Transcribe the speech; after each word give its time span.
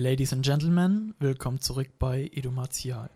Ladies 0.00 0.32
and 0.32 0.42
Gentlemen, 0.42 1.12
willkommen 1.18 1.60
zurück 1.60 1.90
bei 1.98 2.30
Edumartial. 2.32 3.10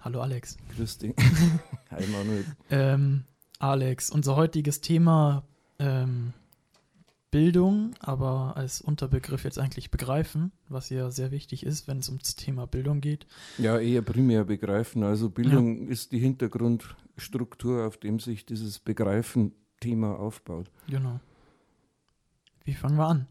Hallo 0.00 0.22
Alex. 0.22 0.56
Grüß 0.74 0.96
dich. 0.96 1.14
Hi 1.90 2.06
Manuel. 2.06 2.46
Ähm, 2.70 3.24
Alex, 3.58 4.08
unser 4.08 4.34
heutiges 4.34 4.80
Thema 4.80 5.44
ähm, 5.78 6.32
Bildung, 7.30 7.90
aber 8.00 8.56
als 8.56 8.80
Unterbegriff 8.80 9.44
jetzt 9.44 9.58
eigentlich 9.58 9.90
begreifen, 9.90 10.50
was 10.70 10.88
ja 10.88 11.10
sehr 11.10 11.30
wichtig 11.30 11.66
ist, 11.66 11.88
wenn 11.88 11.98
es 11.98 12.08
ums 12.08 12.36
Thema 12.36 12.66
Bildung 12.66 13.02
geht. 13.02 13.26
Ja, 13.58 13.78
eher 13.78 14.00
primär 14.00 14.44
begreifen. 14.44 15.02
Also 15.02 15.28
Bildung 15.28 15.84
ja. 15.84 15.90
ist 15.90 16.12
die 16.12 16.20
Hintergrundstruktur, 16.20 17.86
auf 17.86 17.98
dem 17.98 18.18
sich 18.18 18.46
dieses 18.46 18.78
Begreifen-Thema 18.78 20.18
aufbaut. 20.18 20.70
Genau. 20.88 21.20
Wie 22.64 22.72
fangen 22.72 22.96
wir 22.96 23.06
an? 23.06 23.26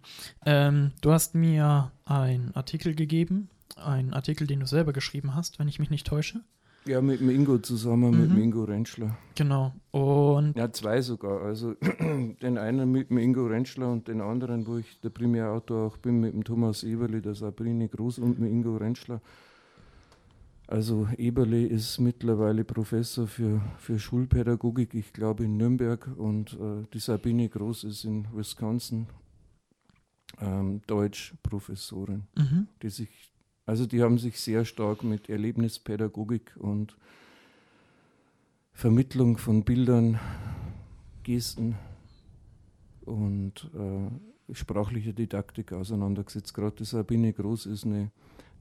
Ähm, 0.45 0.91
du 1.01 1.11
hast 1.11 1.33
mir 1.33 1.91
einen 2.05 2.53
Artikel 2.53 2.93
gegeben, 2.93 3.49
einen 3.75 4.13
Artikel, 4.13 4.45
den 4.45 4.59
du 4.59 4.67
selber 4.67 4.93
geschrieben 4.93 5.33
hast, 5.33 5.57
wenn 5.57 5.67
ich 5.67 5.79
mich 5.79 5.89
nicht 5.89 6.05
täusche. 6.05 6.41
Ja, 6.85 7.01
mit 7.01 7.19
dem 7.19 7.31
Ingo 7.31 7.57
zusammen, 7.57 8.11
mhm. 8.11 8.21
mit 8.21 8.29
dem 8.29 8.37
Ingo 8.43 8.63
Rentschler. 8.63 9.17
Genau. 9.33 9.73
Und 9.89 10.55
ja, 10.55 10.71
zwei 10.71 11.01
sogar. 11.01 11.41
Also 11.41 11.73
den 12.41 12.57
einen 12.59 12.91
mit 12.91 13.09
dem 13.09 13.17
Ingo 13.17 13.47
Rentschler 13.47 13.91
und 13.91 14.07
den 14.07 14.21
anderen, 14.21 14.67
wo 14.67 14.77
ich 14.77 14.99
der 14.99 15.09
Primärautor 15.09 15.87
auch 15.87 15.97
bin, 15.97 16.19
mit 16.19 16.33
dem 16.33 16.43
Thomas 16.43 16.83
Eberli, 16.83 17.21
der 17.21 17.33
Sabrine 17.33 17.87
Groß 17.87 18.19
und 18.19 18.39
mit 18.39 18.51
Ingo 18.51 18.77
Rentschler. 18.77 19.19
Also 20.67 21.07
Eberle 21.17 21.65
ist 21.65 21.99
mittlerweile 21.99 22.63
Professor 22.63 23.25
für, 23.25 23.61
für 23.79 23.97
Schulpädagogik, 23.97 24.93
ich 24.93 25.11
glaube 25.11 25.45
in 25.45 25.57
Nürnberg, 25.57 26.07
und 26.17 26.53
äh, 26.53 26.85
die 26.93 26.99
Sabine 26.99 27.49
Groß 27.49 27.85
ist 27.85 28.05
in 28.05 28.27
Wisconsin 28.33 29.07
ähm, 30.41 30.81
Deutschprofessorin, 30.87 32.23
mhm. 32.35 32.67
die 32.81 32.89
sich, 32.89 33.31
also 33.65 33.85
die 33.85 34.01
haben 34.01 34.17
sich 34.17 34.39
sehr 34.39 34.65
stark 34.65 35.03
mit 35.03 35.29
Erlebnispädagogik 35.29 36.55
und 36.57 36.97
Vermittlung 38.73 39.37
von 39.37 39.63
Bildern, 39.63 40.19
Gesten 41.23 41.75
und 43.05 43.69
äh, 43.75 44.53
sprachlicher 44.53 45.13
Didaktik 45.13 45.71
auseinandergesetzt. 45.71 46.53
Gerade 46.53 46.75
die 46.77 46.85
Sabine 46.85 47.31
Groß 47.33 47.67
ist 47.67 47.85
eine, 47.85 48.11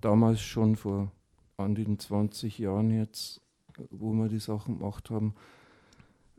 damals 0.01 0.41
schon 0.41 0.77
vor 0.77 1.11
an 1.57 1.75
den 1.75 1.99
20 1.99 2.59
Jahren 2.59 2.91
jetzt, 2.91 3.41
wo 3.91 4.13
wir 4.13 4.29
die 4.29 4.39
Sachen 4.39 4.79
gemacht 4.79 5.11
haben, 5.11 5.35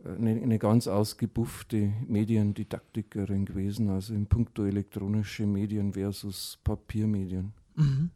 eine, 0.04 0.32
eine, 0.32 0.60
ganz 0.60 0.88
ausgebuffte 0.88 1.94
Mediendidaktikerin 2.08 3.46
gewesen, 3.46 3.90
also 3.90 4.14
in 4.14 4.28
puncto 4.28 4.66
elektronische 4.66 5.46
Medien 5.46 5.94
versus 5.94 6.60
Papiermedien. 6.64 7.54
Mhm. 7.76 8.12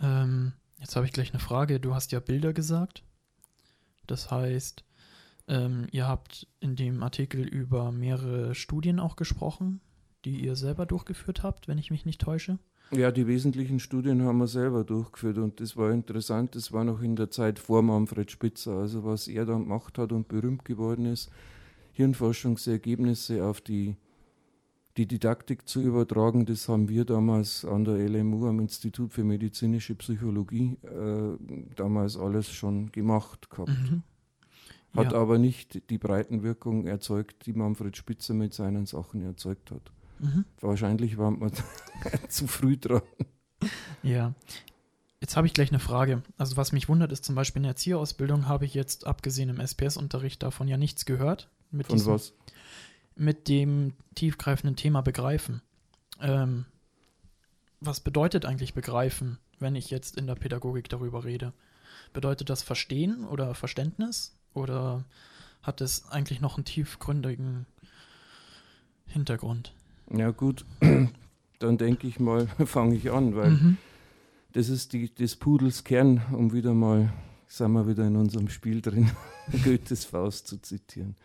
Ähm, 0.00 0.52
jetzt 0.78 0.96
habe 0.96 1.06
ich 1.06 1.12
gleich 1.12 1.30
eine 1.32 1.40
Frage. 1.40 1.80
Du 1.80 1.94
hast 1.94 2.12
ja 2.12 2.20
Bilder 2.20 2.52
gesagt. 2.52 3.04
Das 4.06 4.30
heißt, 4.30 4.84
ähm, 5.48 5.86
ihr 5.92 6.06
habt 6.06 6.46
in 6.60 6.76
dem 6.76 7.02
Artikel 7.02 7.46
über 7.46 7.92
mehrere 7.92 8.54
Studien 8.54 9.00
auch 9.00 9.16
gesprochen, 9.16 9.80
die 10.24 10.44
ihr 10.44 10.56
selber 10.56 10.86
durchgeführt 10.86 11.42
habt, 11.42 11.68
wenn 11.68 11.78
ich 11.78 11.90
mich 11.90 12.04
nicht 12.04 12.20
täusche. 12.20 12.58
Ja, 12.90 13.10
die 13.10 13.26
wesentlichen 13.26 13.80
Studien 13.80 14.22
haben 14.22 14.38
wir 14.38 14.46
selber 14.46 14.82
durchgeführt 14.82 15.36
und 15.38 15.60
das 15.60 15.76
war 15.76 15.90
interessant. 15.90 16.54
Das 16.54 16.72
war 16.72 16.84
noch 16.84 17.02
in 17.02 17.16
der 17.16 17.30
Zeit 17.30 17.58
vor 17.58 17.82
Manfred 17.82 18.30
Spitzer. 18.30 18.78
Also 18.78 19.04
was 19.04 19.28
er 19.28 19.44
dann 19.44 19.64
gemacht 19.64 19.98
hat 19.98 20.10
und 20.12 20.28
berühmt 20.28 20.64
geworden 20.64 21.04
ist, 21.04 21.30
Hirnforschungsergebnisse 21.92 23.44
auf 23.44 23.60
die, 23.60 23.96
die 24.96 25.06
Didaktik 25.06 25.68
zu 25.68 25.82
übertragen, 25.82 26.46
das 26.46 26.68
haben 26.68 26.88
wir 26.88 27.04
damals 27.04 27.64
an 27.64 27.84
der 27.84 27.96
LMU, 28.08 28.46
am 28.46 28.58
Institut 28.60 29.12
für 29.12 29.24
medizinische 29.24 29.94
Psychologie, 29.94 30.78
äh, 30.82 31.36
damals 31.76 32.16
alles 32.16 32.50
schon 32.50 32.90
gemacht 32.90 33.50
gehabt. 33.50 33.68
Mhm. 33.68 34.02
Hat 34.94 35.12
ja. 35.12 35.18
aber 35.18 35.38
nicht 35.38 35.90
die 35.90 35.98
Breitenwirkung 35.98 36.86
erzeugt, 36.86 37.44
die 37.44 37.52
Manfred 37.52 37.96
Spitzer 37.98 38.32
mit 38.32 38.54
seinen 38.54 38.86
Sachen 38.86 39.22
erzeugt 39.22 39.70
hat. 39.70 39.92
Mhm. 40.20 40.44
Wahrscheinlich 40.60 41.18
waren 41.18 41.40
wir 41.40 41.50
zu 42.28 42.46
früh 42.46 42.76
dran. 42.76 43.02
Ja. 44.02 44.34
Jetzt 45.20 45.36
habe 45.36 45.46
ich 45.46 45.54
gleich 45.54 45.70
eine 45.70 45.80
Frage. 45.80 46.22
Also 46.36 46.56
was 46.56 46.72
mich 46.72 46.88
wundert, 46.88 47.10
ist 47.10 47.24
zum 47.24 47.34
Beispiel 47.34 47.60
in 47.60 47.64
der 47.64 47.70
Erzieherausbildung 47.70 48.46
habe 48.46 48.64
ich 48.64 48.74
jetzt 48.74 49.06
abgesehen 49.06 49.48
im 49.48 49.58
SPS-Unterricht 49.58 50.42
davon 50.42 50.68
ja 50.68 50.76
nichts 50.76 51.04
gehört. 51.06 51.50
Mit 51.70 51.88
Von 51.88 51.96
diesem, 51.96 52.12
was? 52.12 52.34
Mit 53.16 53.48
dem 53.48 53.94
tiefgreifenden 54.14 54.76
Thema 54.76 55.00
Begreifen. 55.00 55.60
Ähm, 56.20 56.66
was 57.80 58.00
bedeutet 58.00 58.44
eigentlich 58.44 58.74
Begreifen, 58.74 59.38
wenn 59.58 59.74
ich 59.74 59.90
jetzt 59.90 60.16
in 60.16 60.26
der 60.26 60.36
Pädagogik 60.36 60.88
darüber 60.88 61.24
rede? 61.24 61.52
Bedeutet 62.12 62.48
das 62.48 62.62
Verstehen 62.62 63.24
oder 63.24 63.54
Verständnis? 63.54 64.36
Oder 64.54 65.04
hat 65.62 65.80
es 65.80 66.08
eigentlich 66.08 66.40
noch 66.40 66.56
einen 66.56 66.64
tiefgründigen 66.64 67.66
Hintergrund? 69.06 69.74
Ja 70.16 70.30
gut, 70.30 70.64
dann 71.58 71.78
denke 71.78 72.06
ich 72.06 72.20
mal, 72.20 72.46
fange 72.66 72.96
ich 72.96 73.10
an, 73.10 73.36
weil 73.36 73.50
mhm. 73.50 73.76
das 74.52 74.68
ist 74.68 74.92
die, 74.92 75.14
des 75.14 75.36
Pudels 75.36 75.84
Kern, 75.84 76.22
um 76.32 76.52
wieder 76.52 76.74
mal, 76.74 77.12
sagen 77.46 77.72
wir 77.74 77.86
wieder 77.86 78.06
in 78.06 78.16
unserem 78.16 78.48
Spiel 78.48 78.80
drin, 78.80 79.10
Goethes 79.64 80.04
Faust 80.04 80.46
zu 80.46 80.60
zitieren. 80.60 81.16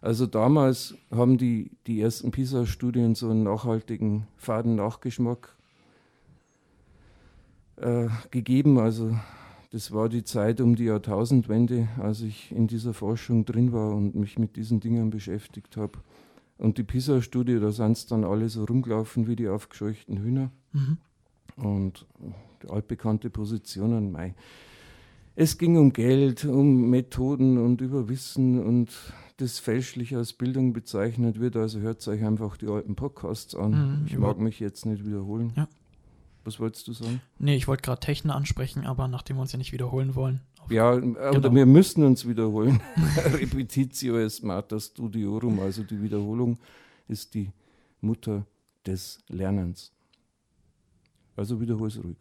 Also 0.00 0.26
damals 0.26 0.94
haben 1.10 1.38
die, 1.38 1.70
die 1.86 2.02
ersten 2.02 2.30
PISA-Studien 2.30 3.14
so 3.14 3.30
einen 3.30 3.42
nachhaltigen 3.42 4.26
Faden-Nachgeschmack 4.36 5.56
äh, 7.76 8.08
gegeben. 8.30 8.78
Also 8.78 9.18
das 9.72 9.92
war 9.92 10.10
die 10.10 10.22
Zeit 10.22 10.60
um 10.60 10.76
die 10.76 10.84
Jahrtausendwende, 10.84 11.88
als 11.98 12.20
ich 12.20 12.52
in 12.52 12.66
dieser 12.66 12.92
Forschung 12.92 13.46
drin 13.46 13.72
war 13.72 13.94
und 13.94 14.14
mich 14.14 14.38
mit 14.38 14.56
diesen 14.56 14.78
Dingen 14.78 15.08
beschäftigt 15.08 15.78
habe. 15.78 15.98
Und 16.56 16.78
die 16.78 16.84
PISA-Studie, 16.84 17.58
da 17.58 17.72
sind 17.72 17.92
es 17.92 18.06
dann 18.06 18.24
alle 18.24 18.48
so 18.48 18.64
rumgelaufen 18.64 19.26
wie 19.26 19.36
die 19.36 19.48
aufgescheuchten 19.48 20.18
Hühner. 20.18 20.50
Mhm. 20.72 20.98
Und 21.56 22.06
die 22.62 22.70
altbekannte 22.70 23.30
Positionen, 23.30 24.12
mei. 24.12 24.34
Es 25.36 25.58
ging 25.58 25.76
um 25.76 25.92
Geld, 25.92 26.44
um 26.44 26.90
Methoden 26.90 27.58
und 27.58 27.80
über 27.80 28.08
Wissen 28.08 28.62
und 28.64 28.90
das 29.38 29.58
fälschlich 29.58 30.14
als 30.14 30.32
Bildung 30.32 30.72
bezeichnet 30.72 31.40
wird. 31.40 31.56
Also 31.56 31.80
hört 31.80 32.06
euch 32.06 32.24
einfach 32.24 32.56
die 32.56 32.68
alten 32.68 32.94
Podcasts 32.94 33.54
an. 33.56 33.70
Mhm, 33.72 34.06
ich 34.06 34.16
mag 34.16 34.38
mich 34.38 34.60
jetzt 34.60 34.86
nicht 34.86 35.04
wiederholen. 35.04 35.52
Ja. 35.56 35.68
Was 36.44 36.60
wolltest 36.60 36.86
du 36.88 36.92
sagen? 36.92 37.20
Nee, 37.38 37.56
ich 37.56 37.66
wollte 37.66 37.82
gerade 37.82 38.00
Technik 38.00 38.34
ansprechen, 38.34 38.86
aber 38.86 39.08
nachdem 39.08 39.36
wir 39.36 39.42
uns 39.42 39.52
ja 39.52 39.58
nicht 39.58 39.72
wiederholen 39.72 40.14
wollen. 40.14 40.40
Ja, 40.68 40.94
genau. 40.94 41.36
oder 41.36 41.54
wir 41.54 41.66
müssen 41.66 42.04
uns 42.04 42.26
wiederholen. 42.26 42.80
Repetitio 43.16 44.18
est 44.18 44.42
mater 44.42 44.80
studiorum, 44.80 45.60
also 45.60 45.82
die 45.82 46.00
Wiederholung 46.02 46.58
ist 47.08 47.34
die 47.34 47.50
Mutter 48.00 48.46
des 48.86 49.18
Lernens. 49.28 49.92
Also 51.36 51.60
wiederhol 51.60 51.88
es 51.88 52.02
ruhig. 52.02 52.16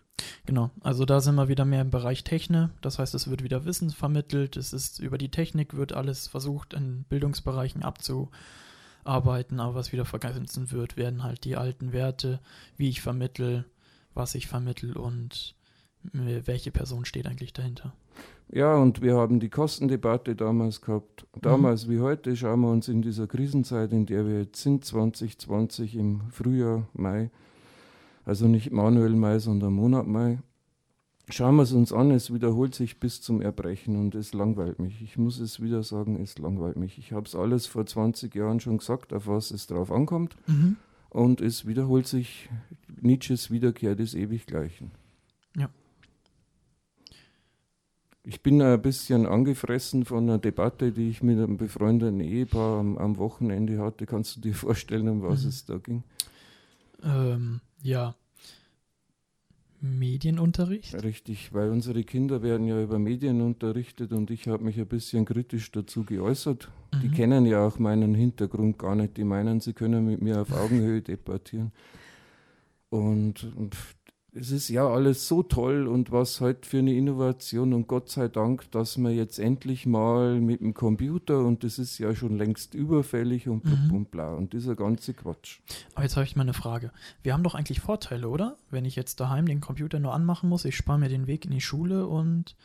Genau, 0.46 0.72
also 0.82 1.06
da 1.06 1.22
sind 1.22 1.36
wir 1.36 1.48
wieder 1.48 1.66
mehr 1.66 1.82
im 1.82 1.90
Bereich 1.90 2.24
Technik. 2.24 2.70
Das 2.82 3.00
heißt, 3.00 3.14
es 3.14 3.30
wird 3.30 3.44
wieder 3.44 3.66
Wissen 3.66 3.92
vermittelt. 3.92 4.58
Es 4.58 4.74
ist 4.74 5.00
über 5.00 5.18
die 5.18 5.30
Technik 5.30 5.76
wird 5.76 5.94
alles 5.94 6.28
versucht 6.28 6.74
in 6.74 7.06
Bildungsbereichen 7.10 7.84
abzuarbeiten, 7.84 9.60
aber 9.60 9.76
was 9.76 9.92
wieder 9.92 10.06
vergessen 10.06 10.72
wird, 10.72 10.98
werden 10.98 11.24
halt 11.24 11.46
die 11.46 11.56
alten 11.56 11.94
Werte, 11.94 12.42
wie 12.78 12.90
ich 12.90 13.02
vermittel, 13.02 13.66
was 14.14 14.36
ich 14.36 14.48
vermittel 14.48 14.98
und 14.98 15.56
äh, 16.14 16.42
welche 16.46 16.72
Person 16.72 17.06
steht 17.06 17.28
eigentlich 17.28 17.54
dahinter. 17.54 17.94
Ja, 18.50 18.76
und 18.76 19.02
wir 19.02 19.16
haben 19.16 19.40
die 19.40 19.50
Kostendebatte 19.50 20.36
damals 20.36 20.82
gehabt. 20.82 21.26
Damals 21.42 21.88
mhm. 21.88 21.92
wie 21.92 22.00
heute 22.00 22.36
schauen 22.36 22.62
wir 22.62 22.70
uns 22.70 22.88
in 22.88 23.02
dieser 23.02 23.26
Krisenzeit, 23.26 23.92
in 23.92 24.06
der 24.06 24.28
wir 24.28 24.42
jetzt 24.42 24.62
sind, 24.62 24.86
2020 24.86 25.96
im 25.96 26.22
Frühjahr, 26.30 26.88
Mai, 26.94 27.32
also 28.26 28.48
nicht 28.48 28.72
Manuel 28.72 29.16
Mai, 29.16 29.40
sondern 29.40 29.74
Monat 29.74 30.06
Mai, 30.06 30.40
schauen 31.30 31.56
wir 31.56 31.64
es 31.64 31.72
uns 31.72 31.92
an, 31.92 32.12
es 32.12 32.34
wiederholt 32.34 32.76
sich 32.76 33.00
bis 33.00 33.22
zum 33.22 33.42
Erbrechen 33.42 33.96
und 33.96 34.14
es 34.14 34.34
langweilt 34.34 34.80
mich. 34.80 35.02
Ich 35.02 35.18
muss 35.18 35.40
es 35.40 35.62
wieder 35.62 35.82
sagen, 35.82 36.22
es 36.22 36.38
langweilt 36.38 36.76
mich. 36.76 36.98
Ich 36.98 37.12
habe 37.12 37.26
es 37.26 37.36
alles 37.36 37.66
vor 37.66 37.86
20 37.86 38.36
Jahren 38.36 38.60
schon 38.60 38.78
gesagt, 38.78 39.14
auf 39.14 39.28
was 39.28 39.52
es 39.52 39.68
drauf 39.68 39.92
ankommt. 39.92 40.36
Mhm. 40.48 40.78
Und 41.10 41.42
es 41.42 41.66
wiederholt 41.66 42.08
sich 42.08 42.50
Nietzsches 43.04 43.52
Wiederkehr 43.52 43.96
des 43.96 44.16
Ewiggleichen. 44.16 44.92
Ja. 45.56 45.70
Ich 48.24 48.42
bin 48.42 48.62
ein 48.62 48.82
bisschen 48.82 49.26
angefressen 49.26 50.06
von 50.06 50.24
einer 50.24 50.38
Debatte, 50.38 50.92
die 50.92 51.10
ich 51.10 51.22
mit 51.22 51.38
einem 51.38 51.58
befreundeten 51.58 52.22
Ehepaar 52.22 52.80
am, 52.80 52.98
am 52.98 53.18
Wochenende 53.18 53.80
hatte. 53.80 54.06
Kannst 54.06 54.38
du 54.38 54.42
dir 54.42 54.56
vorstellen, 54.56 55.10
um 55.10 55.22
was 55.22 55.44
mhm. 55.44 55.50
es 55.50 55.66
da 55.66 55.78
ging? 55.78 56.04
Ähm, 57.04 57.60
ja. 57.82 58.16
Medienunterricht? 59.82 61.04
Richtig, 61.04 61.54
weil 61.54 61.70
unsere 61.70 62.06
Kinder 62.06 62.42
werden 62.42 62.68
ja 62.68 62.82
über 62.82 63.00
Medien 63.00 63.42
unterrichtet 63.42 64.14
und 64.14 64.32
ich 64.32 64.48
habe 64.48 64.64
mich 64.64 64.80
ein 64.80 64.88
bisschen 64.88 65.26
kritisch 65.26 65.70
dazu 65.72 66.06
geäußert. 66.06 66.72
Mhm. 66.94 67.02
Die 67.02 67.10
kennen 67.10 67.46
ja 67.46 67.68
auch 67.68 67.80
meinen 67.80 68.16
Hintergrund 68.16 68.80
gar 68.80 68.96
nicht. 68.96 69.18
Die 69.18 69.26
meinen, 69.26 69.60
sie 69.60 69.74
können 69.74 70.06
mit 70.06 70.22
mir 70.22 70.42
auf 70.42 70.54
Augenhöhe 70.54 71.02
debattieren. 71.02 71.74
Und 72.94 73.48
es 74.36 74.52
ist 74.52 74.70
ja 74.70 74.88
alles 74.88 75.28
so 75.28 75.42
toll 75.44 75.88
und 75.88 76.12
was 76.12 76.42
halt 76.42 76.66
für 76.68 76.78
eine 76.80 76.94
Innovation 76.94 77.74
und 77.74 77.88
Gott 77.88 78.10
sei 78.10 78.28
Dank, 78.28 78.70
dass 78.72 78.98
man 78.98 79.14
jetzt 79.14 79.40
endlich 79.40 79.86
mal 79.86 80.40
mit 80.40 80.62
dem 80.62 80.74
Computer 80.74 81.40
und 81.46 81.64
das 81.64 81.80
ist 81.80 81.98
ja 82.00 82.14
schon 82.16 82.38
längst 82.38 82.74
überfällig 82.76 83.48
und 83.48 83.64
blub 83.64 83.80
Mhm. 83.88 83.94
und 83.96 84.12
bla 84.12 84.34
und 84.34 84.54
dieser 84.54 84.76
ganze 84.76 85.14
Quatsch. 85.14 85.60
Aber 85.96 86.04
jetzt 86.04 86.16
habe 86.18 86.26
ich 86.26 86.36
mal 86.36 86.44
eine 86.44 86.54
Frage. 86.54 86.92
Wir 87.24 87.34
haben 87.34 87.44
doch 87.44 87.56
eigentlich 87.56 87.80
Vorteile, 87.80 88.28
oder? 88.30 88.58
Wenn 88.72 88.86
ich 88.86 88.96
jetzt 88.96 89.20
daheim 89.20 89.46
den 89.48 89.62
Computer 89.62 90.00
nur 90.00 90.14
anmachen 90.14 90.50
muss, 90.50 90.66
ich 90.66 90.76
spare 90.76 91.00
mir 91.00 91.10
den 91.10 91.28
Weg 91.28 91.46
in 91.46 91.52
die 91.52 91.62
Schule 91.62 92.08
und 92.08 92.56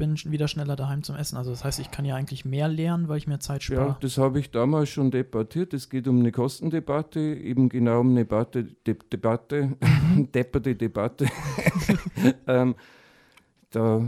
bin 0.00 0.16
wieder 0.24 0.48
schneller 0.48 0.74
daheim 0.74 1.04
zum 1.04 1.14
Essen. 1.14 1.36
Also 1.36 1.50
das 1.50 1.62
heißt, 1.62 1.78
ich 1.78 1.92
kann 1.92 2.04
ja 2.04 2.16
eigentlich 2.16 2.44
mehr 2.44 2.66
lernen, 2.66 3.06
weil 3.08 3.18
ich 3.18 3.28
mir 3.28 3.38
Zeit 3.38 3.62
Ja, 3.68 3.76
spare. 3.76 3.96
das 4.00 4.18
habe 4.18 4.40
ich 4.40 4.50
damals 4.50 4.88
schon 4.88 5.12
debattiert. 5.12 5.72
Es 5.74 5.88
geht 5.88 6.08
um 6.08 6.18
eine 6.18 6.32
Kostendebatte, 6.32 7.20
eben 7.20 7.68
genau 7.68 8.00
um 8.00 8.10
eine 8.10 8.24
Debatte, 8.24 8.64
De 8.64 8.96
Debatte, 9.12 9.76
depperte 10.34 10.74
Debatte. 10.74 11.26
ähm, 12.48 12.74
da 13.70 14.04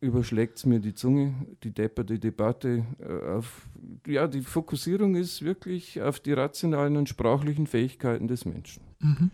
überschlägt 0.00 0.58
es 0.58 0.66
mir 0.66 0.78
die 0.78 0.94
Zunge, 0.94 1.34
die 1.64 1.72
depperte 1.72 2.18
Debatte. 2.18 2.84
Äh, 3.00 3.30
auf, 3.38 3.66
ja, 4.06 4.28
die 4.28 4.42
Fokussierung 4.42 5.16
ist 5.16 5.42
wirklich 5.42 6.00
auf 6.00 6.20
die 6.20 6.32
rationalen 6.32 6.96
und 6.96 7.08
sprachlichen 7.08 7.66
Fähigkeiten 7.66 8.28
des 8.28 8.44
Menschen. 8.44 8.82
Mhm. 9.00 9.30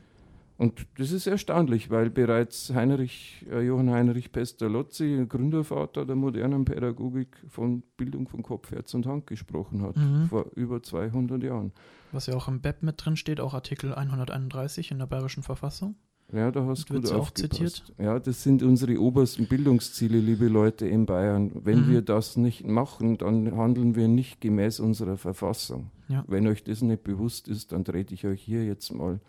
Und 0.58 0.87
das 0.97 1.12
ist 1.12 1.26
erstaunlich, 1.26 1.91
weil 1.91 2.08
bereits 2.08 2.73
Heinrich, 2.73 3.44
äh, 3.50 3.61
Johann 3.67 3.91
Heinrich 3.91 4.32
Pestalozzi, 4.32 5.26
Gründervater 5.29 6.06
der 6.06 6.17
modernen 6.17 6.64
Pädagogik, 6.64 7.37
von 7.49 7.82
Bildung 7.99 8.26
von 8.26 8.43
Kopf, 8.43 8.70
Herz 8.70 8.94
und 8.94 9.06
Hand 9.06 9.26
gesprochen 9.26 9.82
hat, 9.82 9.97
Mhm. 9.97 10.29
vor 10.29 10.47
über 10.55 10.82
200 10.82 11.43
Jahren. 11.43 11.73
Was 12.12 12.26
ja 12.26 12.35
auch 12.37 12.49
im 12.49 12.61
BEP 12.62 12.82
mit 12.82 13.05
drin 13.05 13.17
steht, 13.17 13.38
auch 13.41 13.53
Artikel 13.53 13.93
131 13.94 14.91
in 14.91 14.99
der 14.99 15.06
Bayerischen 15.06 15.43
Verfassung. 15.43 15.97
Ja, 16.32 16.50
da 16.50 16.64
hast 16.67 16.91
du 16.91 16.94
gut 16.94 17.12
auch 17.12 17.31
zitiert? 17.31 17.85
Ja, 17.99 18.19
das 18.19 18.43
sind 18.43 18.62
unsere 18.64 18.99
obersten 19.00 19.47
Bildungsziele, 19.47 20.19
liebe 20.19 20.49
Leute 20.49 20.88
in 20.88 21.06
Bayern. 21.06 21.53
Wenn 21.62 21.87
Mhm. 21.87 21.91
wir 21.91 22.03
das 22.03 22.37
nicht 22.37 22.67
machen, 22.67 23.17
dann 23.19 23.55
handeln 23.56 23.94
wir 23.94 24.08
nicht 24.08 24.41
gemäß 24.41 24.81
unserer 24.81 25.19
Verfassung. 25.19 25.91
Ja. 26.08 26.25
Wenn 26.26 26.49
euch 26.49 26.64
das 26.64 26.82
nicht 26.82 27.05
bewusst 27.05 27.47
ist, 27.47 27.70
dann 27.70 27.85
trete 27.85 28.14
ich 28.14 28.26
euch 28.26 28.43
hier 28.43 28.64
jetzt 28.64 28.93
mal 28.93 29.20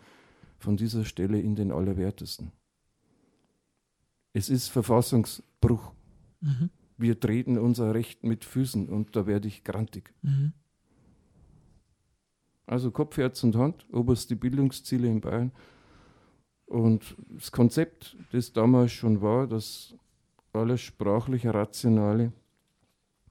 von 0.58 0.76
dieser 0.76 1.04
Stelle 1.04 1.40
in 1.40 1.54
den 1.54 1.72
Allerwertesten. 1.72 2.52
Es 4.32 4.48
ist 4.48 4.68
Verfassungsbruch. 4.68 5.92
Mhm. 6.40 6.70
Wir 6.96 7.18
treten 7.18 7.58
unser 7.58 7.94
Recht 7.94 8.24
mit 8.24 8.44
Füßen 8.44 8.88
und 8.88 9.14
da 9.16 9.26
werde 9.26 9.48
ich 9.48 9.64
grantig. 9.64 10.12
Mhm. 10.22 10.52
Also 12.66 12.90
Kopf, 12.90 13.16
Herz 13.16 13.42
und 13.44 13.56
Hand, 13.56 13.86
oberste 13.92 14.36
Bildungsziele 14.36 15.08
in 15.08 15.20
Bayern. 15.20 15.52
Und 16.66 17.16
das 17.30 17.50
Konzept, 17.50 18.16
das 18.30 18.52
damals 18.52 18.92
schon 18.92 19.22
war, 19.22 19.46
dass 19.46 19.94
alles 20.52 20.82
sprachliche, 20.82 21.54
rationale 21.54 22.32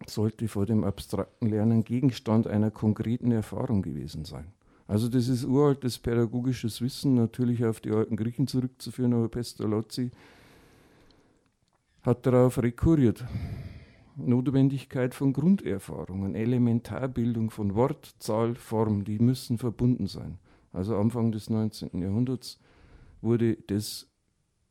sollte 0.06 0.47
vor 0.47 0.65
dem 0.65 0.83
abstrakten 0.83 1.50
Lernen 1.50 1.83
Gegenstand 1.83 2.47
einer 2.47 2.71
konkreten 2.71 3.31
Erfahrung 3.31 3.81
gewesen 3.81 4.25
sein. 4.25 4.53
Also 4.88 5.10
das 5.10 5.28
ist 5.28 5.44
uraltes 5.44 6.00
pädagogisches 6.00 6.81
Wissen, 6.81 7.16
natürlich 7.16 7.66
auf 7.66 7.81
die 7.81 7.92
alten 7.92 8.16
Griechen 8.16 8.48
zurückzuführen, 8.48 9.13
aber 9.13 9.28
Pestalozzi 9.28 10.12
hat 12.04 12.25
darauf 12.25 12.62
rekurriert. 12.62 13.25
Notwendigkeit 14.16 15.13
von 15.13 15.34
Grunderfahrungen, 15.34 16.34
Elementarbildung 16.36 17.51
von 17.51 17.75
Wort, 17.75 18.16
Zahl, 18.19 18.56
Form, 18.56 19.04
die 19.04 19.19
müssen 19.19 19.57
verbunden 19.57 20.07
sein. 20.07 20.39
Also 20.72 20.95
Anfang 20.98 21.31
des 21.31 21.50
19. 21.50 22.01
Jahrhunderts 22.01 22.60
wurde 23.22 23.57
das 23.68 24.07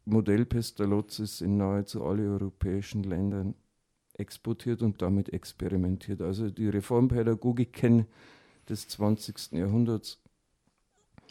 Modell 0.05 0.47
Pestalozzis 0.47 1.41
in 1.41 1.59
nahezu 1.59 2.05
alle 2.05 2.23
europäischen 2.29 3.03
Ländern 3.03 3.55
exportiert 4.15 4.83
und 4.83 5.03
damit 5.03 5.33
experimentiert. 5.33 6.23
Also 6.23 6.49
die 6.49 6.69
Reformpädagogiken 6.69 8.07
des 8.69 8.89
20. 8.89 9.53
Jahrhunderts 9.53 10.19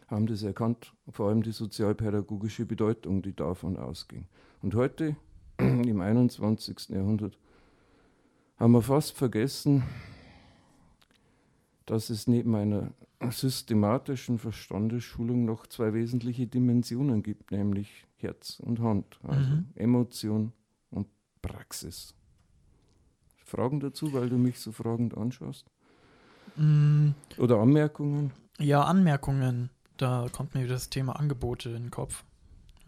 haben 0.08 0.28
das 0.28 0.44
erkannt, 0.44 0.94
vor 1.10 1.30
allem 1.30 1.42
die 1.42 1.52
sozialpädagogische 1.52 2.66
Bedeutung, 2.66 3.22
die 3.22 3.36
davon 3.36 3.78
ausging. 3.78 4.28
Und 4.62 4.76
heute, 4.76 5.16
im 5.58 6.02
21. 6.02 6.90
Jahrhundert, 6.90 7.38
haben 8.58 8.72
wir 8.72 8.82
fast 8.82 9.18
vergessen, 9.18 9.84
dass 11.86 12.10
es 12.10 12.28
neben 12.28 12.56
einer 12.56 12.92
systematischen 13.30 14.38
Verstandesschulung 14.40 15.46
noch 15.46 15.68
zwei 15.68 15.94
wesentliche 15.94 16.48
Dimensionen 16.48 17.24
gibt, 17.24 17.52
nämlich 17.52 18.06
Herz 18.18 18.60
und 18.60 18.80
Hand, 18.80 19.20
also 19.24 19.50
Mhm. 19.50 19.66
Emotion 19.76 20.52
und 20.90 21.08
Praxis. 21.42 22.16
Fragen 23.44 23.80
dazu, 23.80 24.14
weil 24.14 24.30
du 24.30 24.38
mich 24.38 24.60
so 24.60 24.72
fragend 24.72 25.16
anschaust? 25.16 25.70
Mm, 26.57 27.12
Oder 27.38 27.57
Anmerkungen? 27.60 28.31
Ja, 28.60 28.84
Anmerkungen. 28.84 29.69
Da 29.98 30.28
kommt 30.31 30.56
mir 30.56 30.68
das 30.68 30.90
Thema 30.90 31.13
Angebote 31.18 31.69
in 31.69 31.84
den 31.84 31.92
Kopf. 31.92 32.24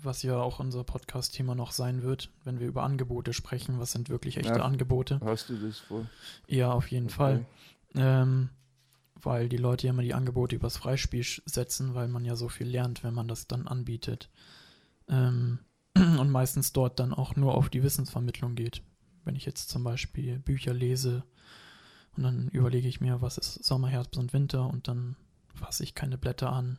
Was 0.04 0.22
ja 0.24 0.38
auch 0.38 0.60
unser 0.60 0.84
Podcast-Thema 0.84 1.56
noch 1.56 1.72
sein 1.72 2.04
wird, 2.04 2.30
wenn 2.44 2.60
wir 2.60 2.68
über 2.68 2.84
Angebote 2.84 3.34
sprechen. 3.34 3.80
Was 3.80 3.92
sind 3.94 4.10
wirklich 4.10 4.38
echte 4.38 4.60
Ja. 4.60 4.66
Angebote? 4.66 5.20
Hast 5.24 5.50
du 5.50 5.56
das 5.58 5.80
vor? 5.80 6.06
Ja, 6.48 6.72
auf 6.72 6.88
jeden 6.90 7.10
Fall. 7.10 7.46
Ähm, 7.96 8.50
weil 9.16 9.50
die 9.50 9.58
Leute 9.58 9.88
ja 9.88 9.94
immer 9.94 10.04
die 10.04 10.14
Angebote 10.14 10.56
übers 10.56 10.78
Freispiel 10.78 11.26
setzen, 11.46 11.96
weil 11.96 12.08
man 12.08 12.26
ja 12.26 12.36
so 12.36 12.48
viel 12.50 12.68
lernt, 12.68 13.04
wenn 13.04 13.14
man 13.16 13.28
das 13.28 13.48
dann 13.48 13.68
anbietet. 13.68 14.30
Ähm, 15.10 15.60
und 15.96 16.30
meistens 16.30 16.74
dort 16.74 17.00
dann 17.00 17.14
auch 17.14 17.36
nur 17.36 17.56
auf 17.56 17.70
die 17.70 17.82
Wissensvermittlung 17.84 18.56
geht. 18.56 18.84
Wenn 19.26 19.36
ich 19.36 19.46
jetzt 19.46 19.70
zum 19.70 19.84
Beispiel 19.84 20.38
Bücher 20.40 20.74
lese 20.74 21.24
und 22.18 22.24
dann 22.24 22.48
überlege 22.50 22.88
ich 22.88 23.00
mir, 23.00 23.22
was 23.22 23.38
ist 23.38 23.64
Sommer, 23.64 23.88
Herbst 23.90 24.18
und 24.18 24.34
Winter 24.34 24.68
und 24.70 24.88
dann 24.88 25.16
fasse 25.54 25.84
ich 25.84 25.96
keine 25.96 26.18
Blätter 26.18 26.52
an, 26.52 26.78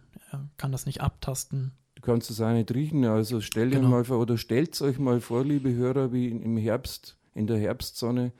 kann 0.56 0.73
das 0.73 0.87
nicht 0.87 1.00
abtasten. 1.00 1.73
Du 1.94 2.02
kannst 2.02 2.31
es 2.31 2.41
auch 2.41 2.53
nicht 2.53 2.72
riechen, 2.72 3.05
also 3.05 3.41
stell 3.41 3.70
dir 3.70 3.77
Genau. 3.77 3.89
mal 3.89 4.05
vor, 4.05 4.20
oder 4.20 4.39
stellt 4.39 4.81
euch 4.82 4.98
mal 4.98 5.20
vor, 5.20 5.44
liebe 5.44 5.72
Hörer, 5.72 6.13
wie 6.13 6.29
im 6.29 6.56
Herbst, 6.56 7.17
in 7.34 7.46
der 7.46 7.58
Herbstsonne, 7.58 8.32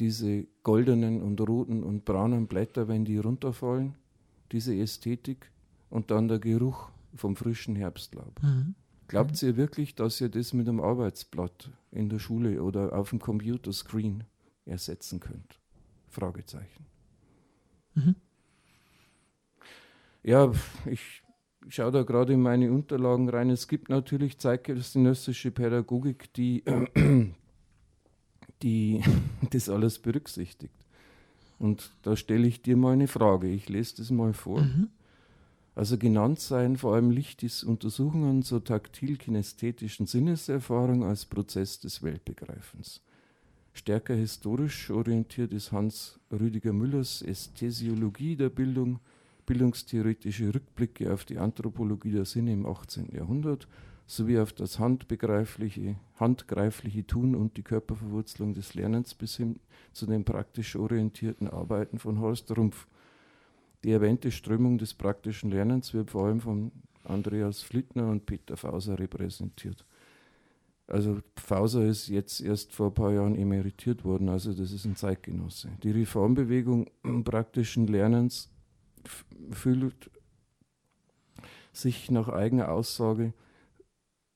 diese 0.00 0.46
goldenen 0.62 1.22
und 1.22 1.40
roten 1.40 1.82
und 1.82 2.04
braunen 2.04 2.46
Blätter, 2.46 2.88
wenn 2.88 3.04
die 3.04 3.18
runterfallen, 3.18 3.94
diese 4.52 4.74
Ästhetik 4.76 5.50
und 5.90 6.10
dann 6.10 6.28
der 6.28 6.38
Geruch 6.38 6.90
vom 7.14 7.36
frischen 7.36 7.76
Herbstlaub. 7.76 8.42
Mhm. 8.42 8.74
Glaubt 9.08 9.42
ihr 9.42 9.56
wirklich, 9.56 9.94
dass 9.94 10.20
ihr 10.20 10.28
das 10.30 10.52
mit 10.52 10.68
einem 10.68 10.80
Arbeitsblatt 10.80 11.70
in 11.90 12.08
der 12.08 12.18
Schule 12.18 12.62
oder 12.62 12.92
auf 12.96 13.10
dem 13.10 13.18
Computerscreen 13.18 14.24
ersetzen 14.64 15.20
könnt? 15.20 15.58
Fragezeichen. 16.12 16.86
Mhm. 17.94 18.14
Ja, 20.22 20.52
ich 20.86 21.22
schaue 21.68 21.90
da 21.90 22.02
gerade 22.02 22.32
in 22.34 22.42
meine 22.42 22.70
Unterlagen 22.70 23.28
rein. 23.28 23.50
Es 23.50 23.66
gibt 23.66 23.88
natürlich 23.88 24.38
zeitgenössische 24.38 25.50
Pädagogik, 25.50 26.32
die, 26.34 26.62
die 28.62 29.02
das 29.50 29.68
alles 29.68 29.98
berücksichtigt. 29.98 30.74
Und 31.58 31.92
da 32.02 32.16
stelle 32.16 32.46
ich 32.46 32.62
dir 32.62 32.76
mal 32.76 32.92
eine 32.92 33.08
Frage. 33.08 33.48
Ich 33.48 33.68
lese 33.68 33.96
das 33.98 34.10
mal 34.10 34.32
vor. 34.32 34.62
Mhm. 34.62 34.88
Also 35.74 35.96
genannt 35.96 36.38
seien 36.38 36.76
vor 36.76 36.94
allem 36.94 37.10
Lichtis 37.10 37.64
Untersuchungen 37.64 38.42
zur 38.42 38.62
taktil-kinästhetischen 38.62 40.06
Sinneserfahrung 40.06 41.04
als 41.04 41.24
Prozess 41.24 41.80
des 41.80 42.02
Weltbegreifens. 42.02 43.00
Stärker 43.74 44.14
historisch 44.14 44.90
orientiert 44.90 45.52
ist 45.52 45.72
Hans 45.72 46.20
Rüdiger 46.30 46.72
Müllers 46.72 47.22
Ästhesiologie 47.22 48.36
der 48.36 48.50
Bildung, 48.50 49.00
bildungstheoretische 49.46 50.54
Rückblicke 50.54 51.12
auf 51.12 51.24
die 51.24 51.38
Anthropologie 51.38 52.12
der 52.12 52.26
Sinne 52.26 52.52
im 52.52 52.66
18. 52.66 53.10
Jahrhundert 53.14 53.66
sowie 54.06 54.38
auf 54.38 54.52
das 54.52 54.78
handbegreifliche, 54.78 55.96
handgreifliche 56.16 57.06
Tun 57.06 57.34
und 57.34 57.56
die 57.56 57.62
Körperverwurzelung 57.62 58.52
des 58.52 58.74
Lernens 58.74 59.14
bis 59.14 59.36
hin 59.36 59.58
zu 59.92 60.06
den 60.06 60.24
praktisch 60.24 60.76
orientierten 60.76 61.48
Arbeiten 61.48 61.98
von 61.98 62.20
Horst 62.20 62.54
Rumpf. 62.56 62.86
Die 63.84 63.90
erwähnte 63.90 64.30
Strömung 64.30 64.76
des 64.76 64.92
praktischen 64.92 65.50
Lernens 65.50 65.94
wird 65.94 66.10
vor 66.10 66.26
allem 66.26 66.40
von 66.40 66.72
Andreas 67.04 67.62
Flittner 67.62 68.08
und 68.10 68.26
Peter 68.26 68.56
Fauser 68.56 68.98
repräsentiert. 68.98 69.84
Also 70.86 71.20
Fauser 71.36 71.86
ist 71.86 72.08
jetzt 72.08 72.40
erst 72.40 72.72
vor 72.72 72.88
ein 72.88 72.94
paar 72.94 73.12
Jahren 73.12 73.36
emeritiert 73.36 74.04
worden, 74.04 74.28
also 74.28 74.52
das 74.52 74.72
ist 74.72 74.84
ein 74.84 74.96
Zeitgenosse. 74.96 75.70
Die 75.82 75.90
Reformbewegung 75.90 76.90
praktischen 77.24 77.86
Lernens 77.86 78.50
fühlt 79.50 80.10
sich 81.72 82.10
nach 82.10 82.28
eigener 82.28 82.70
Aussage 82.70 83.32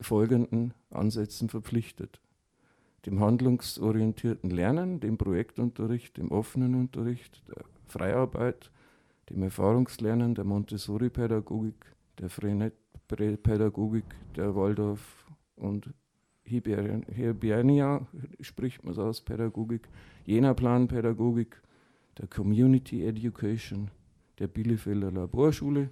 folgenden 0.01 0.75
Ansätzen 0.91 1.49
verpflichtet. 1.49 2.21
Dem 3.05 3.21
handlungsorientierten 3.21 4.51
Lernen, 4.51 5.01
dem 5.01 5.17
Projektunterricht, 5.17 6.17
dem 6.17 6.31
offenen 6.33 6.75
Unterricht, 6.75 7.43
der 7.49 7.65
Freiarbeit, 7.87 8.73
dem 9.31 9.43
Erfahrungslernen, 9.43 10.35
der 10.35 10.45
Montessori-Pädagogik, 10.45 11.95
der 12.19 12.31
Freinet 12.31 12.75
Pädagogik 13.09 14.05
der 14.35 14.57
Waldorf 14.57 15.27
und 15.55 15.95
Hibernia, 16.47 18.07
spricht 18.41 18.85
man 18.85 18.93
es 18.93 18.99
aus, 18.99 19.21
Pädagogik, 19.21 19.89
Jena 20.25 20.55
Plan 20.55 20.89
Pädagogik, 20.89 21.61
der 22.19 22.29
Community 22.29 23.05
Education, 23.05 23.91
der 24.39 24.49
Bielefelder 24.49 25.11
Laborschule 25.11 25.91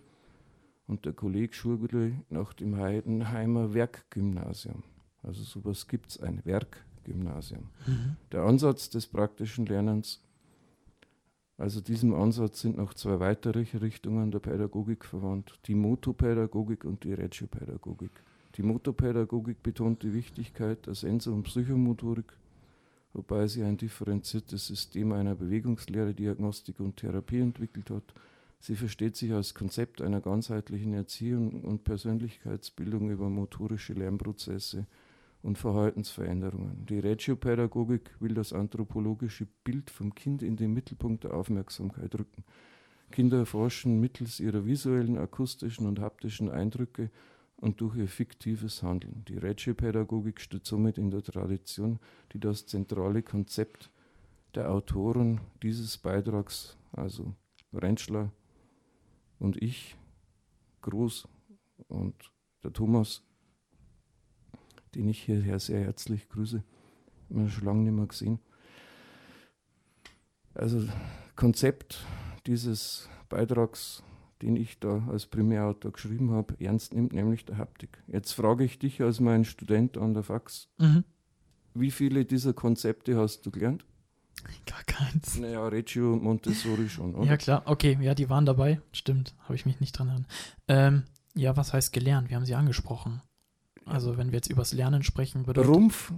und 0.87 1.05
der 1.05 1.13
Kollegschule 1.13 2.13
nach 2.31 2.53
dem 2.53 2.77
Heidenheimer 2.77 3.75
Werkgymnasium. 3.75 4.83
Also 5.23 5.43
sowas 5.43 5.89
gibt 5.89 6.11
es, 6.11 6.21
ein 6.21 6.45
Werkgymnasium. 6.45 7.71
Mhm. 7.87 8.17
Der 8.33 8.43
Ansatz 8.43 8.91
des 8.91 9.07
praktischen 9.07 9.67
Lernens, 9.67 10.23
also 11.57 11.81
diesem 11.81 12.15
Ansatz 12.15 12.61
sind 12.61 12.77
noch 12.77 12.95
zwei 12.95 13.21
weitere 13.21 13.65
Richtungen 13.79 14.31
der 14.31 14.41
Pädagogik 14.41 15.05
verwandt, 15.05 15.61
die 15.67 15.75
Motopädagogik 15.75 16.85
und 16.85 17.05
die 17.05 17.15
Regiopädagogik. 17.15 18.11
Die 18.57 18.63
Motopädagogik 18.63 19.63
betont 19.63 20.03
die 20.03 20.15
Wichtigkeit 20.15 20.87
der 20.87 20.95
Sensor- 20.95 21.35
und 21.35 21.43
Psychomotorik, 21.45 22.33
wobei 23.13 23.47
sie 23.47 23.63
ein 23.63 23.77
differenziertes 23.77 24.67
System 24.67 25.13
einer 25.13 25.35
Bewegungslehre, 25.35 26.15
Diagnostik 26.15 26.81
und 26.81 26.97
Therapie 26.97 27.41
entwickelt 27.41 27.91
hat– 27.91 28.15
Sie 28.67 28.77
versteht 28.77 29.15
sich 29.15 29.31
als 29.31 29.53
Konzept 29.53 30.01
einer 30.01 30.23
ganzheitlichen 30.23 30.95
Erziehung 30.95 31.65
und 31.65 31.85
Persönlichkeitsbildung 31.85 33.11
über 33.11 33.29
motorische 33.29 33.93
Lernprozesse 33.93 34.87
und 35.43 35.59
Verhaltensveränderungen. 35.59 36.87
Die 36.87 36.99
Regiopädagogik 36.99 38.13
will 38.21 38.33
das 38.33 38.55
anthropologische 38.55 39.47
Bild 39.65 39.91
vom 39.91 40.15
Kind 40.15 40.43
in 40.43 40.57
den 40.57 40.73
Mittelpunkt 40.73 41.25
der 41.25 41.35
Aufmerksamkeit 41.35 42.15
rücken. 42.15 42.43
Kinder 43.11 43.37
erforschen 43.37 44.01
mittels 44.01 44.41
ihrer 44.41 44.65
visuellen, 44.65 45.19
akustischen 45.19 45.87
und 45.87 46.01
haptischen 46.01 46.49
Eindrücke 46.49 47.11
und 47.65 47.81
durch 47.81 47.97
ihr 47.97 48.09
fiktives 48.09 48.83
Handeln. 48.83 49.25
Die 49.27 49.39
Regiopädagogik 49.39 50.39
steht 50.39 50.67
somit 50.67 50.99
in 50.99 51.11
der 51.11 51.23
Tradition, 51.23 51.99
die 52.33 52.39
das 52.39 52.67
zentrale 52.67 53.23
Konzept 53.23 53.91
der 54.55 54.71
Autoren 54.71 55.41
dieses 55.63 55.97
Beitrags, 55.97 56.77
also 56.93 57.35
Rentschler, 57.73 58.31
und 59.39 59.61
ich, 59.63 59.97
Groß 60.83 61.27
und 61.89 62.15
der 62.63 62.75
Thomas, 62.75 63.23
den 64.95 65.09
ich 65.09 65.23
hierher 65.23 65.59
sehr 65.59 65.81
herzlich 65.81 66.29
grüße, 66.29 66.63
wir 67.31 67.49
schon 67.49 67.65
lange 67.65 67.85
nicht 67.85 67.95
mehr 67.95 68.07
gesehen. 68.07 68.41
Also 70.53 70.87
Konzept 71.35 72.05
dieses 72.45 73.09
Beitrags, 73.31 74.03
den 74.43 74.57
ich 74.57 74.79
da 74.79 75.07
als 75.11 75.27
Primärautor 75.27 75.93
geschrieben 75.93 76.31
habe, 76.33 76.55
ernst 76.61 76.95
nimmt, 76.95 77.13
nämlich 77.13 77.45
der 77.45 77.59
Haptik. 77.59 78.03
Jetzt 78.07 78.33
frage 78.33 78.65
ich 78.65 78.79
dich 78.79 79.03
als 79.03 79.21
mein 79.21 79.45
Student 79.45 79.99
an 79.99 80.15
der 80.15 80.23
Fax, 80.23 80.69
mhm. 80.79 81.05
wie 81.75 81.91
viele 81.91 82.25
dieser 82.25 82.53
Konzepte 82.53 83.17
hast 83.17 83.47
du 83.47 83.51
gelernt? 83.51 83.85
Gar 84.67 84.83
keins. 84.85 85.39
Naja, 85.39 85.67
Reggio 85.69 86.13
und 86.13 86.23
Montessori 86.23 86.89
schon, 86.89 87.15
oder? 87.15 87.27
Ja, 87.27 87.37
klar. 87.37 87.63
Okay, 87.67 87.97
ja, 88.01 88.15
die 88.15 88.29
waren 88.29 88.45
dabei. 88.45 88.81
Stimmt, 88.93 89.35
habe 89.45 89.55
ich 89.55 89.65
mich 89.65 89.81
nicht 89.81 89.93
dran 89.93 90.09
erinnert. 90.09 90.31
Ähm, 90.69 91.05
ja, 91.35 91.57
was 91.57 91.73
heißt 91.73 91.93
gelernt? 91.93 92.31
Wir 92.31 92.37
haben 92.37 92.45
sie 92.45 92.55
angesprochen. 92.55 93.23
Also, 93.87 94.17
wenn 94.17 94.29
wir 94.29 94.37
jetzt 94.37 94.51
übers 94.51 94.73
Lernen 94.73 95.03
sprechen, 95.03 95.45
bedeutet. 95.45 95.71
Rumpf? 95.71 96.13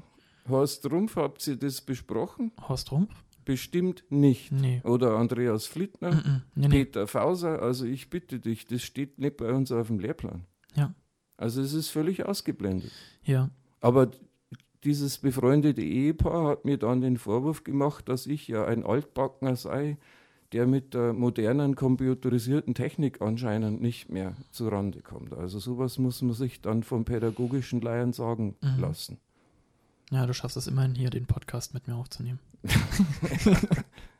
Horst 0.48 0.88
Rumpf, 0.90 1.16
habt 1.16 1.46
ihr 1.46 1.56
das 1.56 1.80
besprochen? 1.80 2.52
Horst 2.68 2.92
Rumpf? 2.92 3.12
Bestimmt 3.46 4.04
nicht. 4.10 4.50
Nee. 4.50 4.82
Oder 4.84 5.16
Andreas 5.16 5.66
Flittner, 5.66 6.10
mm 6.10 6.18
-mm. 6.18 6.40
Nee, 6.56 6.68
Peter 6.68 7.02
nee. 7.02 7.06
Fauser. 7.06 7.62
Also, 7.62 7.86
ich 7.86 8.10
bitte 8.10 8.40
dich, 8.40 8.66
das 8.66 8.82
steht 8.82 9.18
nicht 9.18 9.36
bei 9.36 9.52
uns 9.52 9.70
auf 9.70 9.86
dem 9.86 10.00
Lehrplan. 10.00 10.44
Ja. 10.74 10.92
Also, 11.36 11.62
es 11.62 11.72
ist 11.72 11.88
völlig 11.88 12.26
ausgeblendet. 12.26 12.90
Ja. 13.22 13.50
Aber 13.80 14.10
dieses 14.82 15.18
befreundete 15.18 15.80
Ehepaar 15.80 16.48
hat 16.48 16.64
mir 16.64 16.76
dann 16.76 17.00
den 17.00 17.18
Vorwurf 17.18 17.62
gemacht, 17.62 18.08
dass 18.08 18.26
ich 18.26 18.48
ja 18.48 18.64
ein 18.64 18.84
Altbackner 18.84 19.54
sei, 19.54 19.96
der 20.52 20.66
mit 20.66 20.94
der 20.94 21.12
modernen 21.12 21.76
computerisierten 21.76 22.74
Technik 22.74 23.20
anscheinend 23.22 23.80
nicht 23.80 24.10
mehr 24.10 24.36
zurande 24.50 25.02
kommt. 25.02 25.34
Also 25.34 25.60
sowas 25.60 25.98
muss 25.98 26.20
man 26.20 26.34
sich 26.34 26.62
dann 26.62 26.82
vom 26.82 27.04
pädagogischen 27.04 27.80
Laien 27.80 28.12
sagen 28.12 28.56
mhm. 28.60 28.80
lassen. 28.80 29.18
Ja, 30.10 30.26
du 30.26 30.34
schaffst 30.34 30.56
es 30.56 30.66
immerhin 30.66 30.94
hier, 30.94 31.10
den 31.10 31.26
Podcast 31.26 31.74
mit 31.74 31.88
mir 31.88 31.96
aufzunehmen. 31.96 32.38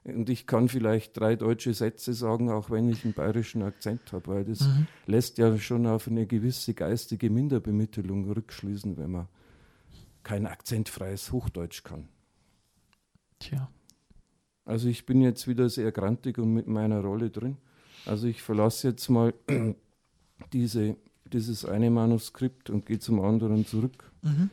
Und 0.04 0.28
ich 0.28 0.46
kann 0.46 0.68
vielleicht 0.68 1.18
drei 1.18 1.34
deutsche 1.34 1.74
Sätze 1.74 2.14
sagen, 2.14 2.50
auch 2.50 2.70
wenn 2.70 2.88
ich 2.88 3.04
einen 3.04 3.14
bayerischen 3.14 3.62
Akzent 3.62 4.12
habe, 4.12 4.26
weil 4.28 4.44
das 4.44 4.60
mhm. 4.60 4.86
lässt 5.06 5.38
ja 5.38 5.56
schon 5.58 5.86
auf 5.86 6.06
eine 6.06 6.26
gewisse 6.26 6.74
geistige 6.74 7.28
Minderbemittelung 7.28 8.30
rückschließen, 8.30 8.96
wenn 8.96 9.10
man 9.10 9.28
kein 10.22 10.46
akzentfreies 10.46 11.32
Hochdeutsch 11.32 11.82
kann. 11.82 12.08
Tja. 13.40 13.68
Also 14.64 14.88
ich 14.88 15.06
bin 15.06 15.22
jetzt 15.22 15.46
wieder 15.46 15.68
sehr 15.68 15.92
grantig 15.92 16.38
und 16.38 16.52
mit 16.52 16.66
meiner 16.66 17.00
Rolle 17.00 17.30
drin. 17.30 17.56
Also 18.04 18.26
ich 18.26 18.42
verlasse 18.42 18.88
jetzt 18.88 19.08
mal 19.08 19.34
diese, 20.52 20.96
dieses 21.32 21.64
eine 21.64 21.90
Manuskript 21.90 22.70
und 22.70 22.86
gehe 22.86 22.98
zum 22.98 23.20
anderen 23.20 23.66
zurück. 23.66 24.10
Mhm. 24.22 24.50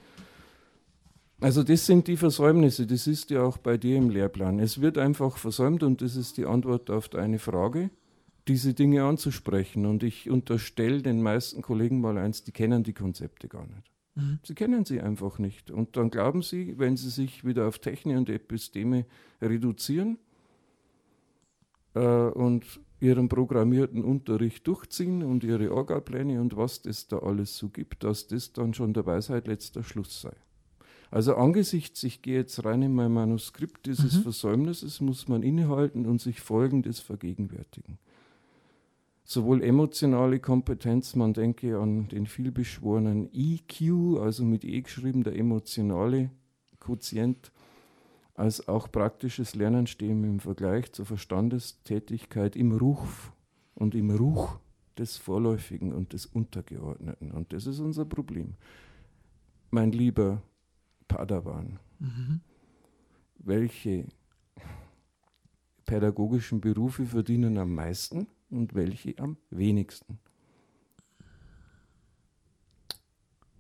Also 1.44 1.62
das 1.62 1.86
sind 1.86 2.08
die 2.08 2.16
Versäumnisse, 2.16 2.88
das 2.88 3.06
ist 3.06 3.30
ja 3.30 3.44
auch 3.44 3.58
bei 3.58 3.76
dir 3.76 3.98
im 3.98 4.10
Lehrplan. 4.10 4.60
Es 4.60 4.80
wird 4.80 4.98
einfach 4.98 5.36
versäumt 5.36 5.84
und 5.84 6.02
das 6.02 6.16
ist 6.16 6.38
die 6.38 6.46
Antwort 6.46 6.90
auf 6.90 7.10
deine 7.10 7.38
Frage, 7.38 7.90
diese 8.48 8.74
Dinge 8.74 9.04
anzusprechen. 9.04 9.86
Und 9.86 10.04
ich 10.04 10.30
unterstelle 10.30 11.02
den 11.02 11.22
meisten 11.22 11.62
Kollegen 11.62 12.00
mal 12.00 12.18
eins, 12.18 12.46
die 12.46 12.54
kennen 12.54 12.84
die 12.84 12.94
Konzepte 12.94 13.50
gar 13.50 13.68
nicht. 13.68 13.92
Mhm. 14.16 14.40
Sie 14.42 14.56
kennen 14.56 14.86
sie 14.86 15.02
einfach 15.02 15.38
nicht. 15.38 15.70
Und 15.70 15.98
dann 15.98 16.12
glauben 16.12 16.44
sie, 16.44 16.80
wenn 16.80 16.96
sie 16.96 17.10
sich 17.10 17.44
wieder 17.44 17.68
auf 17.68 17.80
Technik 17.80 18.16
und 18.16 18.30
Episteme 18.30 19.06
reduzieren 19.42 20.20
äh, 21.94 22.00
und 22.00 22.80
ihren 23.02 23.28
programmierten 23.28 24.06
Unterricht 24.06 24.66
durchziehen 24.66 25.24
und 25.24 25.44
ihre 25.44 25.74
Orgapläne 25.74 26.40
und 26.40 26.56
was 26.56 26.84
das 26.84 27.10
da 27.10 27.18
alles 27.18 27.58
so 27.58 27.68
gibt, 27.68 28.06
dass 28.06 28.28
das 28.28 28.54
dann 28.54 28.74
schon 28.74 28.94
der 28.94 29.06
Weisheit 29.06 29.48
letzter 29.48 29.84
Schluss 29.84 30.22
sei. 30.22 30.32
Also 31.14 31.36
angesichts, 31.36 32.02
ich 32.04 32.22
gehe 32.22 32.38
jetzt 32.38 32.66
rein 32.66 32.82
in 32.82 32.96
mein 32.96 33.12
Manuskript 33.12 33.86
dieses 33.86 34.18
mhm. 34.18 34.22
Versäumnisses, 34.24 35.00
muss 35.00 35.28
man 35.28 35.44
innehalten 35.44 36.06
und 36.08 36.20
sich 36.20 36.42
Folgendes 36.42 37.00
vergegenwärtigen 37.00 38.00
sowohl 39.24 39.64
emotionale 39.64 40.40
Kompetenz, 40.40 41.16
man 41.16 41.34
denke 41.34 41.80
an 41.80 42.08
den 42.10 42.28
vielbeschworenen 42.28 43.30
EQ, 43.34 44.20
also 44.20 44.44
mit 44.44 44.64
E 44.64 44.82
geschrieben, 44.82 45.24
der 45.24 45.36
emotionale 45.36 46.30
Quotient, 46.80 47.52
als 48.36 48.68
auch 48.68 48.92
praktisches 48.92 49.56
Lernen 49.56 49.88
stehen 49.88 50.24
im 50.24 50.40
Vergleich 50.40 50.92
zur 50.92 51.06
Verstandestätigkeit 51.06 52.56
im 52.56 52.72
Ruf 52.74 53.32
und 53.76 53.96
im 53.96 54.12
Ruch 54.12 54.58
des 54.98 55.18
Vorläufigen 55.18 55.94
und 55.94 56.14
des 56.14 56.26
Untergeordneten. 56.26 57.32
Und 57.32 57.54
das 57.54 57.66
ist 57.68 57.80
unser 57.80 58.06
Problem. 58.06 58.56
Mein 59.72 59.92
lieber 59.92 60.42
Padawan, 61.08 61.80
mhm. 62.00 62.42
welche 63.40 64.08
pädagogischen 65.86 66.62
Berufe 66.62 67.06
verdienen 67.06 67.58
am 67.58 67.74
meisten? 67.76 68.28
und 68.54 68.74
welche 68.76 69.18
am 69.18 69.38
wenigsten. 69.50 70.20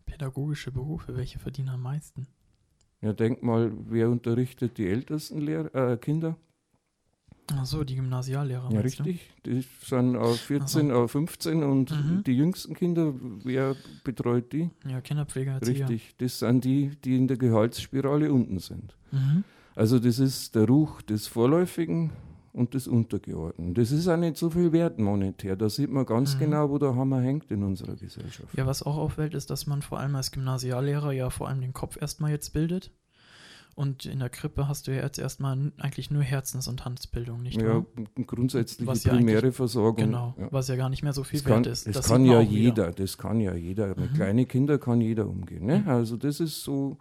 Pädagogische 0.05 0.71
Berufe, 0.71 1.15
welche 1.15 1.39
verdienen 1.39 1.69
am 1.69 1.81
meisten? 1.81 2.27
Ja, 3.01 3.11
denk 3.11 3.43
mal, 3.43 3.73
wer 3.89 4.09
unterrichtet 4.09 4.77
die 4.77 4.87
ältesten 4.87 5.41
Lehr 5.41 5.73
äh, 5.75 5.97
Kinder? 5.97 6.37
Ach 7.51 7.65
so, 7.65 7.83
die 7.83 7.95
Gymnasiallehrer. 7.95 8.71
Ja, 8.71 8.79
richtig. 8.79 9.29
Die 9.45 9.65
sind 9.83 10.15
auf 10.15 10.39
14, 10.39 10.89
so. 10.89 10.95
auf 10.95 11.11
15 11.11 11.63
und 11.63 11.91
mhm. 11.91 12.23
die 12.23 12.33
jüngsten 12.33 12.73
Kinder, 12.73 13.13
wer 13.43 13.75
betreut 14.03 14.53
die? 14.53 14.69
Ja, 14.87 15.01
Kinderpfleger. 15.01 15.61
Richtig, 15.61 16.15
das 16.17 16.39
sind 16.39 16.63
die, 16.63 16.91
die 17.03 17.17
in 17.17 17.27
der 17.27 17.37
Gehaltsspirale 17.37 18.31
unten 18.31 18.59
sind. 18.59 18.95
Mhm. 19.11 19.43
Also 19.75 19.99
das 19.99 20.19
ist 20.19 20.55
der 20.55 20.67
Ruch 20.67 21.01
des 21.01 21.27
Vorläufigen, 21.27 22.11
und 22.53 22.75
das 22.75 22.87
Untergeordneten. 22.87 23.73
Das 23.73 23.91
ist 23.91 24.07
auch 24.07 24.17
nicht 24.17 24.37
so 24.37 24.49
viel 24.51 24.71
wert 24.71 24.99
monetär. 24.99 25.55
Da 25.55 25.69
sieht 25.69 25.89
man 25.89 26.05
ganz 26.05 26.35
mhm. 26.35 26.39
genau, 26.39 26.69
wo 26.69 26.77
der 26.77 26.95
Hammer 26.95 27.19
hängt 27.19 27.49
in 27.51 27.63
unserer 27.63 27.95
Gesellschaft. 27.95 28.55
Ja, 28.55 28.65
was 28.67 28.83
auch 28.83 28.95
auffällt, 28.95 29.33
ist, 29.33 29.49
dass 29.49 29.65
man 29.65 29.81
vor 29.81 29.99
allem 29.99 30.15
als 30.15 30.31
Gymnasiallehrer 30.31 31.11
ja 31.11 31.29
vor 31.31 31.49
allem 31.49 31.61
den 31.61 31.73
Kopf 31.73 31.97
erstmal 31.99 32.31
jetzt 32.31 32.53
bildet. 32.53 32.91
Und 33.75 34.05
in 34.05 34.19
der 34.19 34.29
Krippe 34.29 34.67
hast 34.67 34.87
du 34.87 34.95
ja 34.95 35.01
jetzt 35.01 35.17
erstmal 35.17 35.71
eigentlich 35.77 36.11
nur 36.11 36.21
Herzens- 36.21 36.67
und 36.67 36.85
Handbildung, 36.85 37.41
nicht 37.41 37.59
ja, 37.59 37.67
wahr? 37.67 37.85
Ja, 37.97 38.23
grundsätzliche 38.25 38.85
was 38.85 39.03
primäre 39.03 39.51
Versorgung. 39.51 40.05
Genau, 40.05 40.35
ja. 40.37 40.47
was 40.51 40.67
ja 40.67 40.75
gar 40.75 40.89
nicht 40.89 41.01
mehr 41.01 41.13
so 41.13 41.23
viel 41.23 41.39
das 41.39 41.49
wert 41.49 41.63
kann, 41.63 41.71
ist. 41.71 41.87
Das, 41.87 41.95
das 41.95 42.07
kann 42.07 42.25
ja 42.25 42.39
jeder, 42.39 42.89
wieder. 42.89 42.91
das 42.91 43.17
kann 43.17 43.39
ja 43.39 43.55
jeder. 43.55 43.87
Mit 43.89 44.11
mhm. 44.11 44.15
kleinen 44.15 44.47
Kindern 44.47 44.79
kann 44.79 45.01
jeder 45.01 45.27
umgehen. 45.27 45.65
Ne? 45.65 45.79
Mhm. 45.79 45.89
Also 45.89 46.17
das 46.17 46.39
ist 46.39 46.63
so, 46.63 46.97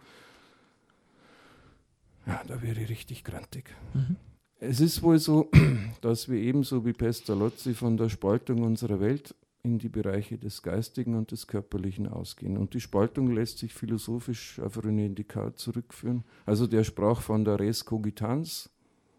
ja, 2.25 2.41
da 2.47 2.61
wäre 2.61 2.81
ich 2.81 2.89
richtig 2.89 3.23
grantig. 3.23 3.65
Mhm. 3.93 4.15
Es 4.59 4.79
ist 4.79 5.03
wohl 5.03 5.19
so, 5.19 5.51
dass 6.01 6.29
wir 6.29 6.39
ebenso 6.39 6.85
wie 6.85 6.93
Pestalozzi 6.93 7.73
von 7.73 7.97
der 7.97 8.09
Spaltung 8.09 8.63
unserer 8.63 8.99
Welt 8.99 9.35
in 9.63 9.79
die 9.79 9.89
Bereiche 9.89 10.37
des 10.37 10.61
Geistigen 10.61 11.15
und 11.15 11.31
des 11.31 11.47
Körperlichen 11.47 12.07
ausgehen. 12.07 12.57
Und 12.57 12.73
die 12.73 12.81
Spaltung 12.81 13.31
lässt 13.31 13.59
sich 13.59 13.73
philosophisch 13.73 14.59
auf 14.59 14.77
René 14.77 15.13
Descartes 15.13 15.63
zurückführen. 15.63 16.25
Also 16.45 16.67
der 16.67 16.83
sprach 16.83 17.21
von 17.21 17.45
der 17.45 17.59
Res 17.59 17.85
Cogitans, 17.85 18.69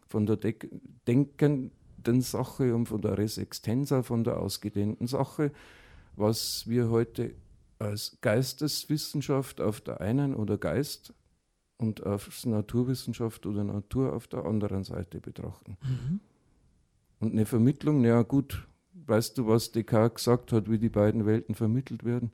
von 0.06 0.26
der 0.26 0.36
De 0.36 0.54
denkenden 1.08 2.20
Sache 2.20 2.74
und 2.74 2.86
von 2.86 3.00
der 3.00 3.16
Res 3.16 3.38
Extensa, 3.38 4.02
von 4.02 4.22
der 4.22 4.38
ausgedehnten 4.38 5.06
Sache, 5.06 5.50
was 6.14 6.68
wir 6.68 6.90
heute 6.90 7.34
als 7.78 8.18
Geisteswissenschaft 8.20 9.62
auf 9.62 9.80
der 9.80 10.02
einen 10.02 10.34
oder 10.34 10.58
Geist 10.58 11.14
und 11.78 12.04
als 12.04 12.44
Naturwissenschaft 12.44 13.46
oder 13.46 13.64
Natur 13.64 14.12
auf 14.12 14.28
der 14.28 14.44
anderen 14.44 14.84
Seite 14.84 15.20
betrachten. 15.20 15.78
Mhm. 15.82 16.20
Und 17.20 17.32
eine 17.32 17.46
Vermittlung, 17.46 18.04
ja 18.04 18.22
gut, 18.22 18.68
weißt 18.94 19.38
du, 19.38 19.46
was 19.46 19.72
Descartes 19.72 20.16
gesagt 20.16 20.52
hat, 20.52 20.70
wie 20.70 20.78
die 20.78 20.88
beiden 20.88 21.26
Welten 21.26 21.54
vermittelt 21.54 22.04
werden? 22.04 22.32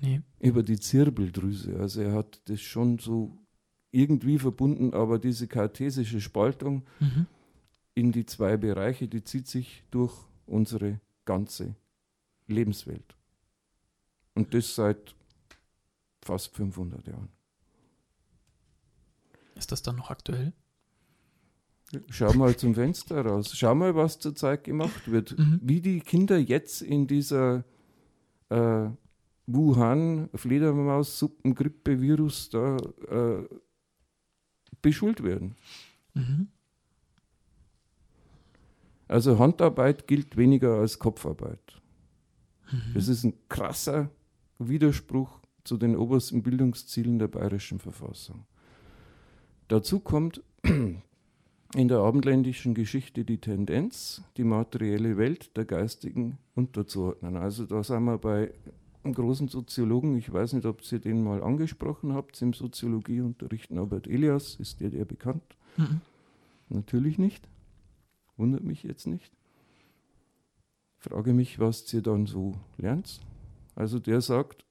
Nee. 0.00 0.22
Über 0.40 0.62
die 0.62 0.78
Zirbeldrüse. 0.78 1.78
Also 1.78 2.02
er 2.02 2.12
hat 2.12 2.40
das 2.46 2.60
schon 2.60 2.98
so 2.98 3.38
irgendwie 3.90 4.38
verbunden, 4.38 4.92
aber 4.92 5.18
diese 5.18 5.46
kartesische 5.46 6.20
Spaltung 6.20 6.84
mhm. 6.98 7.26
in 7.94 8.12
die 8.12 8.26
zwei 8.26 8.56
Bereiche, 8.56 9.08
die 9.08 9.22
zieht 9.22 9.46
sich 9.46 9.84
durch 9.90 10.14
unsere 10.46 11.00
ganze 11.24 11.76
Lebenswelt. 12.48 13.16
Und 14.34 14.52
das 14.52 14.74
seit 14.74 15.14
fast 16.20 16.54
500 16.56 17.06
Jahren. 17.06 17.28
Ist 19.54 19.70
das 19.70 19.82
dann 19.82 19.96
noch 19.96 20.10
aktuell? 20.10 20.52
Schau 22.08 22.32
mal 22.34 22.56
zum 22.56 22.74
Fenster 22.74 23.24
raus. 23.24 23.56
Schau 23.56 23.74
mal, 23.74 23.94
was 23.94 24.18
zurzeit 24.18 24.64
gemacht 24.64 25.10
wird. 25.10 25.38
Mhm. 25.38 25.60
Wie 25.62 25.80
die 25.80 26.00
Kinder 26.00 26.36
jetzt 26.38 26.82
in 26.82 27.06
dieser 27.06 27.64
äh, 28.48 28.88
Wuhan 29.46 30.28
Fledermaus-Suppengrippe-Virus 30.34 32.50
da 32.50 32.76
äh, 33.08 33.44
beschult 34.80 35.22
werden. 35.22 35.54
Mhm. 36.14 36.48
Also 39.08 39.38
Handarbeit 39.38 40.06
gilt 40.06 40.36
weniger 40.36 40.78
als 40.78 40.98
Kopfarbeit. 40.98 41.82
Mhm. 42.70 42.94
Das 42.94 43.08
ist 43.08 43.24
ein 43.24 43.34
krasser 43.48 44.10
Widerspruch 44.58 45.40
zu 45.64 45.76
den 45.76 45.96
obersten 45.96 46.42
Bildungszielen 46.42 47.18
der 47.18 47.28
bayerischen 47.28 47.78
Verfassung. 47.78 48.46
Dazu 49.68 50.00
kommt 50.00 50.42
in 51.74 51.88
der 51.88 51.98
abendländischen 51.98 52.74
Geschichte 52.74 53.24
die 53.24 53.38
Tendenz, 53.38 54.22
die 54.36 54.44
materielle 54.44 55.16
Welt 55.16 55.56
der 55.56 55.64
Geistigen 55.64 56.38
unterzuordnen. 56.54 57.36
Also 57.36 57.66
da 57.66 57.82
sind 57.82 58.04
wir 58.04 58.18
bei 58.18 58.52
einem 59.02 59.14
großen 59.14 59.48
Soziologen, 59.48 60.16
ich 60.16 60.32
weiß 60.32 60.52
nicht, 60.52 60.66
ob 60.66 60.80
ihr 60.90 61.00
den 61.00 61.22
mal 61.22 61.42
angesprochen 61.42 62.14
habt, 62.14 62.40
im 62.42 62.52
Soziologieunterricht 62.52 63.70
Norbert 63.72 64.06
Elias, 64.06 64.54
ist 64.54 64.80
der 64.80 64.90
der 64.90 65.04
bekannt? 65.04 65.42
Mhm. 65.76 66.00
Natürlich 66.68 67.18
nicht. 67.18 67.48
Wundert 68.36 68.62
mich 68.62 68.82
jetzt 68.82 69.06
nicht. 69.06 69.32
Frage 70.98 71.34
mich, 71.34 71.58
was 71.58 71.92
ihr 71.92 72.02
dann 72.02 72.26
so 72.26 72.54
lernt. 72.78 73.20
Also 73.74 73.98
der 73.98 74.20
sagt, 74.20 74.64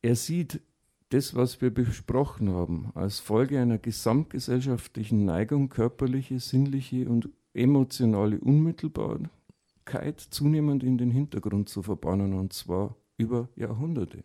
er 0.00 0.16
sieht 0.16 0.62
das, 1.10 1.34
was 1.34 1.60
wir 1.60 1.72
besprochen 1.72 2.50
haben, 2.50 2.90
als 2.94 3.18
Folge 3.18 3.60
einer 3.60 3.78
gesamtgesellschaftlichen 3.78 5.24
Neigung, 5.24 5.68
körperliche, 5.68 6.38
sinnliche 6.38 7.08
und 7.08 7.30
emotionale 7.54 8.38
Unmittelbarkeit 8.38 10.20
zunehmend 10.20 10.82
in 10.82 10.98
den 10.98 11.10
Hintergrund 11.10 11.68
zu 11.68 11.82
verbannen, 11.82 12.34
und 12.34 12.52
zwar 12.52 12.96
über 13.16 13.48
Jahrhunderte. 13.56 14.24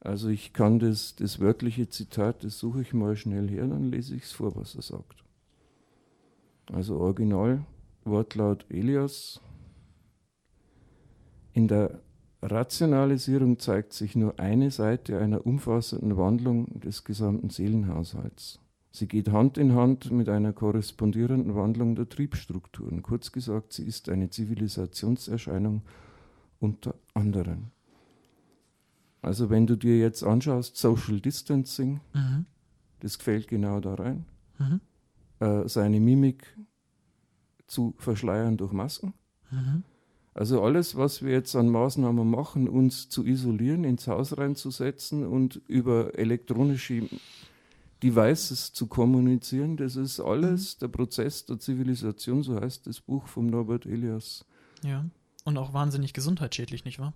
Also 0.00 0.28
ich 0.28 0.52
kann 0.52 0.78
das, 0.78 1.16
das 1.16 1.40
wörtliche 1.40 1.88
Zitat, 1.88 2.44
das 2.44 2.58
suche 2.58 2.82
ich 2.82 2.94
mal 2.94 3.16
schnell 3.16 3.48
her, 3.48 3.66
dann 3.66 3.84
lese 3.84 4.14
ich 4.14 4.24
es 4.24 4.32
vor, 4.32 4.56
was 4.56 4.74
er 4.74 4.82
sagt. 4.82 5.24
Also 6.72 6.98
Original, 6.98 7.64
Wortlaut 8.04 8.64
Elias. 8.70 9.40
In 11.52 11.68
der 11.68 12.00
Rationalisierung 12.42 13.58
zeigt 13.58 13.92
sich 13.92 14.16
nur 14.16 14.38
eine 14.40 14.70
Seite 14.70 15.18
einer 15.18 15.46
umfassenden 15.46 16.16
Wandlung 16.16 16.80
des 16.80 17.04
gesamten 17.04 17.50
Seelenhaushalts. 17.50 18.60
Sie 18.92 19.06
geht 19.06 19.30
Hand 19.30 19.56
in 19.56 19.74
Hand 19.74 20.10
mit 20.10 20.28
einer 20.28 20.52
korrespondierenden 20.52 21.54
Wandlung 21.54 21.94
der 21.94 22.08
Triebstrukturen. 22.08 23.02
Kurz 23.02 23.30
gesagt, 23.30 23.72
sie 23.72 23.84
ist 23.84 24.08
eine 24.08 24.30
Zivilisationserscheinung 24.30 25.82
unter 26.58 26.94
anderem. 27.14 27.70
Also 29.22 29.50
wenn 29.50 29.66
du 29.66 29.76
dir 29.76 29.98
jetzt 29.98 30.24
anschaust, 30.24 30.76
Social 30.76 31.20
Distancing, 31.20 32.00
mhm. 32.14 32.46
das 33.00 33.18
gefällt 33.18 33.48
genau 33.48 33.80
da 33.80 33.94
rein. 33.94 34.24
Mhm. 34.58 34.80
Äh, 35.40 35.68
seine 35.68 36.00
Mimik 36.00 36.56
zu 37.66 37.94
verschleiern 37.98 38.56
durch 38.56 38.72
Masken. 38.72 39.14
Mhm. 39.50 39.84
Also 40.32 40.62
alles, 40.62 40.96
was 40.96 41.22
wir 41.22 41.32
jetzt 41.32 41.56
an 41.56 41.68
Maßnahmen 41.68 42.28
machen, 42.28 42.68
uns 42.68 43.08
zu 43.08 43.24
isolieren, 43.24 43.84
ins 43.84 44.06
Haus 44.06 44.38
reinzusetzen 44.38 45.26
und 45.26 45.60
über 45.66 46.16
elektronische 46.18 47.08
Devices 48.02 48.72
zu 48.72 48.86
kommunizieren, 48.86 49.76
das 49.76 49.96
ist 49.96 50.20
alles 50.20 50.76
mhm. 50.76 50.80
der 50.80 50.88
Prozess 50.88 51.44
der 51.46 51.58
Zivilisation, 51.58 52.42
so 52.42 52.60
heißt 52.60 52.86
das 52.86 53.00
Buch 53.00 53.26
vom 53.26 53.48
Norbert 53.48 53.86
Elias. 53.86 54.44
Ja, 54.82 55.04
und 55.44 55.58
auch 55.58 55.74
wahnsinnig 55.74 56.12
gesundheitsschädlich, 56.12 56.84
nicht 56.84 56.98
wahr? 56.98 57.12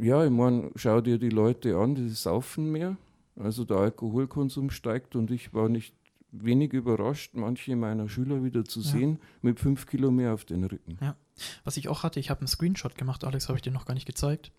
Ja, 0.00 0.24
ich 0.24 0.30
meine, 0.30 0.70
schau 0.74 1.00
dir 1.00 1.18
die 1.18 1.28
Leute 1.28 1.76
an, 1.76 1.94
die 1.94 2.08
saufen 2.08 2.72
mehr, 2.72 2.96
also 3.36 3.64
der 3.64 3.76
Alkoholkonsum 3.76 4.70
steigt 4.70 5.14
und 5.14 5.30
ich 5.30 5.54
war 5.54 5.68
nicht 5.68 5.94
wenig 6.32 6.72
überrascht, 6.72 7.34
manche 7.34 7.74
meiner 7.76 8.08
Schüler 8.08 8.44
wieder 8.44 8.64
zu 8.64 8.80
sehen 8.80 9.12
ja. 9.12 9.26
mit 9.42 9.60
fünf 9.60 9.86
Kilo 9.86 10.10
mehr 10.10 10.34
auf 10.34 10.44
den 10.44 10.64
Rücken. 10.64 10.98
Ja. 11.00 11.16
Was 11.64 11.76
ich 11.76 11.88
auch 11.88 12.02
hatte, 12.02 12.20
ich 12.20 12.30
habe 12.30 12.40
einen 12.40 12.48
Screenshot 12.48 12.96
gemacht, 12.96 13.24
Alex, 13.24 13.48
habe 13.48 13.58
ich 13.58 13.62
dir 13.62 13.72
noch 13.72 13.86
gar 13.86 13.94
nicht 13.94 14.06
gezeigt. 14.06 14.52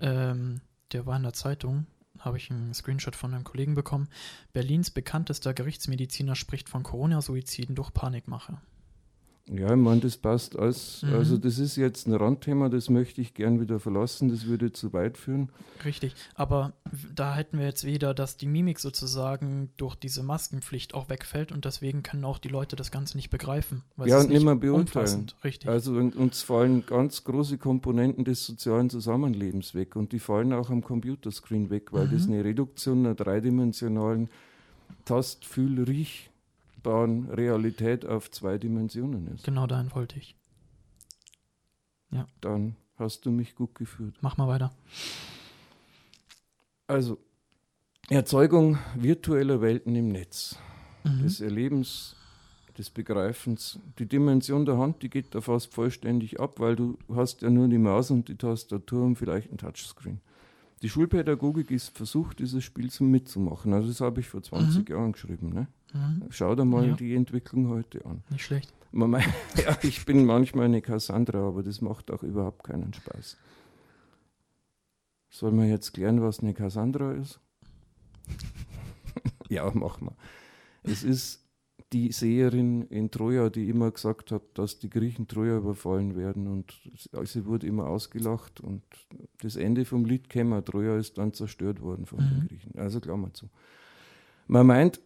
Ähm, 0.00 0.60
der 0.92 1.06
war 1.06 1.16
in 1.16 1.22
der 1.22 1.32
Zeitung, 1.32 1.86
habe 2.18 2.36
ich 2.36 2.50
einen 2.50 2.74
Screenshot 2.74 3.16
von 3.16 3.34
einem 3.34 3.44
Kollegen 3.44 3.74
bekommen. 3.74 4.08
Berlins 4.52 4.90
bekanntester 4.90 5.54
Gerichtsmediziner 5.54 6.36
spricht 6.36 6.68
von 6.68 6.82
Corona-Suiziden 6.82 7.74
durch 7.74 7.92
Panikmache. 7.92 8.60
Ja, 9.48 9.70
ich 9.70 9.76
meine, 9.76 10.00
das 10.00 10.16
passt 10.16 10.56
alles. 10.56 11.02
Mhm. 11.02 11.14
Also, 11.14 11.36
das 11.36 11.58
ist 11.58 11.74
jetzt 11.76 12.06
ein 12.06 12.14
Randthema, 12.14 12.68
das 12.68 12.88
möchte 12.88 13.20
ich 13.20 13.34
gern 13.34 13.60
wieder 13.60 13.80
verlassen, 13.80 14.28
das 14.28 14.46
würde 14.46 14.72
zu 14.72 14.92
weit 14.92 15.18
führen. 15.18 15.48
Richtig, 15.84 16.14
aber 16.34 16.72
da 17.14 17.34
hätten 17.34 17.58
wir 17.58 17.66
jetzt 17.66 17.84
wieder, 17.84 18.14
dass 18.14 18.36
die 18.36 18.46
Mimik 18.46 18.78
sozusagen 18.78 19.70
durch 19.76 19.96
diese 19.96 20.22
Maskenpflicht 20.22 20.94
auch 20.94 21.08
wegfällt 21.08 21.50
und 21.50 21.64
deswegen 21.64 22.04
können 22.04 22.24
auch 22.24 22.38
die 22.38 22.48
Leute 22.48 22.76
das 22.76 22.92
Ganze 22.92 23.16
nicht 23.16 23.30
begreifen. 23.30 23.82
ja, 24.04 24.20
und 24.20 24.30
nicht 24.30 24.44
mehr 24.44 24.54
beurteilen. 24.54 25.26
Richtig. 25.42 25.68
Also, 25.68 25.94
uns 25.94 26.42
fallen 26.42 26.86
ganz 26.86 27.24
große 27.24 27.58
Komponenten 27.58 28.24
des 28.24 28.46
sozialen 28.46 28.88
Zusammenlebens 28.88 29.74
weg 29.74 29.96
und 29.96 30.12
die 30.12 30.20
fallen 30.20 30.52
auch 30.52 30.70
am 30.70 30.82
Computerscreen 30.82 31.70
weg, 31.70 31.92
weil 31.92 32.06
mhm. 32.06 32.12
das 32.12 32.26
eine 32.28 32.44
Reduktion 32.44 33.04
einer 33.04 33.16
dreidimensionalen 33.16 34.28
Tast-, 35.04 35.44
Fühl-, 35.44 35.82
Riech- 35.84 36.29
greifbaren 36.80 37.30
Realität 37.30 38.06
auf 38.06 38.30
zwei 38.30 38.58
Dimensionen 38.58 39.28
ist. 39.28 39.44
Genau 39.44 39.66
dahin 39.66 39.92
wollte 39.94 40.18
ich. 40.18 40.36
Ja. 42.10 42.26
Dann 42.40 42.76
hast 42.96 43.24
du 43.26 43.30
mich 43.30 43.54
gut 43.54 43.74
geführt. 43.74 44.16
Mach 44.20 44.36
mal 44.36 44.48
weiter. 44.48 44.72
Also, 46.86 47.18
Erzeugung 48.08 48.78
virtueller 48.96 49.60
Welten 49.60 49.94
im 49.94 50.08
Netz, 50.08 50.56
mhm. 51.04 51.22
des 51.22 51.40
Erlebens, 51.40 52.16
des 52.76 52.90
Begreifens. 52.90 53.78
Die 53.98 54.06
Dimension 54.06 54.64
der 54.64 54.78
Hand, 54.78 55.02
die 55.02 55.10
geht 55.10 55.34
da 55.34 55.40
fast 55.40 55.72
vollständig 55.72 56.40
ab, 56.40 56.58
weil 56.58 56.74
du 56.74 56.98
hast 57.14 57.42
ja 57.42 57.50
nur 57.50 57.68
die 57.68 57.78
Maus 57.78 58.10
und 58.10 58.28
die 58.28 58.36
Tastatur 58.36 59.04
und 59.04 59.16
vielleicht 59.16 59.52
ein 59.52 59.58
Touchscreen. 59.58 60.20
Die 60.82 60.88
Schulpädagogik 60.88 61.70
ist 61.70 61.96
versucht, 61.96 62.38
dieses 62.38 62.64
Spiel 62.64 62.90
mitzumachen. 63.00 63.74
Also 63.74 63.88
das 63.88 64.00
habe 64.00 64.20
ich 64.20 64.28
vor 64.28 64.42
20 64.42 64.88
mhm. 64.88 64.94
Jahren 64.94 65.12
geschrieben. 65.12 65.50
Ne? 65.50 65.68
Mhm. 65.92 66.24
Schau 66.30 66.54
dir 66.54 66.64
mal 66.64 66.88
ja. 66.88 66.94
die 66.94 67.14
Entwicklung 67.14 67.68
heute 67.68 68.04
an. 68.06 68.22
Nicht 68.30 68.44
schlecht. 68.44 68.72
Man, 68.90 69.12
ja, 69.56 69.78
ich 69.82 70.04
bin 70.06 70.24
manchmal 70.24 70.64
eine 70.64 70.80
Cassandra, 70.80 71.46
aber 71.46 71.62
das 71.62 71.80
macht 71.80 72.10
auch 72.10 72.22
überhaupt 72.22 72.64
keinen 72.64 72.92
Spaß. 72.94 73.36
Soll 75.28 75.52
man 75.52 75.68
jetzt 75.68 75.92
klären, 75.92 76.22
was 76.22 76.40
eine 76.40 76.54
Cassandra 76.54 77.12
ist? 77.12 77.40
ja, 79.48 79.70
machen 79.72 80.08
wir. 80.08 80.16
Es 80.82 81.04
ist 81.04 81.46
die 81.92 82.12
Seherin 82.12 82.82
in 82.82 83.10
Troja, 83.10 83.50
die 83.50 83.68
immer 83.68 83.90
gesagt 83.90 84.30
hat, 84.30 84.42
dass 84.54 84.78
die 84.78 84.90
Griechen 84.90 85.26
Troja 85.26 85.56
überfallen 85.56 86.16
werden 86.16 86.46
und 86.46 86.72
sie 87.24 87.46
wurde 87.46 87.66
immer 87.66 87.88
ausgelacht 87.88 88.60
und 88.60 88.82
das 89.42 89.56
Ende 89.56 89.84
vom 89.84 90.04
Lied 90.04 90.28
käme, 90.28 90.62
Troja 90.64 90.96
ist 90.96 91.18
dann 91.18 91.32
zerstört 91.32 91.80
worden 91.80 92.06
von 92.06 92.20
mhm. 92.20 92.28
den 92.28 92.48
Griechen. 92.48 92.78
Also 92.78 93.00
Klammer 93.00 93.32
zu. 93.34 93.48
Man 94.46 94.66
meint, 94.66 95.00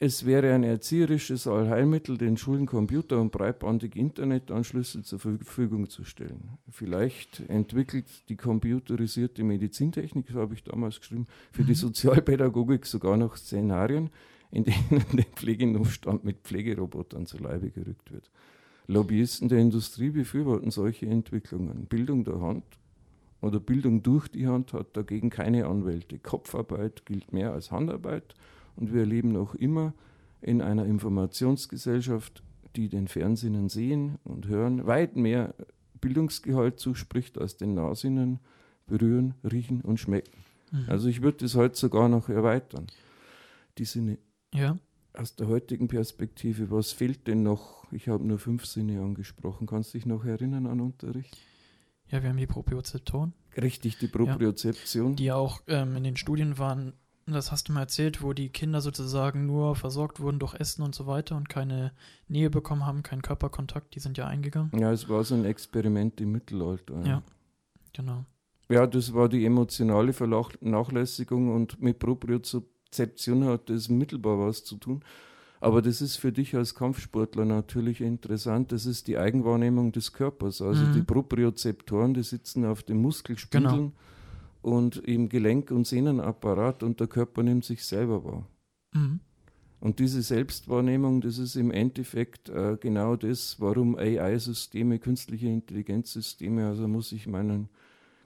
es 0.00 0.24
wäre 0.24 0.54
ein 0.54 0.62
erzieherisches 0.62 1.48
Allheilmittel, 1.48 2.18
den 2.18 2.36
Schulen 2.36 2.66
Computer 2.66 3.20
und 3.20 3.32
breitbandige 3.32 3.98
Internetanschlüsse 3.98 5.02
zur 5.02 5.18
Verfügung 5.18 5.88
zu 5.88 6.04
stellen. 6.04 6.58
Vielleicht 6.70 7.40
entwickelt 7.48 8.06
die 8.28 8.36
computerisierte 8.36 9.42
Medizintechnik, 9.42 10.28
so 10.30 10.40
habe 10.40 10.54
ich 10.54 10.62
damals 10.62 11.00
geschrieben, 11.00 11.26
für 11.50 11.64
die 11.64 11.72
mhm. 11.72 11.76
Sozialpädagogik 11.76 12.86
sogar 12.86 13.16
noch 13.16 13.36
Szenarien, 13.36 14.10
in 14.50 14.64
denen 14.64 15.04
der 15.12 15.24
Pflegenotstand 15.24 16.24
mit 16.24 16.38
Pflegerobotern 16.40 17.26
zu 17.26 17.38
Leibe 17.38 17.70
gerückt 17.70 18.12
wird. 18.12 18.30
Lobbyisten 18.86 19.48
der 19.48 19.58
Industrie 19.58 20.10
befürworten 20.10 20.70
solche 20.70 21.06
Entwicklungen. 21.06 21.86
Bildung 21.86 22.24
der 22.24 22.40
Hand 22.40 22.64
oder 23.42 23.60
Bildung 23.60 24.02
durch 24.02 24.28
die 24.28 24.46
Hand 24.46 24.72
hat 24.72 24.96
dagegen 24.96 25.30
keine 25.30 25.66
Anwälte. 25.66 26.18
Kopfarbeit 26.18 27.04
gilt 27.04 27.32
mehr 27.32 27.52
als 27.52 27.70
Handarbeit 27.70 28.34
und 28.76 28.92
wir 28.94 29.04
leben 29.04 29.32
noch 29.32 29.54
immer 29.54 29.92
in 30.40 30.62
einer 30.62 30.86
Informationsgesellschaft, 30.86 32.42
die 32.76 32.88
den 32.88 33.08
Fernsehern 33.08 33.68
sehen 33.68 34.18
und 34.24 34.46
hören 34.46 34.86
weit 34.86 35.16
mehr 35.16 35.54
Bildungsgehalt 36.00 36.78
zuspricht 36.78 37.38
als 37.38 37.56
den 37.56 37.74
Nahsinnen 37.74 38.38
berühren, 38.86 39.34
riechen 39.44 39.82
und 39.82 39.98
schmecken. 40.00 40.44
Mhm. 40.70 40.84
Also 40.86 41.08
ich 41.08 41.22
würde 41.22 41.38
das 41.38 41.54
heute 41.54 41.76
sogar 41.76 42.08
noch 42.08 42.28
erweitern. 42.28 42.86
Die 43.76 43.84
Sinne. 43.84 44.18
Ja. 44.54 44.78
Aus 45.12 45.34
der 45.34 45.48
heutigen 45.48 45.88
Perspektive, 45.88 46.70
was 46.70 46.92
fehlt 46.92 47.26
denn 47.26 47.42
noch? 47.42 47.90
Ich 47.92 48.08
habe 48.08 48.24
nur 48.24 48.38
fünf 48.38 48.66
Sinne 48.66 49.00
angesprochen. 49.00 49.66
Kannst 49.66 49.92
du 49.92 49.98
dich 49.98 50.06
noch 50.06 50.24
erinnern 50.24 50.66
an 50.66 50.80
Unterricht? 50.80 51.38
Ja, 52.08 52.22
wir 52.22 52.30
haben 52.30 52.36
die 52.36 52.46
Propriozeptoren. 52.46 53.34
Richtig, 53.56 53.98
die 53.98 54.06
Propriozeption. 54.06 55.10
Ja, 55.10 55.16
die 55.16 55.32
auch 55.32 55.60
ähm, 55.66 55.96
in 55.96 56.04
den 56.04 56.16
Studien 56.16 56.58
waren 56.58 56.92
das 57.32 57.52
hast 57.52 57.68
du 57.68 57.72
mal 57.72 57.80
erzählt, 57.80 58.22
wo 58.22 58.32
die 58.32 58.48
Kinder 58.48 58.80
sozusagen 58.80 59.46
nur 59.46 59.76
versorgt 59.76 60.20
wurden 60.20 60.38
durch 60.38 60.54
Essen 60.54 60.82
und 60.82 60.94
so 60.94 61.06
weiter 61.06 61.36
und 61.36 61.48
keine 61.48 61.92
Nähe 62.26 62.48
bekommen 62.48 62.86
haben, 62.86 63.02
keinen 63.02 63.22
Körperkontakt, 63.22 63.94
die 63.94 64.00
sind 64.00 64.16
ja 64.16 64.26
eingegangen. 64.26 64.70
Ja, 64.78 64.92
es 64.92 65.08
war 65.08 65.22
so 65.24 65.34
ein 65.34 65.44
Experiment 65.44 66.20
im 66.20 66.32
Mittelalter. 66.32 67.04
Ja, 67.04 67.22
genau. 67.92 68.24
Ja, 68.70 68.86
das 68.86 69.14
war 69.14 69.28
die 69.28 69.44
emotionale 69.44 70.12
Vernachlässigung 70.12 71.54
und 71.54 71.80
mit 71.80 71.98
Propriozeption 71.98 72.77
hat 72.96 73.70
das 73.70 73.88
mittelbar 73.88 74.38
was 74.38 74.64
zu 74.64 74.76
tun. 74.76 75.02
Aber 75.60 75.82
das 75.82 76.00
ist 76.00 76.16
für 76.16 76.30
dich 76.30 76.54
als 76.54 76.74
Kampfsportler 76.76 77.44
natürlich 77.44 78.00
interessant. 78.00 78.70
Das 78.70 78.86
ist 78.86 79.08
die 79.08 79.18
Eigenwahrnehmung 79.18 79.90
des 79.90 80.12
Körpers. 80.12 80.62
Also 80.62 80.84
mhm. 80.84 80.92
die 80.92 81.02
Propriozeptoren, 81.02 82.14
die 82.14 82.22
sitzen 82.22 82.64
auf 82.64 82.84
den 82.84 83.02
Muskelspindeln. 83.02 83.76
Genau 83.76 83.92
und 84.62 84.96
im 84.96 85.28
Gelenk- 85.28 85.70
und 85.70 85.86
Sehnenapparat 85.86 86.82
und 86.82 87.00
der 87.00 87.06
Körper 87.06 87.42
nimmt 87.42 87.64
sich 87.64 87.84
selber 87.84 88.24
wahr. 88.24 88.48
Mhm. 88.92 89.20
Und 89.80 90.00
diese 90.00 90.22
Selbstwahrnehmung, 90.22 91.20
das 91.20 91.38
ist 91.38 91.54
im 91.54 91.70
Endeffekt 91.70 92.48
äh, 92.48 92.76
genau 92.80 93.14
das, 93.14 93.60
warum 93.60 93.96
AI-Systeme, 93.96 94.98
künstliche 94.98 95.46
Intelligenzsysteme, 95.46 96.66
also 96.66 96.88
muss 96.88 97.12
ich 97.12 97.28
meinen 97.28 97.68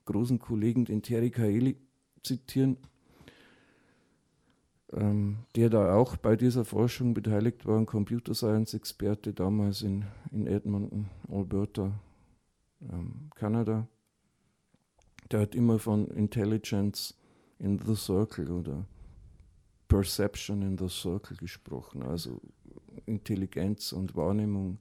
großen 0.06 0.38
Kollegen, 0.38 0.86
den 0.86 1.02
Terry 1.02 1.30
Kaeli, 1.30 1.76
zitieren, 2.22 2.78
ähm, 4.94 5.38
der 5.56 5.70
da 5.70 5.94
auch 5.94 6.16
bei 6.16 6.36
dieser 6.36 6.64
Forschung 6.64 7.14
beteiligt 7.14 7.66
war, 7.66 7.78
ein 7.78 7.86
Computer 7.86 8.34
Science-Experte 8.34 9.32
damals 9.32 9.82
in, 9.82 10.04
in 10.30 10.46
Edmonton, 10.46 11.08
Alberta, 11.28 11.92
ähm, 12.80 13.30
Kanada 13.34 13.88
der 15.32 15.40
hat 15.40 15.54
immer 15.54 15.78
von 15.78 16.08
Intelligence 16.08 17.14
in 17.58 17.78
the 17.78 17.94
Circle 17.94 18.50
oder 18.50 18.86
Perception 19.88 20.62
in 20.62 20.78
the 20.78 20.88
Circle 20.88 21.36
gesprochen, 21.36 22.02
also 22.02 22.40
Intelligenz 23.06 23.92
und 23.92 24.14
Wahrnehmung 24.14 24.78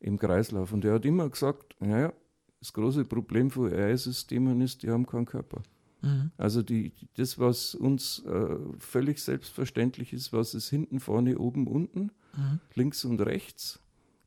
im 0.00 0.18
Kreislauf. 0.18 0.72
Und 0.72 0.84
er 0.84 0.94
hat 0.94 1.04
immer 1.04 1.28
gesagt, 1.28 1.76
naja, 1.80 2.12
das 2.58 2.72
große 2.72 3.04
Problem 3.06 3.50
von 3.50 3.72
AI-Systemen 3.72 4.60
ist, 4.60 4.82
die 4.82 4.90
haben 4.90 5.06
keinen 5.06 5.26
Körper. 5.26 5.62
Mhm. 6.02 6.30
Also 6.36 6.62
die, 6.62 6.92
das, 7.16 7.38
was 7.38 7.74
uns 7.74 8.24
äh, 8.24 8.56
völlig 8.78 9.20
selbstverständlich 9.22 10.12
ist, 10.12 10.32
was 10.32 10.54
ist 10.54 10.68
hinten, 10.68 11.00
vorne, 11.00 11.38
oben, 11.38 11.66
unten, 11.66 12.10
mhm. 12.36 12.60
links 12.74 13.04
und 13.04 13.20
rechts, 13.20 13.80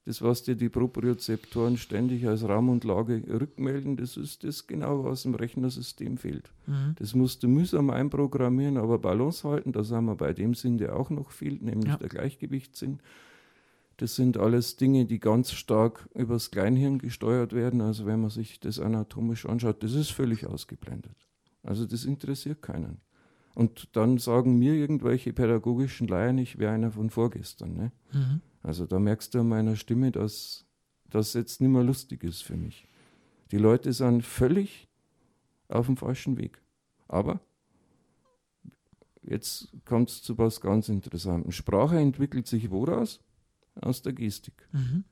das, 0.05 0.21
was 0.21 0.43
dir 0.43 0.55
die 0.55 0.67
Propriozeptoren 0.67 1.77
ständig 1.77 2.27
als 2.27 2.43
Raum 2.43 2.67
und 2.67 2.83
Lage 2.83 3.23
rückmelden, 3.27 3.95
das 3.95 4.17
ist 4.17 4.43
das 4.43 4.67
genau, 4.67 5.05
was 5.05 5.23
im 5.23 5.33
Rechnersystem 5.33 6.17
fehlt. 6.17 6.51
Mhm. 6.67 6.95
Das 6.99 7.15
musst 7.15 7.43
du 7.43 7.47
mühsam 7.47 7.89
einprogrammieren, 7.89 8.77
aber 8.77 8.99
Balance 8.99 9.47
halten, 9.47 9.71
da 9.71 9.83
sind 9.83 10.05
wir 10.05 10.15
bei 10.15 10.33
dem 10.33 10.55
Sinn, 10.55 10.77
der 10.77 10.97
auch 10.97 11.09
noch 11.09 11.31
fehlt, 11.31 11.61
nämlich 11.61 11.87
ja. 11.87 11.97
der 11.97 12.09
Gleichgewichtssinn. 12.09 12.99
Das 13.97 14.15
sind 14.15 14.37
alles 14.37 14.75
Dinge, 14.75 15.05
die 15.05 15.19
ganz 15.19 15.53
stark 15.53 16.09
übers 16.15 16.51
Kleinhirn 16.51 16.97
gesteuert 16.97 17.53
werden. 17.53 17.79
Also 17.79 18.05
wenn 18.05 18.19
man 18.19 18.31
sich 18.31 18.59
das 18.59 18.79
anatomisch 18.79 19.45
anschaut, 19.45 19.83
das 19.83 19.93
ist 19.93 20.09
völlig 20.09 20.45
ausgeblendet. 20.47 21.15
Also 21.63 21.85
das 21.85 22.05
interessiert 22.05 22.61
keinen. 22.61 22.99
Und 23.55 23.95
dann 23.95 24.17
sagen 24.17 24.57
mir 24.57 24.73
irgendwelche 24.73 25.31
pädagogischen 25.31 26.07
Laien, 26.07 26.37
ich 26.37 26.57
wäre 26.57 26.73
einer 26.73 26.91
von 26.91 27.09
vorgestern. 27.09 27.75
Ne? 27.75 27.91
Mhm. 28.11 28.41
Also 28.61 28.85
da 28.85 28.99
merkst 28.99 29.33
du 29.33 29.39
an 29.39 29.49
meiner 29.49 29.75
Stimme, 29.75 30.11
dass 30.11 30.65
das 31.09 31.33
jetzt 31.33 31.61
nicht 31.61 31.69
mehr 31.69 31.83
lustig 31.83 32.23
ist 32.23 32.43
für 32.43 32.57
mich. 32.57 32.87
Die 33.51 33.57
Leute 33.57 33.93
sind 33.93 34.23
völlig 34.23 34.89
auf 35.67 35.85
dem 35.85 35.97
falschen 35.97 36.37
Weg. 36.37 36.61
Aber 37.07 37.39
jetzt 39.21 39.69
kommt 39.85 40.09
es 40.09 40.23
zu 40.23 40.37
was 40.37 40.59
ganz 40.59 40.89
Interessantem. 40.89 41.51
Sprache 41.51 41.99
entwickelt 41.99 42.47
sich 42.47 42.71
woraus? 42.71 43.19
Aus 43.75 44.01
der 44.01 44.13
Gestik. 44.13 44.67
Mhm. 44.71 45.03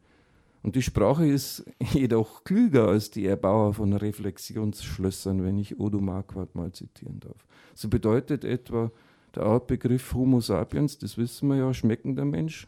Und 0.63 0.75
die 0.75 0.81
Sprache 0.81 1.25
ist 1.25 1.65
jedoch 1.93 2.43
klüger 2.43 2.87
als 2.87 3.09
die 3.11 3.25
Erbauer 3.25 3.73
von 3.73 3.93
Reflexionsschlössern, 3.93 5.43
wenn 5.43 5.57
ich 5.57 5.79
Odo 5.79 5.99
Marquardt 5.99 6.55
mal 6.55 6.71
zitieren 6.71 7.19
darf. 7.19 7.45
So 7.73 7.89
bedeutet 7.89 8.43
etwa 8.43 8.91
der 9.35 9.43
Artbegriff 9.43 10.13
Homo 10.13 10.39
sapiens, 10.41 10.97
das 10.97 11.17
wissen 11.17 11.49
wir 11.49 11.55
ja, 11.55 11.73
schmeckender 11.73 12.25
Mensch, 12.25 12.67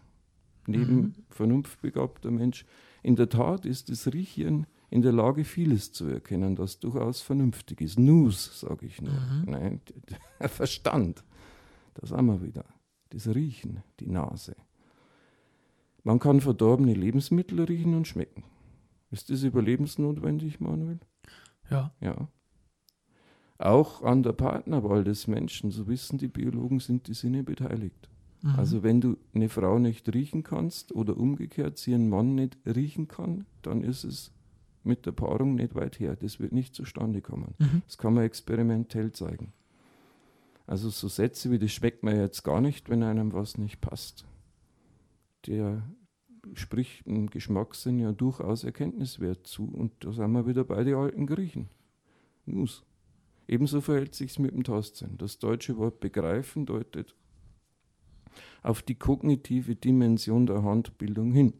neben 0.66 0.96
mhm. 0.96 1.14
vernunftbegabter 1.30 2.32
Mensch. 2.32 2.66
In 3.04 3.16
der 3.16 3.30
Tat 3.30 3.66
ist 3.66 3.90
das 3.90 4.12
Riechen 4.14 4.66
in 4.90 5.02
der 5.02 5.12
Lage, 5.12 5.44
vieles 5.44 5.92
zu 5.92 6.06
erkennen, 6.06 6.56
das 6.56 6.80
durchaus 6.80 7.22
vernünftig 7.22 7.82
ist. 7.82 8.00
Nus, 8.00 8.60
sage 8.60 8.86
ich 8.86 9.02
nur. 9.02 9.14
Mhm. 9.14 9.44
Nein, 9.48 9.82
Verstand. 10.40 11.24
Das 11.96 12.12
haben 12.12 12.28
wir 12.28 12.42
wieder. 12.42 12.66
Das 13.10 13.28
Riechen, 13.28 13.84
die 14.00 14.08
Nase. 14.08 14.56
Man 16.04 16.20
kann 16.20 16.42
verdorbene 16.42 16.94
Lebensmittel 16.94 17.62
riechen 17.62 17.96
und 17.96 18.08
schmecken. 18.08 18.44
Ist 19.12 19.30
das 19.30 19.44
überlebensnotwendig, 19.44 20.60
Manuel? 20.60 21.00
Ja. 21.70 21.94
Ja. 22.02 22.28
Auch 23.58 24.02
an 24.02 24.24
der 24.24 24.34
Partnerwahl 24.34 25.04
des 25.04 25.28
Menschen, 25.28 25.72
so 25.72 25.88
wissen 25.88 26.18
die 26.18 26.28
Biologen, 26.28 26.80
sind 26.80 27.08
die 27.08 27.14
Sinne 27.14 27.44
beteiligt. 27.44 28.10
Mhm. 28.42 28.56
Also 28.56 28.84
wenn 28.84 29.00
du 29.00 29.18
eine 29.34 29.48
Frau 29.48 29.80
nicht 29.80 30.14
riechen 30.14 30.44
kannst 30.44 30.94
oder 30.94 31.16
umgekehrt 31.16 31.78
sie 31.78 31.94
einen 31.94 32.10
Mann 32.10 32.36
nicht 32.36 32.58
riechen 32.66 33.08
kann, 33.08 33.46
dann 33.62 33.84
ist 33.84 34.04
es 34.04 34.32
mit 34.84 35.06
der 35.06 35.14
Paarung 35.14 35.56
nicht 35.56 35.76
weit 35.76 36.00
her. 36.00 36.18
Das 36.18 36.40
wird 36.40 36.52
nicht 36.52 36.76
zustande 36.76 37.22
kommen. 37.22 37.56
Mhm. 37.58 37.82
Das 37.86 37.98
kann 37.98 38.14
man 38.14 38.26
experimentell 38.26 39.14
zeigen. 39.14 39.54
Also 40.68 40.90
so 40.90 41.08
Sätze 41.08 41.52
wie 41.52 41.60
das 41.60 41.72
schmeckt 41.72 42.04
mir 42.04 42.20
jetzt 42.20 42.44
gar 42.44 42.60
nicht, 42.60 42.90
wenn 42.90 43.04
einem 43.04 43.32
was 43.34 43.58
nicht 43.58 43.80
passt. 43.80 44.26
Der 45.46 45.84
spricht 46.54 47.06
im 47.08 47.30
Geschmackssinn 47.30 48.00
ja 48.00 48.12
durchaus 48.12 48.64
Erkenntniswert 48.64 49.48
zu. 49.48 49.66
Und 49.66 49.94
da 50.00 50.12
sind 50.12 50.32
wir 50.32 50.48
wieder 50.48 50.64
bei 50.64 50.84
den 50.84 50.96
alten 50.96 51.26
Griechen. 51.26 51.70
Nus. 52.46 52.84
Ebenso 53.48 53.82
verhält 53.82 54.16
sich 54.16 54.32
es 54.32 54.40
mit 54.40 54.52
dem 54.52 54.64
Tastsinn. 54.64 55.18
Das 55.18 55.40
deutsche 55.40 55.78
Wort 55.78 56.00
begreifen 56.00 56.66
deutet 56.66 57.14
auf 58.62 58.82
die 58.82 58.96
kognitive 58.96 59.76
Dimension 59.76 60.46
der 60.46 60.64
Handbildung 60.64 61.32
hin. 61.34 61.54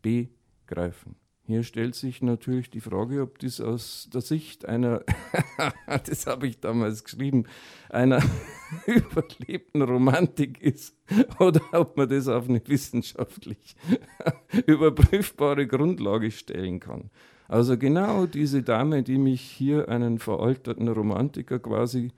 Begreifen. 0.00 1.16
Hier 1.48 1.62
stellt 1.62 1.94
sich 1.94 2.20
natürlich 2.20 2.68
die 2.68 2.82
Frage, 2.82 3.22
ob 3.22 3.38
das 3.38 3.58
aus 3.58 4.10
der 4.12 4.20
Sicht 4.20 4.66
einer, 4.66 5.02
das 6.06 6.26
habe 6.26 6.46
ich 6.46 6.60
damals 6.60 7.04
geschrieben, 7.04 7.44
einer 7.88 8.22
überlebten 8.86 9.80
Romantik 9.80 10.60
ist 10.60 10.94
oder 11.38 11.62
ob 11.72 11.96
man 11.96 12.10
das 12.10 12.28
auf 12.28 12.50
eine 12.50 12.60
wissenschaftlich 12.66 13.76
überprüfbare 14.66 15.66
Grundlage 15.66 16.30
stellen 16.32 16.80
kann. 16.80 17.08
Also 17.48 17.78
genau 17.78 18.26
diese 18.26 18.62
Dame, 18.62 19.02
die 19.02 19.16
mich 19.16 19.40
hier 19.40 19.88
einen 19.88 20.18
veralterten 20.18 20.86
Romantiker 20.86 21.58
quasi 21.60 22.12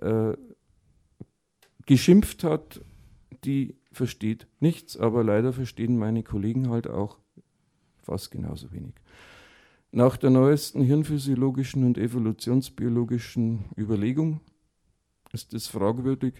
äh, 0.00 0.32
geschimpft 1.84 2.42
hat 2.42 2.80
die 3.44 3.76
versteht 3.92 4.48
nichts, 4.60 4.96
aber 4.96 5.22
leider 5.22 5.52
verstehen 5.52 5.98
meine 5.98 6.22
Kollegen 6.22 6.68
halt 6.70 6.88
auch 6.88 7.18
fast 8.06 8.30
genauso 8.30 8.72
wenig. 8.72 8.94
Nach 9.92 10.16
der 10.16 10.30
neuesten 10.30 10.82
hirnphysiologischen 10.82 11.84
und 11.84 11.98
evolutionsbiologischen 11.98 13.64
Überlegung 13.76 14.40
ist 15.32 15.54
es 15.54 15.66
fragwürdig, 15.68 16.34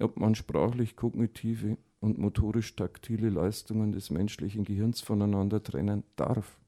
ob 0.00 0.18
man 0.18 0.34
sprachlich-kognitive 0.34 1.76
und 2.00 2.18
motorisch-taktile 2.18 3.30
Leistungen 3.30 3.92
des 3.92 4.10
menschlichen 4.10 4.64
Gehirns 4.64 5.00
voneinander 5.00 5.62
trennen 5.62 6.04
darf. 6.16 6.58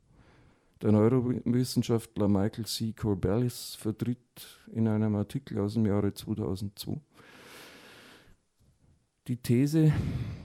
Der 0.83 0.92
Neurowissenschaftler 0.92 2.28
Michael 2.28 2.66
C. 2.66 2.92
Corbelis 2.92 3.76
vertritt 3.76 4.61
in 4.72 4.87
einem 4.88 5.14
Artikel 5.14 5.59
aus 5.59 5.74
dem 5.74 5.87
Jahre 5.87 6.12
2002 6.12 7.00
die 9.26 9.37
These, 9.37 9.92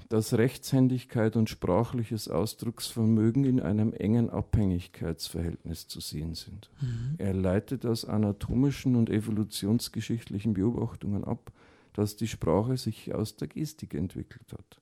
dass 0.09 0.33
Rechtshändigkeit 0.33 1.35
und 1.35 1.49
sprachliches 1.49 2.29
Ausdrucksvermögen 2.29 3.43
in 3.43 3.59
einem 3.59 3.93
engen 3.93 4.29
Abhängigkeitsverhältnis 4.29 5.87
zu 5.87 5.99
sehen 5.99 6.33
sind. 6.33 6.69
Mhm. 6.81 7.15
Er 7.17 7.33
leitet 7.33 7.85
aus 7.85 8.05
anatomischen 8.05 8.95
und 8.95 9.09
evolutionsgeschichtlichen 9.09 10.53
Beobachtungen 10.53 11.23
ab, 11.23 11.51
dass 11.93 12.15
die 12.15 12.27
Sprache 12.27 12.77
sich 12.77 13.13
aus 13.13 13.35
der 13.35 13.49
Gestik 13.49 13.93
entwickelt 13.93 14.51
hat. 14.53 14.79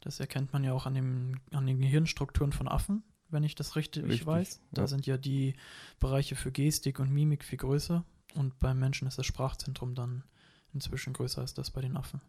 Das 0.00 0.18
erkennt 0.18 0.52
man 0.52 0.64
ja 0.64 0.72
auch 0.72 0.86
an, 0.86 0.94
dem, 0.94 1.40
an 1.52 1.66
den 1.66 1.78
Gehirnstrukturen 1.78 2.52
von 2.52 2.66
Affen, 2.66 3.04
wenn 3.28 3.44
ich 3.44 3.54
das 3.54 3.76
richtig, 3.76 4.02
richtig 4.04 4.26
weiß. 4.26 4.60
Da 4.72 4.82
ja. 4.82 4.86
sind 4.88 5.06
ja 5.06 5.16
die 5.16 5.54
Bereiche 6.00 6.34
für 6.34 6.50
Gestik 6.50 6.98
und 6.98 7.12
Mimik 7.12 7.44
viel 7.44 7.58
größer 7.58 8.04
und 8.34 8.58
beim 8.58 8.80
Menschen 8.80 9.06
ist 9.06 9.18
das 9.18 9.26
Sprachzentrum 9.26 9.94
dann 9.94 10.24
inzwischen 10.72 11.12
größer 11.12 11.40
als 11.40 11.54
das 11.54 11.70
bei 11.70 11.82
den 11.82 11.96
Affen. 11.96 12.20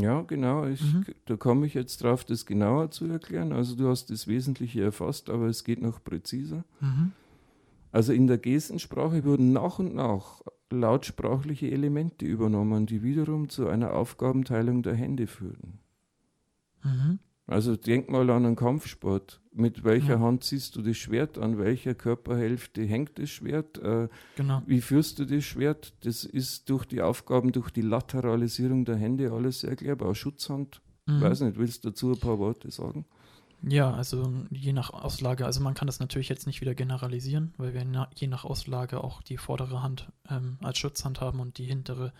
Ja, 0.00 0.22
genau. 0.22 0.66
Ich, 0.66 0.82
mhm. 0.82 1.04
Da 1.26 1.36
komme 1.36 1.66
ich 1.66 1.74
jetzt 1.74 2.02
drauf, 2.02 2.24
das 2.24 2.46
genauer 2.46 2.90
zu 2.90 3.06
erklären. 3.06 3.52
Also 3.52 3.76
du 3.76 3.88
hast 3.88 4.10
das 4.10 4.26
Wesentliche 4.26 4.82
erfasst, 4.82 5.30
aber 5.30 5.46
es 5.46 5.64
geht 5.64 5.80
noch 5.80 6.02
präziser. 6.02 6.64
Mhm. 6.80 7.12
Also 7.92 8.12
in 8.12 8.26
der 8.26 8.38
Gestensprache 8.38 9.24
wurden 9.24 9.52
nach 9.52 9.78
und 9.78 9.94
nach 9.94 10.42
lautsprachliche 10.70 11.70
Elemente 11.70 12.26
übernommen, 12.26 12.86
die 12.86 13.02
wiederum 13.02 13.48
zu 13.48 13.68
einer 13.68 13.92
Aufgabenteilung 13.92 14.82
der 14.82 14.94
Hände 14.94 15.26
führten. 15.26 15.78
Mhm. 16.82 17.18
Also 17.46 17.76
denk 17.76 18.08
mal 18.10 18.28
an 18.30 18.46
einen 18.46 18.56
Kampfsport. 18.56 19.40
Mit 19.52 19.84
welcher 19.84 20.14
ja. 20.14 20.20
Hand 20.20 20.44
ziehst 20.44 20.74
du 20.76 20.82
das 20.82 20.96
Schwert? 20.96 21.38
An 21.38 21.58
welcher 21.58 21.94
Körperhälfte 21.94 22.82
hängt 22.82 23.18
das 23.18 23.30
Schwert? 23.30 23.78
Äh, 23.78 24.08
genau. 24.36 24.62
Wie 24.66 24.80
führst 24.80 25.18
du 25.18 25.26
das 25.26 25.44
Schwert? 25.44 25.92
Das 26.04 26.24
ist 26.24 26.70
durch 26.70 26.86
die 26.86 27.02
Aufgaben, 27.02 27.52
durch 27.52 27.70
die 27.70 27.82
Lateralisierung 27.82 28.84
der 28.84 28.96
Hände 28.96 29.30
alles 29.30 29.62
erklärbar. 29.62 30.14
Schutzhand, 30.14 30.80
mhm. 31.06 31.20
weiß 31.20 31.40
nicht, 31.40 31.58
willst 31.58 31.84
du 31.84 31.90
dazu 31.90 32.12
ein 32.12 32.18
paar 32.18 32.38
Worte 32.38 32.70
sagen? 32.70 33.04
Ja, 33.66 33.92
also 33.94 34.32
je 34.50 34.72
nach 34.72 34.90
Auslage, 34.90 35.46
also 35.46 35.60
man 35.60 35.74
kann 35.74 35.86
das 35.86 36.00
natürlich 36.00 36.28
jetzt 36.28 36.46
nicht 36.46 36.60
wieder 36.60 36.74
generalisieren, 36.74 37.54
weil 37.56 37.72
wir 37.72 38.08
je 38.14 38.26
nach 38.26 38.44
Auslage 38.44 39.02
auch 39.02 39.22
die 39.22 39.38
vordere 39.38 39.82
Hand 39.82 40.12
ähm, 40.28 40.58
als 40.62 40.78
Schutzhand 40.78 41.20
haben 41.20 41.40
und 41.40 41.56
die 41.58 41.64
hintere 41.64 42.12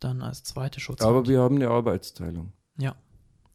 dann 0.00 0.20
als 0.20 0.42
zweite 0.44 0.80
Schutzhand. 0.80 1.08
Aber 1.08 1.26
wir 1.26 1.40
haben 1.40 1.56
eine 1.56 1.68
Arbeitsteilung. 1.68 2.52
Ja, 2.78 2.94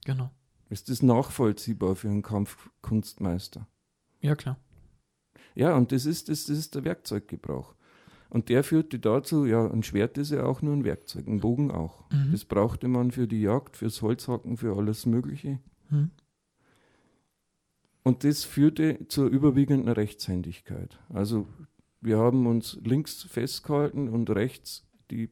genau. 0.03 0.31
Ist 0.71 0.87
das 0.87 1.03
nachvollziehbar 1.03 1.97
für 1.97 2.07
einen 2.07 2.21
Kampfkunstmeister? 2.21 3.67
Ja, 4.21 4.35
klar. 4.35 4.57
Ja, 5.53 5.75
und 5.75 5.91
das 5.91 6.05
ist, 6.05 6.29
das, 6.29 6.45
das 6.45 6.57
ist 6.57 6.75
der 6.75 6.85
Werkzeuggebrauch. 6.85 7.75
Und 8.29 8.47
der 8.47 8.63
führte 8.63 8.97
dazu, 8.97 9.45
ja, 9.45 9.69
ein 9.69 9.83
Schwert 9.83 10.17
ist 10.17 10.31
ja 10.31 10.45
auch 10.45 10.61
nur 10.61 10.73
ein 10.73 10.85
Werkzeug, 10.85 11.27
ein 11.27 11.41
Bogen 11.41 11.71
auch. 11.71 12.09
Mhm. 12.09 12.31
Das 12.31 12.45
brauchte 12.45 12.87
man 12.87 13.11
für 13.11 13.27
die 13.27 13.41
Jagd, 13.41 13.75
fürs 13.75 14.01
Holzhacken, 14.01 14.55
für 14.55 14.77
alles 14.77 15.05
Mögliche. 15.05 15.59
Mhm. 15.89 16.11
Und 18.03 18.23
das 18.23 18.45
führte 18.45 19.05
zur 19.09 19.27
überwiegenden 19.27 19.89
Rechtshändigkeit. 19.89 20.97
Also 21.09 21.47
wir 21.99 22.17
haben 22.17 22.47
uns 22.47 22.79
links 22.81 23.23
festgehalten 23.23 24.07
und 24.07 24.29
rechts 24.29 24.87
die 25.11 25.29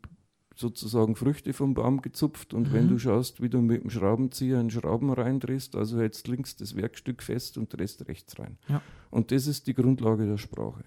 sozusagen 0.59 1.15
Früchte 1.15 1.53
vom 1.53 1.73
Baum 1.73 2.01
gezupft 2.01 2.53
und 2.53 2.69
mhm. 2.69 2.73
wenn 2.73 2.87
du 2.89 2.99
schaust, 2.99 3.41
wie 3.41 3.49
du 3.49 3.61
mit 3.61 3.83
dem 3.83 3.89
Schraubenzieher 3.89 4.59
einen 4.59 4.69
Schrauben 4.69 5.11
reindrehst, 5.11 5.75
also 5.75 5.99
hältst 5.99 6.27
links 6.27 6.55
das 6.55 6.75
Werkstück 6.75 7.23
fest 7.23 7.57
und 7.57 7.71
drehst 7.71 8.07
rechts 8.07 8.37
rein. 8.39 8.57
Ja. 8.67 8.81
Und 9.09 9.31
das 9.31 9.47
ist 9.47 9.67
die 9.67 9.73
Grundlage 9.73 10.25
der 10.25 10.37
Sprache. 10.37 10.83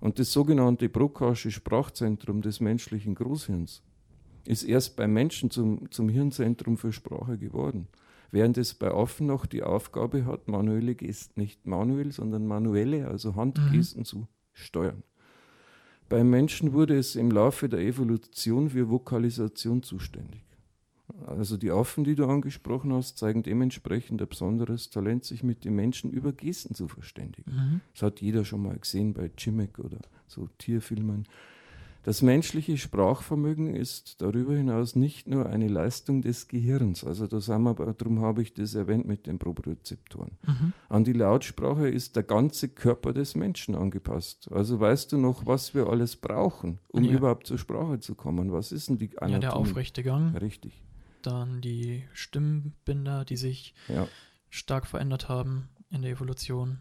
Und 0.00 0.18
das 0.18 0.32
sogenannte 0.32 0.88
Brockasche 0.88 1.50
Sprachzentrum 1.50 2.42
des 2.42 2.60
menschlichen 2.60 3.14
Großhirns 3.14 3.82
ist 4.44 4.64
erst 4.64 4.96
beim 4.96 5.12
Menschen 5.12 5.50
zum, 5.50 5.90
zum 5.90 6.08
Hirnzentrum 6.08 6.76
für 6.76 6.92
Sprache 6.92 7.38
geworden. 7.38 7.88
Während 8.30 8.58
es 8.58 8.74
bei 8.74 8.90
Affen 8.90 9.28
noch 9.28 9.46
die 9.46 9.62
Aufgabe 9.62 10.26
hat, 10.26 10.48
manuelle 10.48 10.96
Gesten, 10.96 11.40
nicht 11.40 11.66
manuell, 11.66 12.10
sondern 12.10 12.46
manuelle, 12.46 13.06
also 13.06 13.36
Handgesten 13.36 14.00
mhm. 14.00 14.04
zu 14.04 14.28
steuern. 14.52 15.04
Beim 16.08 16.30
Menschen 16.30 16.72
wurde 16.72 16.96
es 16.96 17.16
im 17.16 17.30
Laufe 17.30 17.68
der 17.68 17.80
Evolution 17.80 18.70
für 18.70 18.90
Vokalisation 18.90 19.82
zuständig. 19.82 20.44
Also 21.26 21.56
die 21.56 21.70
Affen, 21.70 22.04
die 22.04 22.14
du 22.14 22.26
angesprochen 22.26 22.92
hast, 22.92 23.18
zeigen 23.18 23.42
dementsprechend 23.42 24.20
ein 24.20 24.28
besonderes 24.28 24.90
Talent, 24.90 25.24
sich 25.24 25.42
mit 25.42 25.64
den 25.64 25.74
Menschen 25.74 26.10
über 26.10 26.32
Gesten 26.32 26.74
zu 26.74 26.88
verständigen. 26.88 27.50
Mhm. 27.50 27.80
Das 27.92 28.02
hat 28.02 28.20
jeder 28.20 28.44
schon 28.44 28.62
mal 28.62 28.78
gesehen 28.78 29.14
bei 29.14 29.30
Chimek 29.36 29.78
oder 29.78 29.98
so 30.26 30.48
Tierfilmen. 30.58 31.26
Das 32.04 32.20
menschliche 32.20 32.76
Sprachvermögen 32.76 33.74
ist 33.74 34.20
darüber 34.20 34.54
hinaus 34.54 34.94
nicht 34.94 35.26
nur 35.26 35.46
eine 35.46 35.68
Leistung 35.68 36.20
des 36.20 36.48
Gehirns, 36.48 37.02
also 37.02 37.26
da 37.26 37.40
sind 37.40 37.62
wir, 37.62 37.74
darum 37.74 38.20
habe 38.20 38.42
ich 38.42 38.52
das 38.52 38.74
erwähnt 38.74 39.06
mit 39.06 39.26
den 39.26 39.38
Propriozeptoren. 39.38 40.32
Mhm. 40.46 40.72
An 40.90 41.04
die 41.04 41.14
Lautsprache 41.14 41.88
ist 41.88 42.14
der 42.14 42.22
ganze 42.22 42.68
Körper 42.68 43.14
des 43.14 43.34
Menschen 43.34 43.74
angepasst. 43.74 44.52
Also 44.52 44.78
weißt 44.78 45.12
du 45.12 45.16
noch, 45.16 45.46
was 45.46 45.74
wir 45.74 45.86
alles 45.86 46.16
brauchen, 46.16 46.78
um 46.88 47.04
ja. 47.04 47.12
überhaupt 47.12 47.46
zur 47.46 47.56
Sprache 47.56 47.98
zu 48.00 48.14
kommen? 48.14 48.52
Was 48.52 48.70
ist 48.70 48.90
denn 48.90 48.98
die 48.98 49.08
Anatomie? 49.16 49.32
Ja, 49.32 49.38
der 49.38 49.56
aufrechte 49.56 50.02
Gang. 50.02 50.38
Richtig. 50.38 50.84
Dann 51.22 51.62
die 51.62 52.04
Stimmbinder, 52.12 53.24
die 53.24 53.38
sich 53.38 53.74
ja. 53.88 54.06
stark 54.50 54.86
verändert 54.86 55.30
haben 55.30 55.70
in 55.88 56.02
der 56.02 56.10
Evolution. 56.10 56.80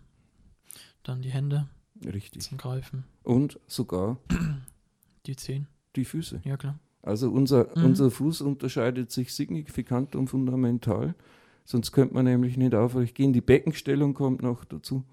Dann 1.04 1.22
die 1.22 1.32
Hände. 1.32 1.70
Richtig. 2.04 2.42
Zum 2.42 2.58
Greifen. 2.58 3.06
Und 3.24 3.58
sogar 3.68 4.18
Die 5.26 5.36
Zehen? 5.36 5.68
Die 5.96 6.06
Füße. 6.06 6.42
Ja, 6.44 6.58
klar. 6.58 6.80
Also 7.02 7.30
unser, 7.30 7.68
mhm. 7.76 7.86
unser 7.86 8.12
Fuß 8.12 8.42
unterscheidet 8.42 9.12
sich 9.12 9.34
signifikant 9.34 10.16
und 10.16 10.28
fundamental. 10.28 11.16
Sonst 11.66 11.92
könnte 11.92 12.14
man 12.14 12.26
nämlich 12.26 12.58
nicht 12.58 12.76
aufrecht 12.76 13.16
gehen. 13.16 13.34
Die 13.34 13.42
Beckenstellung 13.42 14.14
kommt 14.14 14.42
noch 14.42 14.66
dazu. 14.66 15.04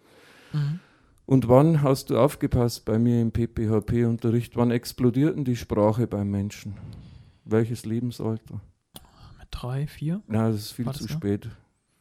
Mhm. 0.53 0.81
Und 1.27 1.49
wann 1.49 1.83
hast 1.83 2.11
du 2.11 2.19
aufgepasst 2.19 2.85
bei 2.85 2.99
mir 2.99 3.21
im 3.21 3.31
PPHP-Unterricht? 3.31 4.57
Wann 4.57 4.73
explodiert 4.73 5.37
denn 5.37 5.45
die 5.45 5.55
Sprache 5.55 6.09
beim 6.09 6.29
Menschen? 6.29 6.75
Welches 7.45 7.85
Lebensalter? 7.85 8.61
Mit 9.39 9.49
drei, 9.51 9.87
vier? 9.87 10.23
Nein, 10.27 10.53
das 10.53 10.61
ist 10.61 10.73
viel 10.73 10.87
War 10.87 10.95
zu 10.95 11.07
spät. 11.07 11.49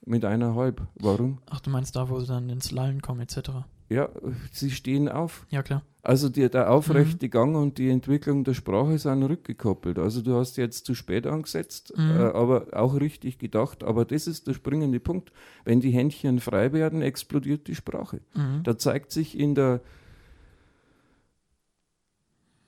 Mit 0.06 0.26
eineinhalb. 0.26 0.88
Warum? 0.95 1.39
Ach, 1.48 1.60
du 1.60 1.69
meinst 1.69 1.95
da, 1.95 2.10
wo 2.10 2.19
sie 2.19 2.28
dann 2.28 2.50
ins 2.50 2.72
Lallen 2.72 3.02
kommen, 3.02 3.22
etc. 3.22 3.52
Ja, 3.89 4.10
sie 4.52 4.69
stehen 4.69 5.10
auf. 5.10 5.45
Ja, 5.49 5.63
klar. 5.63 5.84
Also 6.02 6.30
die, 6.30 6.47
der 6.49 6.71
aufrechte 6.71 7.25
mhm. 7.25 7.30
Gang 7.30 7.56
und 7.58 7.78
die 7.78 7.89
Entwicklung 7.89 8.43
der 8.43 8.54
Sprache 8.54 8.97
sind 8.97 9.21
rückgekoppelt. 9.23 9.99
Also 9.99 10.21
du 10.21 10.36
hast 10.36 10.56
jetzt 10.56 10.86
zu 10.86 10.95
spät 10.95 11.28
angesetzt, 11.28 11.93
mhm. 11.97 12.12
äh, 12.12 12.23
aber 12.34 12.67
auch 12.71 12.99
richtig 12.99 13.38
gedacht. 13.38 13.84
Aber 13.84 14.06
das 14.06 14.25
ist 14.25 14.47
der 14.47 14.54
springende 14.54 14.99
Punkt. 15.02 15.34
Wenn 15.65 15.82
die 15.82 15.91
Händchen 15.91 16.39
frei 16.39 16.71
werden, 16.71 17.02
explodiert 17.02 17.67
die 17.67 17.75
Sprache. 17.75 18.21
Mhm. 18.34 18.63
Da 18.63 18.78
zeigt 18.78 19.12
sich 19.12 19.38
in 19.38 19.56
der, 19.56 19.82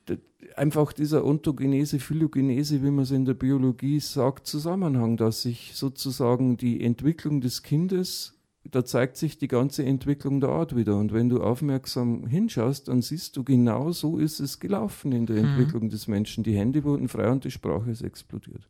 der 0.10 0.17
einfach 0.57 0.91
dieser 0.91 1.23
Ontogenese, 1.23 1.99
Phylogenese, 1.99 2.84
wie 2.84 2.91
man 2.91 3.03
es 3.03 3.12
in 3.12 3.23
der 3.23 3.36
Biologie 3.36 4.01
sagt, 4.01 4.45
Zusammenhang, 4.45 5.15
dass 5.15 5.43
sich 5.43 5.71
sozusagen 5.73 6.57
die 6.57 6.84
Entwicklung 6.84 7.39
des 7.39 7.63
Kindes 7.63 8.40
da 8.63 8.86
zeigt 8.86 9.17
sich 9.17 9.38
die 9.38 9.47
ganze 9.47 9.84
Entwicklung 9.84 10.39
der 10.39 10.50
Art 10.50 10.76
wieder. 10.76 10.97
Und 10.97 11.13
wenn 11.13 11.30
du 11.30 11.41
aufmerksam 11.41 12.28
hinschaust, 12.28 12.88
dann 12.88 13.02
siehst 13.02 13.36
du, 13.36 13.43
genau 13.43 13.91
so 13.91 14.17
ist 14.17 14.39
es 14.39 14.60
gelaufen 14.60 15.12
in 15.12 15.26
der 15.26 15.38
mhm. 15.38 15.50
Entwicklung 15.50 15.89
des 15.89 16.08
Menschen. 16.08 16.43
Die 16.43 16.56
Hände 16.56 16.84
wurden 16.84 17.08
frei 17.08 17.30
und 17.32 17.43
die 17.43 17.52
Sprache 17.52 17.89
ist 17.89 18.02
explodiert. 18.02 18.67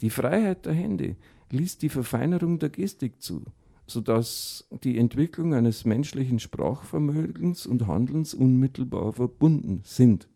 Die 0.00 0.10
Freiheit 0.10 0.64
der 0.64 0.72
Hände 0.72 1.16
ließ 1.50 1.78
die 1.78 1.90
Verfeinerung 1.90 2.58
der 2.58 2.70
Gestik 2.70 3.20
zu, 3.20 3.44
sodass 3.86 4.66
die 4.82 4.96
Entwicklung 4.96 5.52
eines 5.52 5.84
menschlichen 5.84 6.38
Sprachvermögens 6.38 7.66
und 7.66 7.86
Handelns 7.86 8.32
unmittelbar 8.32 9.12
verbunden 9.12 9.82
sind. 9.84 10.28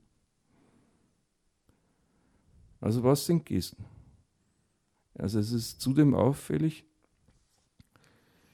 Also 2.81 3.03
was 3.03 3.25
sind 3.25 3.47
Gesten? 3.47 3.87
Also 5.14 5.38
es 5.38 5.53
ist 5.53 5.81
zudem 5.81 6.12
auffällig, 6.12 6.85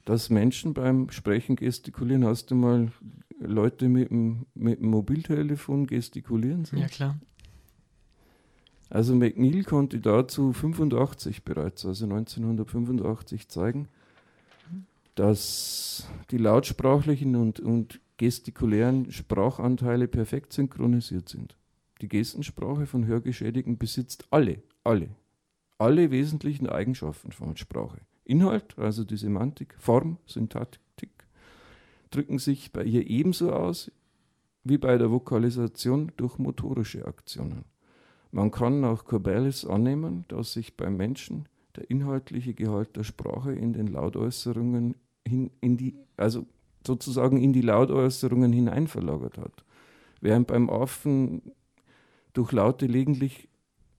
dass 0.05 0.31
Menschen 0.31 0.75
beim 0.75 1.11
Sprechen 1.11 1.57
gestikulieren. 1.57 2.25
Hast 2.25 2.51
du 2.51 2.55
mal 2.55 2.93
Leute 3.39 3.89
mit 3.89 4.11
dem, 4.11 4.47
mit 4.55 4.81
dem 4.81 4.91
Mobiltelefon 4.91 5.87
gestikulieren 5.87 6.65
sehen? 6.65 6.81
Ja, 6.81 6.89
klar. 6.89 7.19
Also 8.89 9.15
McNeil 9.15 9.63
konnte 9.63 10.01
dazu 10.01 10.53
85 10.53 11.45
bereits, 11.45 11.87
also 11.87 12.07
1985 12.07 13.49
zeigen, 13.49 13.89
dass 15.15 16.09
die 16.31 16.39
lautsprachlichen 16.39 17.37
und, 17.37 17.61
und 17.61 18.01
gestikulären 18.17 19.13
Sprachanteile 19.13 20.09
perfekt 20.09 20.53
synchronisiert 20.53 21.29
sind. 21.29 21.57
Die 22.01 22.09
Gestensprache 22.09 22.87
von 22.87 23.07
Hörgeschädigten 23.07 23.79
besitzt 23.79 24.27
alle, 24.31 24.63
alle, 24.83 25.11
alle 25.79 26.11
wesentlichen 26.11 26.69
Eigenschaften 26.69 27.31
von 27.31 27.57
Sprache. 27.57 28.01
Inhalt, 28.31 28.79
also 28.79 29.05
die 29.05 29.17
Semantik, 29.17 29.75
Form, 29.79 30.19
Syntaktik, 30.27 31.11
drücken 32.11 32.39
sich 32.39 32.73
bei 32.73 32.85
ihr 32.85 33.09
ebenso 33.09 33.53
aus 33.53 33.91
wie 34.65 34.79
bei 34.79 34.99
der 34.99 35.11
Vokalisation 35.11 36.13
durch 36.17 36.39
motorische 36.39 37.07
Aktionen. 37.07 37.65
Man 38.31 38.51
kann 38.51 38.81
nach 38.81 39.05
Corbelis 39.05 39.65
annehmen, 39.65 40.25
dass 40.29 40.53
sich 40.53 40.77
beim 40.77 40.97
Menschen 40.97 41.49
der 41.77 41.91
inhaltliche 41.91 42.55
Gehalt 42.55 42.97
der 42.97 43.05
Sprache 43.05 43.53
in 43.53 43.73
den 43.73 43.89
Lautäußerungen 43.89 44.95
hin, 45.27 45.51
in 45.61 45.77
die, 45.77 45.97
also 46.17 46.47
sozusagen 46.87 47.39
in 47.39 47.53
die 47.53 47.63
Lautäußerungen 47.63 48.53
hinein 48.53 48.87
verlagert 48.87 49.39
hat. 49.39 49.65
Während 50.21 50.47
beim 50.47 50.71
Affen 50.71 51.43
durch 52.33 52.53
Laute 52.53 52.87
lediglich, 52.87 53.49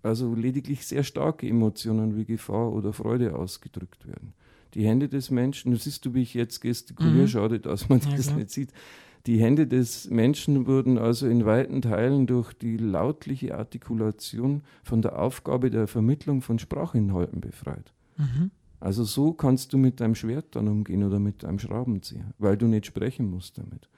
also 0.03 0.33
lediglich 0.33 0.85
sehr 0.85 1.03
starke 1.03 1.47
Emotionen 1.47 2.15
wie 2.15 2.25
Gefahr 2.25 2.71
oder 2.71 2.93
Freude 2.93 3.35
ausgedrückt 3.35 4.07
werden. 4.07 4.33
Die 4.73 4.85
Hände 4.85 5.09
des 5.09 5.31
Menschen, 5.31 5.71
du 5.71 5.77
siehst 5.77 6.05
du, 6.05 6.13
wie 6.13 6.21
ich 6.21 6.33
jetzt 6.33 6.61
gestikuliere, 6.61 7.23
mhm. 7.23 7.27
schade, 7.27 7.59
dass 7.59 7.89
man 7.89 7.99
ja, 7.99 8.15
das 8.15 8.27
klar. 8.27 8.37
nicht 8.37 8.51
sieht. 8.51 8.71
Die 9.27 9.39
Hände 9.39 9.67
des 9.67 10.09
Menschen 10.09 10.65
wurden 10.65 10.97
also 10.97 11.27
in 11.27 11.45
weiten 11.45 11.81
Teilen 11.81 12.25
durch 12.25 12.53
die 12.53 12.77
lautliche 12.77 13.55
Artikulation 13.55 14.63
von 14.83 15.01
der 15.01 15.19
Aufgabe 15.19 15.69
der 15.69 15.87
Vermittlung 15.87 16.41
von 16.41 16.57
Sprachinhalten 16.57 17.39
befreit. 17.41 17.93
Mhm. 18.17 18.49
Also 18.79 19.03
so 19.03 19.33
kannst 19.33 19.73
du 19.73 19.77
mit 19.77 19.99
deinem 19.99 20.15
Schwert 20.15 20.55
dann 20.55 20.67
umgehen 20.67 21.03
oder 21.03 21.19
mit 21.19 21.43
deinem 21.43 21.59
Schraubenzieher, 21.59 22.33
weil 22.39 22.57
du 22.57 22.65
nicht 22.65 22.87
sprechen 22.87 23.29
musst 23.29 23.59
damit. 23.59 23.89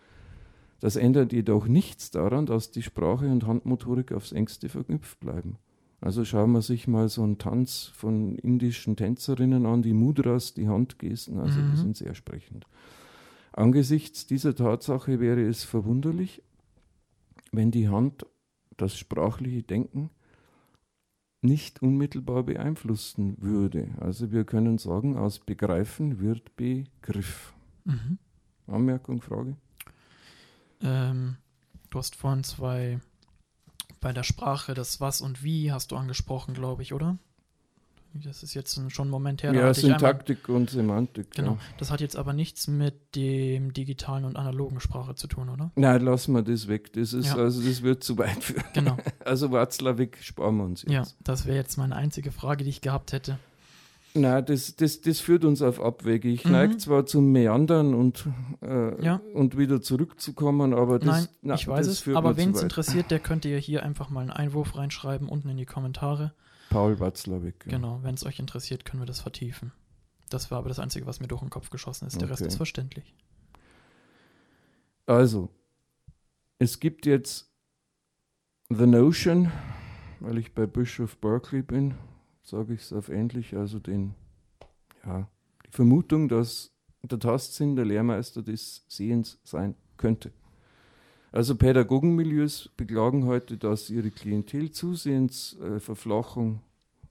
Das 0.81 0.97
ändert 0.97 1.31
jedoch 1.31 1.67
nichts 1.67 2.11
daran, 2.11 2.45
dass 2.45 2.71
die 2.71 2.81
Sprache 2.81 3.27
und 3.27 3.47
Handmotorik 3.47 4.11
aufs 4.11 4.33
engste 4.33 4.67
verknüpft 4.67 5.21
bleiben. 5.21 5.55
Also 6.03 6.25
schauen 6.25 6.51
wir 6.51 6.61
sich 6.61 6.85
mal 6.85 7.07
so 7.07 7.23
einen 7.23 7.37
Tanz 7.37 7.89
von 7.95 8.35
indischen 8.35 8.97
Tänzerinnen 8.97 9.65
an, 9.65 9.83
die 9.83 9.93
Mudras, 9.93 10.53
die 10.53 10.67
Handgesten, 10.67 11.39
also 11.39 11.61
mhm. 11.61 11.71
die 11.71 11.77
sind 11.77 11.95
sehr 11.95 12.13
sprechend. 12.13 12.67
Angesichts 13.53 14.27
dieser 14.27 14.53
Tatsache 14.53 15.21
wäre 15.21 15.41
es 15.41 15.63
verwunderlich, 15.63 16.43
wenn 17.53 17.71
die 17.71 17.87
Hand 17.87 18.25
das 18.75 18.97
sprachliche 18.97 19.63
Denken 19.63 20.09
nicht 21.41 21.81
unmittelbar 21.81 22.43
beeinflussen 22.43 23.37
würde. 23.39 23.87
Also 24.01 24.29
wir 24.33 24.43
können 24.43 24.79
sagen, 24.79 25.15
aus 25.15 25.39
Begreifen 25.39 26.19
wird 26.19 26.57
Begriff. 26.57 27.53
Mhm. 27.85 28.17
Anmerkung, 28.67 29.21
Frage? 29.21 29.55
Ähm, 30.81 31.37
du 31.91 31.97
hast 31.97 32.17
vorhin 32.17 32.43
zwei 32.43 32.99
bei 34.03 34.13
der 34.13 34.23
Sprache, 34.23 34.73
das 34.73 35.01
Was 35.01 35.21
und 35.21 35.43
Wie 35.43 35.71
hast 35.71 35.91
du 35.91 35.95
angesprochen, 35.95 36.53
glaube 36.53 36.83
ich, 36.83 36.93
oder? 36.93 37.17
Das 38.13 38.43
ist 38.43 38.53
jetzt 38.53 38.79
schon 38.91 39.07
ein 39.07 39.09
Moment 39.09 39.41
her. 39.41 39.53
Ja, 39.53 39.73
Syntaktik 39.73 40.47
einmal, 40.47 40.61
und 40.61 40.69
Semantik. 40.69 41.31
Genau. 41.31 41.53
Ja. 41.53 41.57
Das 41.79 41.89
hat 41.89 41.99
jetzt 41.99 42.15
aber 42.15 42.31
nichts 42.31 42.67
mit 42.67 43.15
dem 43.15 43.73
digitalen 43.73 44.25
und 44.25 44.35
analogen 44.37 44.79
Sprache 44.79 45.15
zu 45.15 45.25
tun, 45.27 45.49
oder? 45.49 45.71
Nein, 45.75 46.03
lassen 46.03 46.33
wir 46.33 46.43
das 46.43 46.67
weg. 46.67 46.93
Das 46.93 47.13
ist, 47.13 47.27
ja. 47.27 47.37
also 47.37 47.67
das 47.67 47.81
wird 47.81 48.03
zu 48.03 48.19
weit 48.19 48.43
führen. 48.43 48.63
Genau. 48.73 48.97
Also 49.25 49.51
Watzlawick 49.51 50.17
sparen 50.21 50.57
wir 50.57 50.65
uns 50.65 50.83
jetzt. 50.83 50.91
Ja, 50.91 51.03
das 51.23 51.45
wäre 51.45 51.55
jetzt 51.55 51.77
meine 51.77 51.95
einzige 51.95 52.31
Frage, 52.31 52.65
die 52.65 52.69
ich 52.69 52.81
gehabt 52.81 53.13
hätte. 53.13 53.39
Nein, 54.15 54.45
das, 54.45 54.76
das, 54.76 55.02
das 55.02 55.19
führt 55.19 55.43
uns 55.43 55.63
auf 55.63 55.82
Abwege. 55.82 56.30
Ich 56.30 56.45
mhm. 56.45 56.52
neige 56.52 56.78
zwar 56.78 57.06
zum 57.06 57.32
Meandern 57.32 57.95
und, 57.95 58.28
äh, 58.62 59.04
ja. 59.04 59.21
und 59.34 59.58
wieder 59.58 59.82
zurückzukommen, 59.82 60.73
aber 60.73 60.99
das, 60.99 61.08
Nein, 61.08 61.28
na, 61.41 61.56
ich 61.56 61.67
weiß 61.67 61.88
es. 61.88 62.08
Aber 62.10 62.38
wen 62.38 62.52
es 62.52 62.62
interessiert, 62.62 63.10
der 63.10 63.19
könnte 63.19 63.49
ja 63.49 63.58
hier 63.58 63.82
einfach 63.82 64.10
mal 64.10 64.21
einen 64.21 64.30
Einwurf 64.30 64.76
reinschreiben, 64.76 65.28
unten 65.28 65.49
in 65.49 65.58
die 65.58 65.65
Kommentare. 65.65 66.34
Paul 66.69 66.99
Watzlawick. 66.99 67.65
Ja. 67.65 67.78
Genau, 67.78 67.99
wenn 68.04 68.13
es 68.13 68.26
euch 68.26 68.39
interessiert, 68.39 68.86
können 68.86 69.02
wir 69.02 69.08
das 69.08 69.19
vertiefen. 69.21 69.71
Das 70.30 70.52
war 70.52 70.60
aber 70.60 70.69
das 70.69 70.80
Einzige, 70.80 71.08
was 71.08 71.19
mir 71.19 71.28
durch 71.28 71.41
den 71.41 71.49
Kopf 71.49 71.69
geschossen 71.71 72.08
ist. 72.08 72.15
Der 72.15 72.23
okay. 72.23 72.34
Rest 72.34 72.45
ist 72.45 72.56
verständlich. 72.58 73.15
Also, 75.06 75.49
es 76.60 76.80
gibt 76.80 77.06
jetzt 77.06 77.52
The 78.69 78.86
Notion, 78.86 79.52
weil 80.19 80.38
ich 80.38 80.54
bei 80.54 80.65
Bischof 80.65 81.17
Berkeley 81.17 81.62
bin, 81.62 81.95
sage 82.43 82.73
ich 82.73 82.82
es 82.82 82.93
auf 82.93 83.10
endlich, 83.10 83.56
also 83.56 83.79
den, 83.79 84.13
ja, 85.06 85.27
die 85.65 85.71
Vermutung, 85.71 86.27
dass 86.27 86.71
der 87.01 87.19
Tastsinn 87.19 87.75
der 87.75 87.86
Lehrmeister 87.86 88.41
des 88.41 88.86
Sehens 88.88 89.39
sein 89.43 89.75
könnte. 89.97 90.32
Also 91.32 91.56
Pädagogenmilieus 91.56 92.69
beklagen 92.77 93.25
heute, 93.25 93.58
dass 93.58 93.89
ihre 93.89 94.12
Klientel 94.12 94.71
zusehends 94.71 95.58
äh, 95.60 95.79
Verflachung 95.79 96.62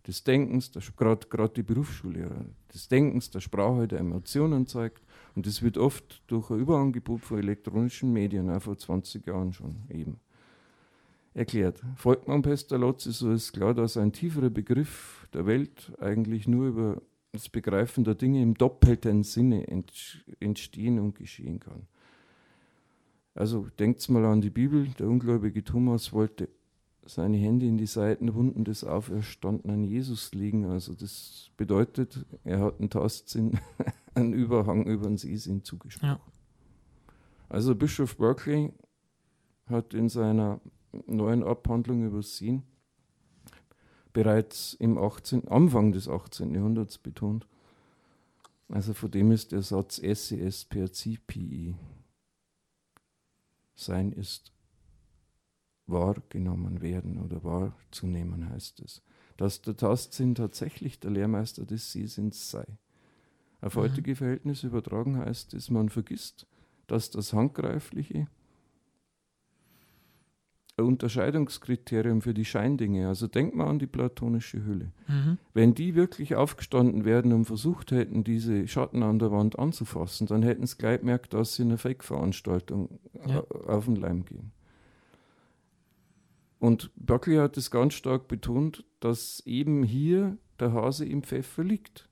des 0.06 0.24
Denkens, 0.24 0.70
gerade 0.98 1.54
die 1.54 1.62
Berufsschule, 1.62 2.30
des 2.72 2.88
Denkens, 2.88 3.30
der 3.30 3.40
Sprache, 3.40 3.88
der 3.88 4.00
Emotionen 4.00 4.66
zeigt. 4.66 5.02
Und 5.34 5.46
das 5.46 5.62
wird 5.62 5.78
oft 5.78 6.22
durch 6.26 6.50
ein 6.50 6.60
Überangebot 6.60 7.20
von 7.22 7.38
elektronischen 7.38 8.12
Medien, 8.12 8.50
auch 8.50 8.62
vor 8.62 8.76
20 8.76 9.26
Jahren 9.26 9.52
schon 9.52 9.76
eben 9.88 10.20
erklärt. 11.34 11.80
Folgt 11.96 12.28
man 12.28 12.42
Pestalozzi, 12.42 13.12
so 13.12 13.32
ist 13.32 13.52
klar, 13.52 13.74
dass 13.74 13.96
ein 13.96 14.12
tieferer 14.12 14.50
Begriff 14.50 15.26
der 15.32 15.46
Welt 15.46 15.92
eigentlich 15.98 16.46
nur 16.46 16.68
über 16.68 17.02
das 17.32 17.48
Begreifen 17.48 18.04
der 18.04 18.14
Dinge 18.14 18.42
im 18.42 18.54
doppelten 18.54 19.22
Sinne 19.22 19.66
entstehen 20.40 20.98
und 20.98 21.14
geschehen 21.14 21.60
kann. 21.60 21.86
Also 23.34 23.68
denkt 23.78 24.06
mal 24.10 24.24
an 24.26 24.42
die 24.42 24.50
Bibel. 24.50 24.88
Der 24.98 25.08
ungläubige 25.08 25.64
Thomas 25.64 26.12
wollte 26.12 26.50
seine 27.04 27.38
Hände 27.38 27.66
in 27.66 27.78
die 27.78 27.86
Seitenwunden 27.86 28.64
des 28.64 28.84
auferstandenen 28.84 29.84
Jesus 29.84 30.34
legen. 30.34 30.66
Also 30.66 30.94
das 30.94 31.50
bedeutet, 31.56 32.26
er 32.44 32.60
hat 32.60 32.78
einen 32.78 32.90
Tastsinn, 32.90 33.58
einen 34.14 34.34
Überhang 34.34 34.86
über 34.86 35.06
den 35.06 35.16
Sehsinn 35.16 35.64
zugesprochen. 35.64 36.08
Ja. 36.08 36.20
Also 37.48 37.74
Bischof 37.74 38.16
Berkeley 38.18 38.72
hat 39.66 39.94
in 39.94 40.08
seiner 40.08 40.60
neuen 41.06 41.42
Abhandlung 41.42 42.06
über 42.06 42.22
Sehen 42.22 42.62
bereits 44.12 44.74
im 44.74 44.98
18, 44.98 45.48
Anfang 45.48 45.92
des 45.92 46.08
18. 46.08 46.54
Jahrhunderts 46.54 46.98
betont. 46.98 47.46
Also 48.68 48.94
von 48.94 49.10
dem 49.10 49.32
ist 49.32 49.52
der 49.52 49.62
Satz 49.62 49.96
SES 49.96 50.64
per 50.66 50.92
CPI 50.92 51.74
sein 53.74 54.12
ist 54.12 54.52
wahrgenommen 55.86 56.80
werden 56.80 57.18
oder 57.18 57.42
wahrzunehmen, 57.42 58.48
heißt 58.48 58.80
es. 58.80 59.02
Dass 59.36 59.62
der 59.62 59.76
Tastsinn 59.76 60.34
tatsächlich 60.34 61.00
der 61.00 61.10
Lehrmeister 61.10 61.64
des 61.66 61.92
Sehsinns 61.92 62.50
sei. 62.50 62.64
Auf 63.60 63.76
mhm. 63.76 63.80
heutige 63.80 64.16
Verhältnisse 64.16 64.68
übertragen 64.68 65.18
heißt 65.18 65.54
es, 65.54 65.70
man 65.70 65.88
vergisst, 65.88 66.46
dass 66.86 67.10
das 67.10 67.32
Handgreifliche 67.32 68.28
Unterscheidungskriterium 70.80 72.22
für 72.22 72.34
die 72.34 72.44
Scheindinge. 72.44 73.08
Also 73.08 73.26
denk 73.26 73.54
mal 73.54 73.66
an 73.66 73.78
die 73.78 73.86
platonische 73.86 74.64
Hülle. 74.64 74.92
Mhm. 75.06 75.38
Wenn 75.52 75.74
die 75.74 75.94
wirklich 75.94 76.34
aufgestanden 76.34 77.04
wären 77.04 77.32
und 77.32 77.44
versucht 77.44 77.92
hätten, 77.92 78.24
diese 78.24 78.66
Schatten 78.66 79.02
an 79.02 79.18
der 79.18 79.30
Wand 79.30 79.58
anzufassen, 79.58 80.26
dann 80.26 80.42
hätten 80.42 80.66
sie 80.66 80.78
gleich 80.78 81.00
gemerkt, 81.00 81.34
dass 81.34 81.54
sie 81.54 81.62
eine 81.62 81.78
Fake-Veranstaltung 81.78 82.98
ja. 83.26 83.44
auf 83.66 83.84
den 83.84 83.96
Leim 83.96 84.24
gehen. 84.24 84.52
Und 86.58 86.90
Buckley 86.94 87.36
hat 87.36 87.56
es 87.56 87.70
ganz 87.70 87.94
stark 87.94 88.28
betont, 88.28 88.84
dass 89.00 89.42
eben 89.44 89.82
hier 89.82 90.38
der 90.60 90.72
Hase 90.72 91.04
im 91.04 91.22
Pfeffer 91.22 91.64
liegt. 91.64 92.08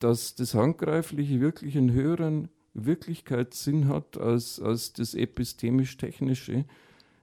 Dass 0.00 0.34
das 0.34 0.54
Handgreifliche 0.54 1.40
wirklich 1.40 1.76
einen 1.76 1.92
höheren 1.92 2.50
Wirklichkeitssinn 2.74 3.88
hat 3.88 4.18
als, 4.18 4.60
als 4.60 4.92
das 4.92 5.14
epistemisch-technische 5.14 6.66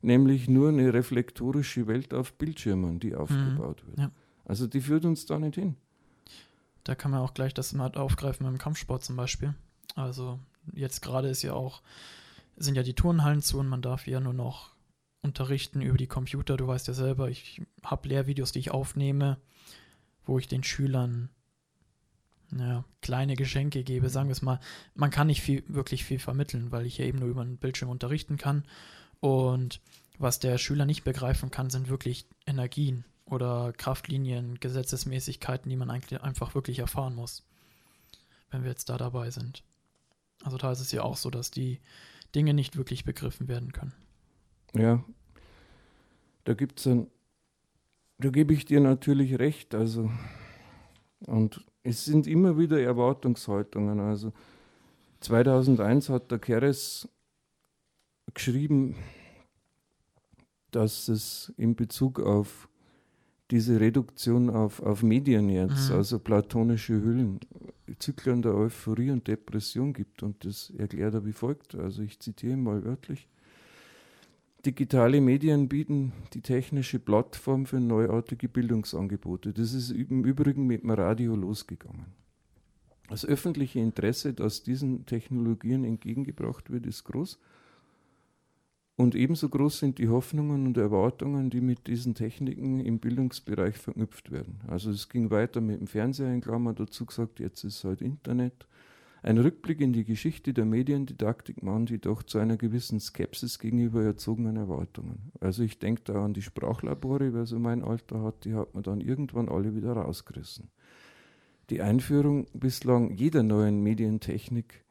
nämlich 0.05 0.47
nur 0.47 0.69
eine 0.69 0.93
reflektorische 0.93 1.87
Welt 1.87 2.13
auf 2.13 2.33
Bildschirmen, 2.33 2.99
die 2.99 3.15
aufgebaut 3.15 3.83
mhm. 3.83 3.87
wird. 3.87 3.99
Ja. 3.99 4.11
Also 4.45 4.67
die 4.67 4.81
führt 4.81 5.05
uns 5.05 5.25
da 5.25 5.39
nicht 5.39 5.55
hin. 5.55 5.75
Da 6.83 6.95
kann 6.95 7.11
man 7.11 7.21
auch 7.21 7.33
gleich 7.33 7.53
das 7.53 7.73
mal 7.73 7.91
aufgreifen 7.95 8.45
beim 8.45 8.57
Kampfsport 8.57 9.03
zum 9.03 9.15
Beispiel. 9.15 9.55
Also 9.95 10.39
jetzt 10.73 11.01
gerade 11.01 11.29
ist 11.29 11.41
ja 11.41 11.53
auch, 11.53 11.81
sind 12.55 12.75
ja 12.75 12.83
die 12.83 12.93
Turnhallen 12.93 13.41
zu 13.41 13.59
und 13.59 13.67
man 13.67 13.81
darf 13.81 14.07
ja 14.07 14.19
nur 14.19 14.33
noch 14.33 14.75
unterrichten 15.21 15.81
über 15.81 15.97
die 15.97 16.07
Computer. 16.07 16.57
Du 16.57 16.67
weißt 16.67 16.87
ja 16.87 16.93
selber, 16.93 17.29
ich 17.29 17.61
habe 17.83 18.07
Lehrvideos, 18.07 18.51
die 18.51 18.59
ich 18.59 18.71
aufnehme, 18.71 19.37
wo 20.23 20.37
ich 20.37 20.47
den 20.47 20.63
Schülern 20.63 21.29
naja, 22.51 22.85
kleine 23.01 23.35
Geschenke 23.35 23.83
gebe, 23.83 24.09
sagen 24.09 24.29
wir 24.29 24.33
es 24.33 24.41
mal. 24.41 24.59
Man 24.93 25.09
kann 25.09 25.27
nicht 25.27 25.41
viel, 25.41 25.63
wirklich 25.67 26.05
viel 26.05 26.19
vermitteln, 26.19 26.71
weil 26.71 26.85
ich 26.85 26.97
ja 26.97 27.05
eben 27.05 27.19
nur 27.19 27.29
über 27.29 27.41
einen 27.41 27.57
Bildschirm 27.57 27.89
unterrichten 27.89 28.37
kann. 28.37 28.63
Und 29.19 29.81
was 30.17 30.39
der 30.39 30.57
Schüler 30.57 30.85
nicht 30.85 31.03
begreifen 31.03 31.51
kann, 31.51 31.69
sind 31.69 31.89
wirklich 31.89 32.27
Energien 32.45 33.05
oder 33.25 33.73
Kraftlinien, 33.73 34.59
Gesetzesmäßigkeiten, 34.59 35.69
die 35.69 35.75
man 35.75 35.89
eigentlich 35.89 36.21
einfach 36.21 36.55
wirklich 36.55 36.79
erfahren 36.79 37.15
muss, 37.15 37.43
wenn 38.51 38.63
wir 38.63 38.69
jetzt 38.69 38.89
da 38.89 38.97
dabei 38.97 39.31
sind. 39.31 39.63
Also 40.43 40.57
da 40.57 40.71
ist 40.71 40.79
es 40.79 40.91
ja 40.91 41.01
auch 41.01 41.17
so, 41.17 41.29
dass 41.29 41.51
die 41.51 41.79
Dinge 42.35 42.53
nicht 42.53 42.77
wirklich 42.77 43.03
begriffen 43.03 43.47
werden 43.47 43.71
können. 43.71 43.93
Ja, 44.73 45.03
da 46.43 46.53
gibt 46.53 46.79
es 46.79 46.87
ein 46.87 47.07
Da 48.17 48.29
gebe 48.29 48.53
ich 48.53 48.65
dir 48.65 48.79
natürlich 48.79 49.39
recht. 49.39 49.73
Also, 49.75 50.09
und 51.25 51.65
es 51.83 52.05
sind 52.05 52.27
immer 52.27 52.57
wieder 52.57 52.79
Erwartungshaltungen. 52.79 53.99
Also 53.99 54.33
2001 55.21 56.09
hat 56.09 56.31
der 56.31 56.39
Keres 56.39 57.09
geschrieben, 58.35 58.95
dass 60.69 61.07
es 61.07 61.51
in 61.57 61.75
Bezug 61.75 62.19
auf 62.19 62.69
diese 63.51 63.79
Reduktion 63.79 64.49
auf, 64.49 64.81
auf 64.81 65.03
Medien 65.03 65.49
jetzt, 65.49 65.89
mhm. 65.89 65.95
also 65.95 66.19
platonische 66.19 66.93
Hüllen, 66.93 67.39
Zyklen 67.99 68.41
der 68.41 68.55
Euphorie 68.55 69.11
und 69.11 69.27
Depression 69.27 69.93
gibt. 69.93 70.23
Und 70.23 70.45
das 70.45 70.71
erklärt 70.77 71.13
er 71.13 71.25
wie 71.25 71.33
folgt. 71.33 71.75
Also 71.75 72.01
ich 72.01 72.19
zitiere 72.19 72.57
mal 72.57 72.83
wörtlich. 72.83 73.27
Digitale 74.65 75.21
Medien 75.21 75.69
bieten 75.69 76.11
die 76.33 76.41
technische 76.41 76.97
Plattform 76.97 77.67
für 77.67 77.79
neuartige 77.79 78.49
Bildungsangebote. 78.49 79.53
Das 79.53 79.73
ist 79.73 79.91
im 79.91 80.25
Übrigen 80.25 80.65
mit 80.65 80.81
dem 80.81 80.89
Radio 80.89 81.35
losgegangen. 81.35 82.07
Das 83.07 83.23
öffentliche 83.23 83.79
Interesse, 83.79 84.33
das 84.33 84.63
diesen 84.63 85.05
Technologien 85.05 85.83
entgegengebracht 85.83 86.71
wird, 86.71 86.87
ist 86.87 87.03
groß. 87.03 87.37
Und 88.97 89.13
ebenso 89.13 89.49
groß 89.49 89.79
sind 89.79 89.97
die 89.97 90.07
Hoffnungen 90.07 90.65
und 90.65 90.77
Erwartungen, 90.77 91.49
die 91.49 91.59
mit 91.59 91.87
diesen 91.87 92.15
Techniken 92.15 92.79
im 92.79 92.99
Bildungsbereich 92.99 93.77
verknüpft 93.77 94.31
werden. 94.31 94.61
Also 94.67 94.89
es 94.89 95.09
ging 95.09 95.31
weiter 95.31 95.59
mit 95.59 95.81
dem 95.81 95.87
Fernseher 95.87 96.33
in 96.33 96.39
Klammer, 96.39 96.73
dazu 96.73 97.05
gesagt, 97.05 97.41
jetzt 97.41 97.65
ist 97.65 97.83
halt 97.83 98.01
Internet. 98.01 98.65
Ein 99.21 99.39
Rückblick 99.39 99.81
in 99.81 99.91
die 99.91 100.05
Geschichte 100.05 100.53
der 100.53 100.65
Mediendidaktik 100.65 101.61
mahnt 101.61 101.89
jedoch 101.89 102.23
zu 102.23 102.37
einer 102.37 102.57
gewissen 102.57 102.99
Skepsis 102.99 103.59
gegenüber 103.59 104.03
erzogenen 104.03 104.55
Erwartungen. 104.55 105.31
Also 105.41 105.63
ich 105.63 105.79
denke 105.79 106.03
da 106.05 106.23
an 106.23 106.33
die 106.33 106.43
Sprachlabore, 106.43 107.33
wer 107.33 107.45
so 107.45 107.59
mein 107.59 107.83
Alter 107.83 108.21
hat, 108.21 108.45
die 108.45 108.53
hat 108.53 108.75
man 108.75 108.83
dann 108.83 109.01
irgendwann 109.01 109.49
alle 109.49 109.75
wieder 109.75 109.93
rausgerissen. 109.93 110.69
Die 111.71 111.81
Einführung 111.81 112.45
bislang 112.53 113.15
jeder 113.15 113.41
neuen 113.41 113.81
Medientechnik 113.81 114.84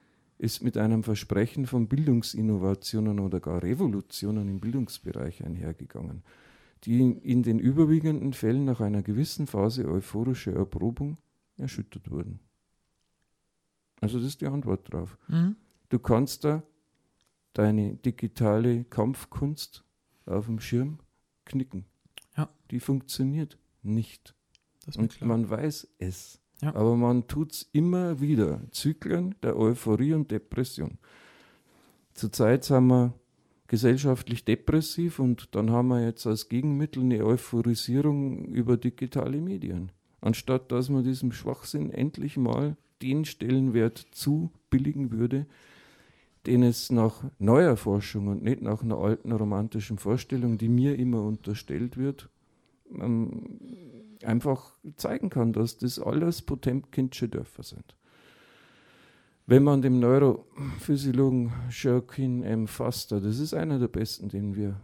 ist 0.45 0.63
mit 0.63 0.77
einem 0.77 1.03
Versprechen 1.03 1.67
von 1.67 1.89
Bildungsinnovationen 1.89 3.19
oder 3.19 3.41
gar 3.41 3.63
Revolutionen 3.63 4.47
im 4.49 4.61
Bildungsbereich 4.61 5.43
einhergegangen, 5.43 6.23
die 6.85 7.01
in 7.01 7.43
den 7.43 7.59
überwiegenden 7.59 8.35
Fällen 8.35 8.67
nach 8.67 8.81
einer 8.81 9.03
gewissen 9.03 9.47
Phase 9.47 9.89
euphorischer 9.89 10.53
Erprobung 10.53 11.17
erschüttert 11.57 12.11
wurden. 12.11 12.41
Also 14.03 14.19
das 14.19 14.29
ist 14.29 14.43
die 14.43 14.47
Antwort 14.47 14.93
drauf. 14.93 15.17
Mhm. 15.29 15.57
Du 15.89 15.99
kannst 15.99 16.45
da 16.45 16.63
deine 17.55 17.95
digitale 17.97 18.85
Kampfkunst 18.85 19.83
auf 20.27 20.45
dem 20.45 20.61
Schirm 20.61 20.99
knicken. 21.47 21.87
Ja. 22.37 22.51
Die 22.71 22.81
funktioniert 22.81 23.57
nicht. 23.83 24.35
Und 24.95 25.23
man 25.23 25.49
weiß 25.49 25.89
es. 25.99 26.39
Ja. 26.63 26.75
Aber 26.75 26.97
man 26.97 27.27
tut 27.27 27.53
es 27.53 27.69
immer 27.73 28.21
wieder. 28.21 28.61
Zyklen 28.71 29.35
der 29.43 29.57
Euphorie 29.57 30.15
und 30.15 30.31
Depression. 30.31 30.99
Zurzeit 32.15 32.65
sind 32.65 32.87
wir 32.87 33.13
gesellschaftlich 33.67 34.45
depressiv 34.45 35.19
und 35.19 35.55
dann 35.55 35.71
haben 35.71 35.89
wir 35.89 36.05
jetzt 36.05 36.27
als 36.27 36.49
Gegenmittel 36.49 37.03
eine 37.03 37.25
Euphorisierung 37.25 38.45
über 38.47 38.77
digitale 38.77 39.41
Medien. 39.41 39.91
Anstatt 40.21 40.71
dass 40.71 40.89
man 40.89 41.05
diesem 41.05 41.33
Schwachsinn 41.33 41.91
endlich 41.91 42.37
mal 42.37 42.77
den 43.03 43.25
Stellenwert 43.25 44.07
zubilligen 44.13 45.11
würde, 45.11 45.47
den 46.47 46.63
es 46.63 46.91
nach 46.91 47.25
neuer 47.39 47.77
Forschung 47.77 48.29
und 48.29 48.43
nicht 48.43 48.63
nach 48.63 48.83
einer 48.83 48.99
alten 48.99 49.33
romantischen 49.33 49.99
Vorstellung, 49.99 50.59
die 50.59 50.69
mir 50.69 50.99
immer 50.99 51.23
unterstellt 51.23 51.97
wird, 51.97 52.29
ähm, 52.91 53.59
einfach 54.23 54.79
zeigen 54.97 55.31
kann, 55.31 55.53
dass 55.53 55.77
das 55.77 55.99
alles 55.99 56.43
Potemkinsche 56.43 57.29
Dörfer 57.29 57.63
sind. 57.63 57.97
Wenn 59.47 59.63
man 59.63 59.83
dem 59.83 60.01
Neurophysiologen 60.01 61.53
Joaquin 61.71 62.43
M. 62.43 62.67
Faster, 62.67 63.21
das 63.21 63.39
ist 63.39 63.53
einer 63.53 63.79
der 63.79 63.89
besten, 63.89 64.29
den 64.29 64.57
wir 64.57 64.81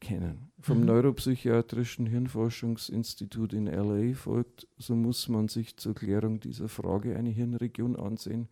kennen, 0.00 0.52
vom 0.60 0.80
mhm. 0.80 0.86
Neuropsychiatrischen 0.86 2.06
Hirnforschungsinstitut 2.06 3.52
in 3.52 3.66
LA 3.66 4.14
folgt, 4.14 4.68
so 4.78 4.94
muss 4.94 5.28
man 5.28 5.48
sich 5.48 5.76
zur 5.76 5.94
Klärung 5.94 6.40
dieser 6.40 6.68
Frage 6.68 7.16
eine 7.16 7.30
Hirnregion 7.30 7.96
ansehen, 7.96 8.48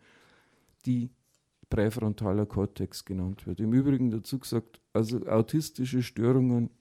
die 0.85 1.11
präfrontaler 1.69 2.45
Kortex 2.45 3.05
genannt 3.05 3.47
wird. 3.47 3.59
Im 3.59 3.73
Übrigen 3.73 4.11
dazu 4.11 4.39
gesagt, 4.39 4.81
also 4.93 5.25
autistische 5.27 6.03
Störungen 6.03 6.71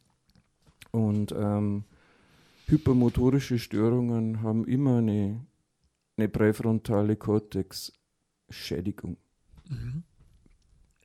und 0.91 1.33
ähm, 1.33 1.85
hypermotorische 2.67 3.59
Störungen 3.59 4.43
haben 4.43 4.67
immer 4.67 4.99
eine, 4.99 5.45
eine 6.17 6.29
präfrontale 6.29 7.17
Kortex-Schädigung 7.17 9.17
mhm. 9.69 10.03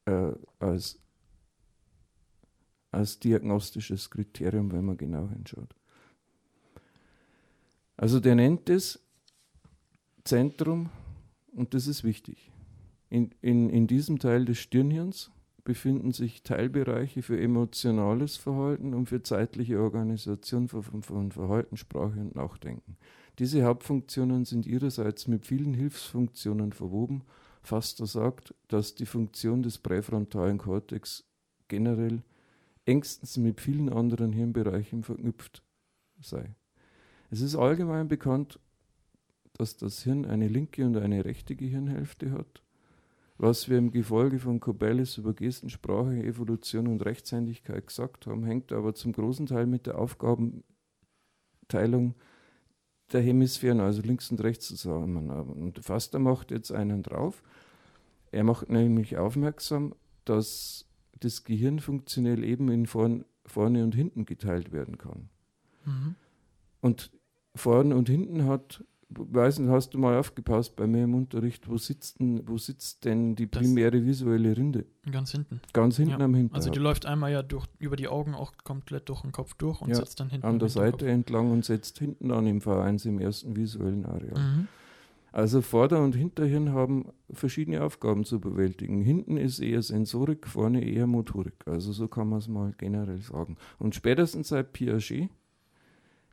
äh, 0.06 0.32
als, 0.60 1.00
als 2.92 3.20
diagnostisches 3.20 4.10
Kriterium, 4.10 4.72
wenn 4.72 4.86
man 4.86 4.98
genau 4.98 5.30
hinschaut. 5.30 5.76
Also 7.96 8.20
der 8.20 8.36
nennt 8.36 8.70
es 8.70 9.00
Zentrum 10.24 10.90
und 11.54 11.74
das 11.74 11.88
ist 11.88 12.04
wichtig. 12.04 12.52
In, 13.10 13.32
in, 13.42 13.70
in 13.70 13.88
diesem 13.88 14.20
Teil 14.20 14.46
des 14.46 14.58
Stirnhirns 14.58 15.32
befinden 15.64 16.12
sich 16.12 16.44
Teilbereiche 16.44 17.22
für 17.22 17.40
emotionales 17.40 18.36
Verhalten 18.36 18.94
und 18.94 19.08
für 19.08 19.24
zeitliche 19.24 19.80
Organisation 19.80 20.68
von, 20.68 21.32
Verhalten, 21.32 21.78
Sprache 21.78 22.20
und 22.20 22.36
Nachdenken. 22.36 22.98
Diese 23.40 23.64
Hauptfunktionen 23.64 24.46
sind 24.46 24.66
ihrerseits 24.66 25.28
mit 25.28 25.46
vielen 25.46 25.74
Hilfsfunktionen 25.74 26.74
verwoben. 26.74 27.24
Faster 27.62 28.06
sagt, 28.06 28.54
dass 28.68 28.96
die 28.96 29.06
Funktion 29.06 29.64
des 29.64 29.78
präfrontalen 29.78 30.58
Kortex 30.58 31.24
generell 31.70 32.22
engstens 32.86 33.38
mit 33.38 33.62
vielen 33.62 33.90
anderen 33.90 34.34
Hirnbereichen 34.34 35.04
verknüpft 35.04 35.64
sei. 36.22 36.56
Es 37.32 37.42
ist 37.42 37.56
allgemein 37.56 38.10
bekannt, 38.10 38.60
dass 39.54 39.78
das 39.78 40.04
Hirn 40.04 40.26
eine 40.26 40.48
linke 40.48 40.86
und 40.86 40.98
eine 40.98 41.24
rechte 41.24 41.56
Gehirnhälfte 41.56 42.32
hat 42.32 42.63
was 43.44 43.70
wir 43.70 43.78
im 43.78 43.92
Gefolge 43.92 44.40
von 44.40 44.62
Corbellis 44.62 45.18
über 45.18 45.34
Gestensprache, 45.34 46.24
Evolution 46.24 46.88
und 46.88 47.04
Rechtshändigkeit 47.06 47.86
gesagt 47.86 48.26
haben, 48.26 48.46
hängt 48.46 48.72
aber 48.72 48.96
zum 48.96 49.12
großen 49.12 49.48
Teil 49.48 49.66
mit 49.68 49.86
der 49.86 49.98
Aufgabenteilung 50.00 50.64
der 53.12 53.22
Hemisphären, 53.22 53.82
also 53.82 54.02
links 54.02 54.32
und 54.32 54.42
rechts 54.42 54.68
zusammen. 54.68 55.30
Und 55.30 55.84
Faster 55.84 56.20
macht 56.20 56.52
jetzt 56.52 56.72
einen 56.72 57.04
drauf. 57.04 57.44
Er 58.32 58.46
macht 58.46 58.70
nämlich 58.70 59.18
aufmerksam, 59.18 59.94
dass 60.24 60.88
das 61.20 61.44
Gehirn 61.44 61.80
funktionell 61.80 62.46
eben 62.46 62.72
in 62.72 62.86
vorn, 62.86 63.26
vorne 63.46 63.84
und 63.84 63.94
hinten 63.94 64.26
geteilt 64.26 64.72
werden 64.72 64.98
kann. 64.98 65.28
Mhm. 65.84 66.16
Und 66.80 67.12
vorne 67.56 67.98
und 67.98 68.08
hinten 68.08 68.46
hat 68.46 68.86
weiß 69.10 69.60
nicht, 69.60 69.70
hast 69.70 69.94
du 69.94 69.98
mal 69.98 70.18
aufgepasst 70.18 70.76
bei 70.76 70.88
mir 70.88 71.04
im 71.04 71.14
Unterricht, 71.16 71.70
wo 71.70 71.78
sitzt 71.78 72.20
denn, 72.20 72.48
wo 72.48 72.58
sitzt 72.58 73.06
denn 73.06 73.36
die 73.36 73.48
primäre 73.48 73.98
das 73.98 74.06
visuelle 74.06 74.56
Rinde? 74.56 74.86
Ganz 75.12 75.32
hinten. 75.32 75.62
Ganz 75.74 75.98
hinten 75.98 76.20
ja. 76.20 76.26
am 76.26 76.34
Hintergrund. 76.34 76.56
Also 76.56 76.70
die 76.70 76.80
läuft 76.80 77.06
einmal 77.06 77.32
ja 77.32 77.44
durch, 77.44 77.66
über 77.80 77.96
die 77.96 78.08
Augen 78.08 78.34
auch 78.34 78.54
komplett 78.64 79.10
durch 79.10 79.22
den 79.22 79.32
Kopf 79.32 79.54
durch 79.56 79.82
und 79.82 79.90
ja, 79.90 79.96
sitzt 79.96 80.20
dann 80.20 80.30
hinten. 80.30 80.46
An 80.46 80.60
der 80.60 80.70
Seite 80.70 81.08
entlang 81.10 81.52
und 81.52 81.66
setzt 81.66 82.00
hinten 82.00 82.32
an 82.32 82.48
im 82.48 82.60
V1 82.60 83.08
im 83.08 83.20
ersten 83.20 83.56
visuellen 83.56 84.06
Areal. 84.06 84.40
Mhm. 84.40 84.68
Also 85.34 85.62
Vorder- 85.62 86.04
und 86.04 86.16
Hinterhirn 86.16 86.74
haben 86.74 87.12
verschiedene 87.32 87.84
Aufgaben 87.84 88.24
zu 88.24 88.40
bewältigen. 88.40 89.02
Hinten 89.02 89.38
ist 89.38 89.60
eher 89.60 89.82
Sensorik, 89.82 90.48
vorne 90.48 90.86
eher 90.86 91.08
Motorik. 91.08 91.56
Also 91.66 91.92
so 91.92 92.08
kann 92.08 92.30
man 92.30 92.38
es 92.38 92.48
mal 92.48 92.76
generell 92.78 93.20
sagen. 93.20 93.58
Und 93.80 93.96
spätestens 93.96 94.50
seit 94.50 94.74
Piaget 94.74 95.32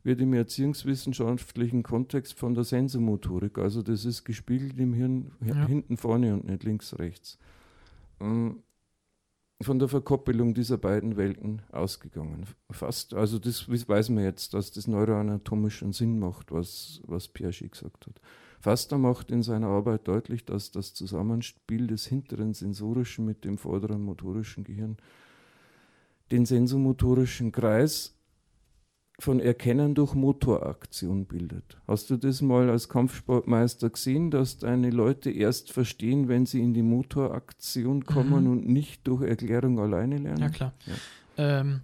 wird 0.02 0.20
im 0.20 0.32
erziehungswissenschaftlichen 0.32 1.82
Kontext 1.82 2.38
von 2.38 2.54
der 2.54 2.64
Sensomotorik, 2.64 3.58
also 3.58 3.82
das 3.82 4.04
ist 4.04 4.24
gespiegelt 4.24 4.78
im 4.78 4.94
Hirn 4.94 5.32
ja. 5.44 5.66
hinten 5.66 5.96
vorne 5.96 6.34
und 6.34 6.46
nicht 6.46 6.64
links 6.64 6.98
rechts, 6.98 7.38
ähm, 8.20 8.62
von 9.62 9.78
der 9.78 9.88
Verkoppelung 9.88 10.54
dieser 10.54 10.78
beiden 10.78 11.18
Welten 11.18 11.60
ausgegangen. 11.70 12.46
Fast, 12.70 13.12
also 13.12 13.38
das 13.38 13.68
weiß 13.68 14.08
man 14.08 14.24
jetzt, 14.24 14.54
dass 14.54 14.70
das 14.72 14.86
neuroanatomischen 14.86 15.92
Sinn 15.92 16.18
macht, 16.18 16.50
was, 16.50 17.02
was 17.06 17.28
Piaget 17.28 17.72
gesagt 17.72 18.06
hat. 18.06 18.20
Faster 18.60 18.96
macht 18.98 19.30
in 19.30 19.42
seiner 19.42 19.68
Arbeit 19.68 20.08
deutlich, 20.08 20.44
dass 20.44 20.70
das 20.70 20.94
Zusammenspiel 20.94 21.86
des 21.86 22.06
hinteren 22.06 22.54
sensorischen 22.54 23.26
mit 23.26 23.44
dem 23.44 23.58
vorderen 23.58 24.02
motorischen 24.02 24.64
Gehirn 24.64 24.96
den 26.30 26.46
sensomotorischen 26.46 27.52
Kreis 27.52 28.19
von 29.20 29.40
Erkennen 29.40 29.94
durch 29.94 30.14
Motoraktion 30.14 31.26
bildet. 31.26 31.76
Hast 31.86 32.10
du 32.10 32.16
das 32.16 32.40
mal 32.40 32.70
als 32.70 32.88
Kampfsportmeister 32.88 33.90
gesehen, 33.90 34.30
dass 34.30 34.58
deine 34.58 34.90
Leute 34.90 35.30
erst 35.30 35.72
verstehen, 35.72 36.28
wenn 36.28 36.46
sie 36.46 36.60
in 36.60 36.74
die 36.74 36.82
Motoraktion 36.82 38.04
kommen 38.04 38.44
mhm. 38.44 38.50
und 38.50 38.68
nicht 38.68 39.06
durch 39.06 39.22
Erklärung 39.22 39.78
alleine 39.78 40.18
lernen? 40.18 40.40
Ja, 40.40 40.48
klar. 40.48 40.72
Ja. 40.86 41.60
Ähm, 41.60 41.80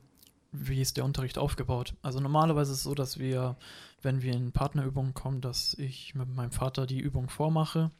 wie 0.53 0.81
ist 0.81 0.97
der 0.97 1.05
Unterricht 1.05 1.39
aufgebaut? 1.39 1.95
Also 2.03 2.21
normalerweise 2.21 2.73
ist 2.73 2.79
es 2.79 2.85
so, 2.85 2.95
dass 2.95 3.19
wir, 3.19 3.57
wenn 4.03 4.23
wir 4.23 4.33
in 4.33 4.53
Partnerübungen 4.53 5.13
kommen, 5.13 5.41
dass 5.41 5.75
ich 5.75 6.15
mit 6.15 6.35
meinem 6.35 6.53
Vater 6.53 6.87
die 6.87 7.01
Übung 7.01 7.29
vormache 7.29 7.91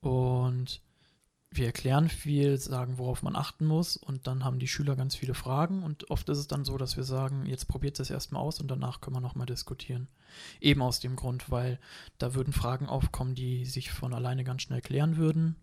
und 0.00 0.80
wir 1.56 1.66
erklären 1.66 2.08
viel, 2.08 2.58
sagen, 2.58 2.98
worauf 2.98 3.22
man 3.22 3.36
achten 3.36 3.66
muss 3.66 3.96
und 3.96 4.26
dann 4.26 4.44
haben 4.44 4.58
die 4.58 4.68
Schüler 4.68 4.96
ganz 4.96 5.14
viele 5.14 5.34
Fragen 5.34 5.82
und 5.82 6.10
oft 6.10 6.28
ist 6.28 6.38
es 6.38 6.46
dann 6.46 6.64
so, 6.64 6.78
dass 6.78 6.96
wir 6.96 7.04
sagen, 7.04 7.46
jetzt 7.46 7.68
probiert 7.68 7.98
es 8.00 8.10
erstmal 8.10 8.42
aus 8.42 8.60
und 8.60 8.70
danach 8.70 9.00
können 9.00 9.16
wir 9.16 9.20
nochmal 9.20 9.46
diskutieren. 9.46 10.08
Eben 10.60 10.82
aus 10.82 11.00
dem 11.00 11.16
Grund, 11.16 11.50
weil 11.50 11.78
da 12.18 12.34
würden 12.34 12.52
Fragen 12.52 12.86
aufkommen, 12.86 13.34
die 13.34 13.64
sich 13.64 13.90
von 13.90 14.12
alleine 14.12 14.44
ganz 14.44 14.62
schnell 14.62 14.80
klären 14.80 15.16
würden, 15.16 15.56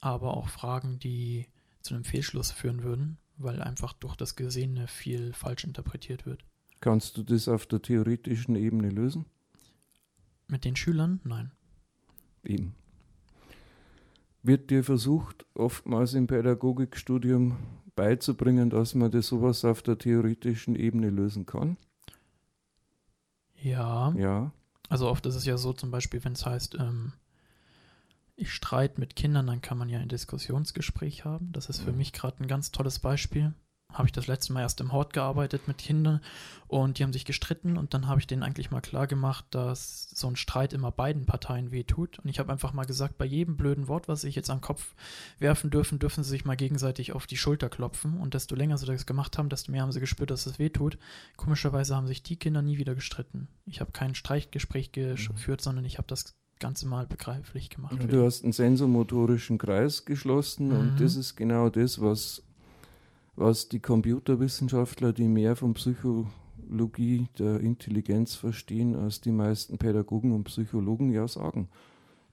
aber 0.00 0.36
auch 0.36 0.48
Fragen, 0.48 0.98
die 0.98 1.46
zu 1.82 1.94
einem 1.94 2.04
Fehlschluss 2.04 2.50
führen 2.50 2.82
würden, 2.82 3.18
weil 3.36 3.62
einfach 3.62 3.92
durch 3.94 4.16
das 4.16 4.36
Gesehene 4.36 4.88
viel 4.88 5.32
falsch 5.32 5.64
interpretiert 5.64 6.26
wird. 6.26 6.44
Kannst 6.80 7.16
du 7.16 7.22
das 7.22 7.48
auf 7.48 7.66
der 7.66 7.82
theoretischen 7.82 8.54
Ebene 8.54 8.90
lösen? 8.90 9.26
Mit 10.46 10.64
den 10.64 10.76
Schülern? 10.76 11.20
Nein. 11.24 11.52
Eben. 12.44 12.74
Wird 14.42 14.70
dir 14.70 14.84
versucht, 14.84 15.46
oftmals 15.54 16.14
im 16.14 16.26
Pädagogikstudium 16.26 17.56
beizubringen, 17.96 18.70
dass 18.70 18.94
man 18.94 19.10
das 19.10 19.26
sowas 19.26 19.64
auf 19.64 19.82
der 19.82 19.98
theoretischen 19.98 20.76
Ebene 20.76 21.10
lösen 21.10 21.46
kann? 21.46 21.76
Ja. 23.60 24.12
Ja. 24.16 24.52
Also 24.88 25.08
oft 25.08 25.26
ist 25.26 25.34
es 25.34 25.44
ja 25.44 25.58
so, 25.58 25.72
zum 25.72 25.90
Beispiel, 25.90 26.22
wenn 26.24 26.32
es 26.32 26.46
heißt, 26.46 26.76
ähm, 26.76 27.12
ich 28.36 28.52
streite 28.52 29.00
mit 29.00 29.16
Kindern, 29.16 29.48
dann 29.48 29.60
kann 29.60 29.76
man 29.76 29.88
ja 29.88 29.98
ein 29.98 30.08
Diskussionsgespräch 30.08 31.24
haben. 31.24 31.50
Das 31.50 31.68
ist 31.68 31.80
für 31.80 31.92
mich 31.92 32.12
gerade 32.12 32.42
ein 32.42 32.46
ganz 32.46 32.70
tolles 32.70 33.00
Beispiel. 33.00 33.52
Habe 33.92 34.06
ich 34.06 34.12
das 34.12 34.26
letzte 34.26 34.52
Mal 34.52 34.60
erst 34.60 34.80
im 34.82 34.92
Hort 34.92 35.14
gearbeitet 35.14 35.66
mit 35.66 35.78
Kindern 35.78 36.20
und 36.66 36.98
die 36.98 37.02
haben 37.02 37.12
sich 37.14 37.24
gestritten 37.24 37.78
und 37.78 37.94
dann 37.94 38.06
habe 38.06 38.20
ich 38.20 38.26
denen 38.26 38.42
eigentlich 38.42 38.70
mal 38.70 38.82
klar 38.82 39.06
gemacht, 39.06 39.46
dass 39.50 40.10
so 40.10 40.28
ein 40.28 40.36
Streit 40.36 40.74
immer 40.74 40.92
beiden 40.92 41.24
Parteien 41.24 41.70
wehtut. 41.70 42.18
Und 42.18 42.28
ich 42.28 42.38
habe 42.38 42.52
einfach 42.52 42.74
mal 42.74 42.84
gesagt, 42.84 43.16
bei 43.16 43.24
jedem 43.24 43.56
blöden 43.56 43.88
Wort, 43.88 44.06
was 44.06 44.20
sie 44.20 44.26
sich 44.26 44.36
jetzt 44.36 44.50
am 44.50 44.60
Kopf 44.60 44.94
werfen 45.38 45.70
dürfen, 45.70 45.98
dürfen 45.98 46.22
sie 46.22 46.28
sich 46.30 46.44
mal 46.44 46.56
gegenseitig 46.56 47.12
auf 47.12 47.26
die 47.26 47.38
Schulter 47.38 47.70
klopfen. 47.70 48.18
Und 48.18 48.34
desto 48.34 48.54
länger 48.54 48.76
sie 48.76 48.84
das 48.84 49.06
gemacht 49.06 49.38
haben, 49.38 49.48
desto 49.48 49.72
mehr 49.72 49.80
haben 49.80 49.92
sie 49.92 50.00
gespürt, 50.00 50.30
dass 50.30 50.44
es 50.44 50.58
wehtut. 50.58 50.98
Komischerweise 51.38 51.96
haben 51.96 52.06
sich 52.06 52.22
die 52.22 52.36
Kinder 52.36 52.60
nie 52.60 52.76
wieder 52.76 52.94
gestritten. 52.94 53.48
Ich 53.64 53.80
habe 53.80 53.92
kein 53.92 54.14
Streitgespräch 54.14 54.92
geführt, 54.92 55.60
mhm. 55.60 55.64
sondern 55.64 55.84
ich 55.86 55.96
habe 55.96 56.08
das 56.08 56.34
Ganze 56.58 56.86
mal 56.86 57.06
begreiflich 57.06 57.70
gemacht 57.70 57.98
wird. 57.98 58.12
Du 58.12 58.24
hast 58.24 58.42
einen 58.42 58.52
sensomotorischen 58.52 59.58
Kreis 59.58 60.04
geschlossen 60.04 60.68
mhm. 60.68 60.78
und 60.78 61.00
das 61.00 61.16
ist 61.16 61.36
genau 61.36 61.70
das, 61.70 62.00
was, 62.00 62.42
was 63.38 63.68
die 63.68 63.80
Computerwissenschaftler, 63.80 65.12
die 65.12 65.28
mehr 65.28 65.56
von 65.56 65.74
Psychologie 65.74 67.28
der 67.38 67.60
Intelligenz 67.60 68.34
verstehen, 68.34 68.96
als 68.96 69.20
die 69.20 69.32
meisten 69.32 69.78
Pädagogen 69.78 70.32
und 70.32 70.44
Psychologen 70.44 71.10
ja 71.10 71.28
sagen. 71.28 71.68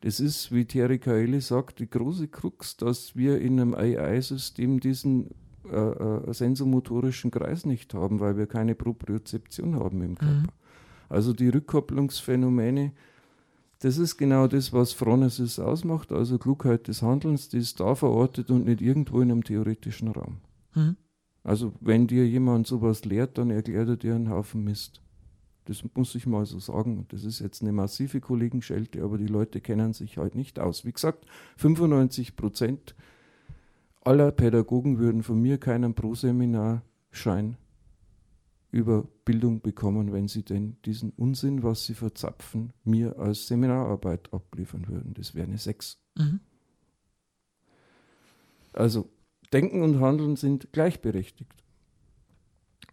Das 0.01 0.20
ist, 0.20 0.51
wie 0.51 0.66
Terry 0.66 0.99
Kaeli 0.99 1.41
sagt, 1.41 1.80
die 1.80 1.89
große 1.89 2.28
Krux, 2.28 2.78
dass 2.78 3.16
wir 3.16 3.39
in 3.39 3.60
einem 3.60 3.74
AI-System 3.74 4.80
diesen 4.80 5.32
äh, 5.72 5.76
äh, 5.76 6.34
sensomotorischen 6.34 7.32
Kreis 7.32 7.66
nicht 7.66 7.93
haben, 7.93 8.20
weil 8.20 8.38
wir 8.38 8.45
keine 8.45 8.76
Propriozeption 8.76 9.76
haben 9.76 10.01
im 10.01 10.16
Körper. 10.16 10.34
Mhm. 10.34 10.49
Also 11.10 11.34
die 11.34 11.49
Rückkopplungsphänomene, 11.49 12.91
das 13.80 13.97
ist 13.97 14.18
genau 14.18 14.47
das, 14.47 14.74
was 14.74 14.93
Phronesis 14.93 15.60
ausmacht, 15.60 16.12
also 16.12 16.38
Klugheit 16.38 16.88
des 16.88 17.01
Handelns, 17.01 17.49
die 17.49 17.58
ist 17.58 17.80
da 17.80 17.95
verortet 17.95 18.49
und 18.49 18.66
nicht 18.66 18.82
irgendwo 18.82 19.22
in 19.22 19.32
einem 19.32 19.43
theoretischen 19.43 20.10
Raum. 20.10 20.38
Mhm. 20.76 20.98
Also 21.44 21.74
wenn 21.80 22.08
dir 22.08 22.28
jemand 22.28 22.68
sowas 22.68 23.06
lehrt, 23.06 23.38
dann 23.38 23.52
erklärt 23.52 23.90
er 23.90 23.98
dir 23.98 24.16
einen 24.16 24.30
Haufen 24.30 24.64
Mist. 24.64 25.02
Das 25.66 25.84
muss 25.96 26.14
ich 26.16 26.28
mal 26.28 26.46
so 26.46 26.60
sagen. 26.60 27.06
Das 27.10 27.24
ist 27.24 27.40
jetzt 27.40 27.62
eine 27.62 27.72
massive 27.72 28.22
Kollegenschelte, 28.22 29.04
aber 29.04 29.18
die 29.18 29.28
Leute 29.28 29.62
kennen 29.62 29.94
sich 29.94 30.18
halt 30.18 30.36
nicht 30.36 30.60
aus. 30.60 30.86
Wie 30.86 30.92
gesagt, 30.92 31.26
95 31.58 32.36
Prozent 32.36 32.96
aller 34.02 34.32
Pädagogen 34.32 35.00
würden 35.00 35.24
von 35.24 35.42
mir 35.42 35.58
keinen 35.58 35.96
Pro-Seminar-Schein 35.96 37.58
über 38.72 39.08
Bildung 39.24 39.62
bekommen, 39.62 40.14
wenn 40.14 40.28
sie 40.28 40.44
denn 40.44 40.78
diesen 40.86 41.12
Unsinn, 41.12 41.64
was 41.64 41.86
sie 41.86 41.94
verzapfen, 41.94 42.74
mir 42.84 43.18
als 43.18 43.48
Seminararbeit 43.48 44.32
abliefern 44.34 44.88
würden. 44.88 45.14
Das 45.14 45.34
wäre 45.34 45.48
eine 45.48 45.58
6. 45.58 45.98
Mhm. 46.16 46.40
Also 48.74 49.10
Denken 49.56 49.84
und 49.84 50.01
Handeln 50.01 50.36
sind 50.36 50.74
gleichberechtigt. 50.74 51.64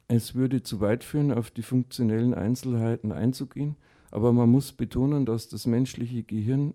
Es 0.06 0.36
würde 0.36 0.62
zu 0.62 0.80
weit 0.80 1.02
führen, 1.02 1.32
auf 1.32 1.50
die 1.50 1.64
funktionellen 1.64 2.34
Einzelheiten 2.34 3.10
einzugehen, 3.10 3.74
aber 4.12 4.32
man 4.32 4.48
muss 4.48 4.70
betonen, 4.70 5.26
dass 5.26 5.48
das 5.48 5.66
menschliche 5.66 6.22
Gehirn 6.22 6.74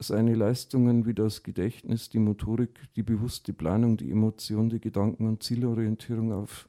seine 0.00 0.34
Leistungen 0.34 1.06
wie 1.06 1.14
das 1.14 1.44
Gedächtnis, 1.44 2.08
die 2.08 2.18
Motorik, 2.18 2.88
die 2.96 3.04
bewusste 3.04 3.52
Planung, 3.52 3.98
die 3.98 4.10
Emotion, 4.10 4.68
die 4.68 4.80
Gedanken- 4.80 5.28
und 5.28 5.44
Zielorientierung 5.44 6.32
auf 6.32 6.68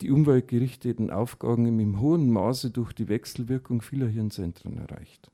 die 0.00 0.10
umweltgerichteten 0.10 1.10
Aufgaben 1.10 1.66
im 1.78 2.00
hohen 2.00 2.30
Maße 2.30 2.70
durch 2.70 2.94
die 2.94 3.08
Wechselwirkung 3.08 3.82
vieler 3.82 4.08
Hirnzentren 4.08 4.78
erreicht. 4.78 5.30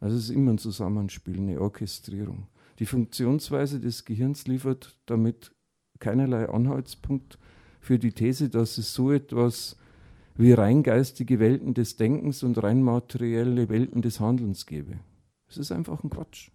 Also 0.00 0.16
es 0.16 0.24
ist 0.24 0.30
immer 0.30 0.52
ein 0.52 0.58
Zusammenspiel, 0.58 1.36
eine 1.36 1.60
Orchestrierung. 1.60 2.46
Die 2.80 2.86
Funktionsweise 2.86 3.78
des 3.78 4.06
Gehirns 4.06 4.46
liefert 4.46 4.98
damit 5.04 5.52
keinerlei 5.98 6.48
Anhaltspunkt 6.48 7.38
für 7.78 7.98
die 7.98 8.12
These, 8.12 8.48
dass 8.48 8.78
es 8.78 8.94
so 8.94 9.12
etwas 9.12 9.76
wie 10.34 10.52
rein 10.52 10.82
geistige 10.82 11.38
Welten 11.38 11.74
des 11.74 11.96
Denkens 11.96 12.42
und 12.42 12.60
rein 12.62 12.82
materielle 12.82 13.68
Welten 13.68 14.00
des 14.00 14.18
Handelns 14.18 14.64
gäbe. 14.64 14.98
Es 15.46 15.58
ist 15.58 15.72
einfach 15.72 16.02
ein 16.02 16.08
Quatsch. 16.08 16.50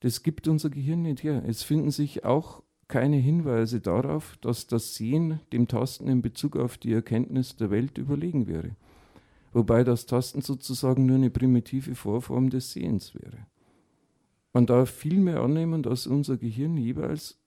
Das 0.00 0.22
gibt 0.22 0.48
unser 0.48 0.70
Gehirn 0.70 1.02
nicht 1.02 1.22
her. 1.22 1.42
Es 1.46 1.62
finden 1.62 1.90
sich 1.90 2.24
auch 2.24 2.62
keine 2.88 3.16
Hinweise 3.16 3.80
darauf, 3.80 4.38
dass 4.40 4.66
das 4.66 4.94
Sehen 4.94 5.40
dem 5.52 5.68
Tasten 5.68 6.08
in 6.08 6.22
Bezug 6.22 6.56
auf 6.56 6.78
die 6.78 6.92
Erkenntnis 6.92 7.56
der 7.56 7.70
Welt 7.70 7.98
überlegen 7.98 8.46
wäre, 8.46 8.70
wobei 9.52 9.84
das 9.84 10.06
Tasten 10.06 10.40
sozusagen 10.40 11.04
nur 11.04 11.16
eine 11.16 11.30
primitive 11.30 11.94
Vorform 11.94 12.48
des 12.48 12.72
Sehens 12.72 13.14
wäre. 13.14 13.46
Man 14.54 14.66
darf 14.66 14.88
vielmehr 14.88 15.40
annehmen, 15.40 15.82
dass 15.82 16.06
unser 16.06 16.36
Gehirn 16.36 16.76
jeweils 16.76 17.40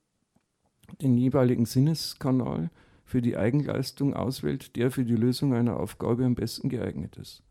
den 1.01 1.18
jeweiligen 1.18 1.66
Sinneskanal 1.66 2.70
für 3.05 3.22
die 3.22 3.38
Eigenleistung 3.38 4.14
auswählt, 4.14 4.76
der 4.76 4.91
für 4.91 5.05
die 5.05 5.16
Lösung 5.16 5.53
einer 5.53 5.80
Aufgabe 5.80 6.26
am 6.26 6.36
besten 6.36 6.68
geeignet 6.68 7.16
ist. 7.16 7.43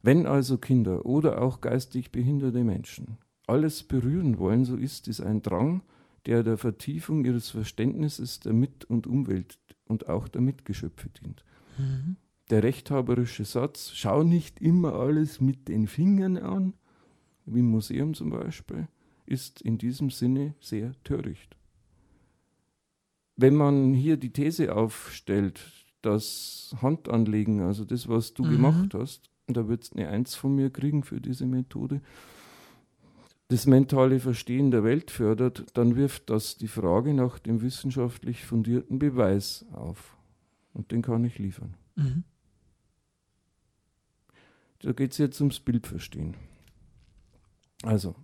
Wenn 0.00 0.26
also 0.26 0.58
Kinder 0.58 1.04
oder 1.04 1.42
auch 1.42 1.60
geistig 1.60 2.12
behinderte 2.12 2.62
Menschen 2.62 3.18
alles 3.48 3.82
berühren 3.82 4.38
wollen, 4.38 4.64
so 4.64 4.76
ist 4.76 5.08
es 5.08 5.20
ein 5.20 5.42
Drang, 5.42 5.82
der 6.26 6.44
der 6.44 6.56
Vertiefung 6.56 7.24
ihres 7.24 7.50
Verständnisses 7.50 8.40
der 8.40 8.52
Mit- 8.52 8.84
und 8.84 9.08
Umwelt 9.08 9.58
und 9.86 10.08
auch 10.08 10.28
der 10.28 10.40
Mitgeschöpfe 10.40 11.08
dient. 11.08 11.44
Mhm. 11.78 12.16
Der 12.50 12.62
rechthaberische 12.62 13.44
Satz, 13.44 13.90
schau 13.94 14.22
nicht 14.22 14.60
immer 14.60 14.94
alles 14.94 15.40
mit 15.40 15.66
den 15.66 15.88
Fingern 15.88 16.36
an, 16.36 16.74
im 17.46 17.70
Museum 17.70 18.14
zum 18.14 18.30
Beispiel, 18.30 18.88
ist 19.26 19.60
in 19.62 19.78
diesem 19.78 20.10
Sinne 20.10 20.54
sehr 20.60 20.92
töricht. 21.04 21.56
Wenn 23.36 23.54
man 23.54 23.92
hier 23.92 24.16
die 24.16 24.32
These 24.32 24.74
aufstellt, 24.74 25.60
das 26.02 26.74
Handanlegen, 26.80 27.60
also 27.60 27.84
das, 27.84 28.08
was 28.08 28.34
du 28.34 28.44
mhm. 28.44 28.50
gemacht 28.50 28.94
hast, 28.94 29.30
da 29.46 29.68
wird 29.68 29.84
es 29.84 29.92
eine 29.92 30.08
Eins 30.08 30.34
von 30.34 30.54
mir 30.54 30.70
kriegen 30.70 31.02
für 31.02 31.20
diese 31.20 31.46
Methode, 31.46 32.00
das 33.48 33.66
mentale 33.66 34.18
Verstehen 34.18 34.70
der 34.70 34.82
Welt 34.82 35.10
fördert, 35.10 35.66
dann 35.74 35.94
wirft 35.94 36.30
das 36.30 36.56
die 36.56 36.68
Frage 36.68 37.14
nach 37.14 37.38
dem 37.38 37.62
wissenschaftlich 37.62 38.44
fundierten 38.44 38.98
Beweis 38.98 39.64
auf. 39.72 40.16
Und 40.72 40.90
den 40.90 41.02
kann 41.02 41.24
ich 41.24 41.38
liefern. 41.38 41.74
Mhm. 41.94 42.24
Da 44.80 44.92
geht 44.92 45.12
es 45.12 45.18
jetzt 45.18 45.40
ums 45.40 45.60
Bildverstehen. 45.60 46.34
Also, 47.86 48.14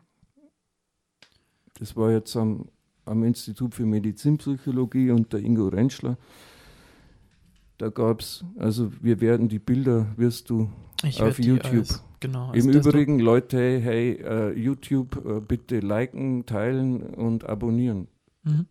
das 1.78 1.96
war 1.96 2.10
jetzt 2.10 2.36
am, 2.36 2.68
am 3.04 3.22
Institut 3.22 3.74
für 3.74 3.86
Medizinpsychologie 3.86 5.10
unter 5.10 5.38
Ingo 5.38 5.68
Rentschler. 5.68 6.16
Da 7.78 7.88
gab 7.88 8.20
es, 8.20 8.44
also 8.58 8.92
wir 9.00 9.20
werden 9.20 9.48
die 9.48 9.58
Bilder, 9.58 10.06
wirst 10.16 10.50
du 10.50 10.70
ich 11.04 11.22
auf 11.22 11.38
YouTube. 11.38 11.80
Als, 11.80 12.04
genau, 12.20 12.52
Im 12.52 12.70
Übrigen, 12.70 13.18
Leute, 13.18 13.80
hey, 13.80 14.22
uh, 14.24 14.56
YouTube 14.56 15.16
uh, 15.24 15.40
bitte 15.40 15.80
liken, 15.80 16.44
teilen 16.46 17.02
und 17.02 17.44
abonnieren. 17.44 18.08
Mhm. 18.44 18.66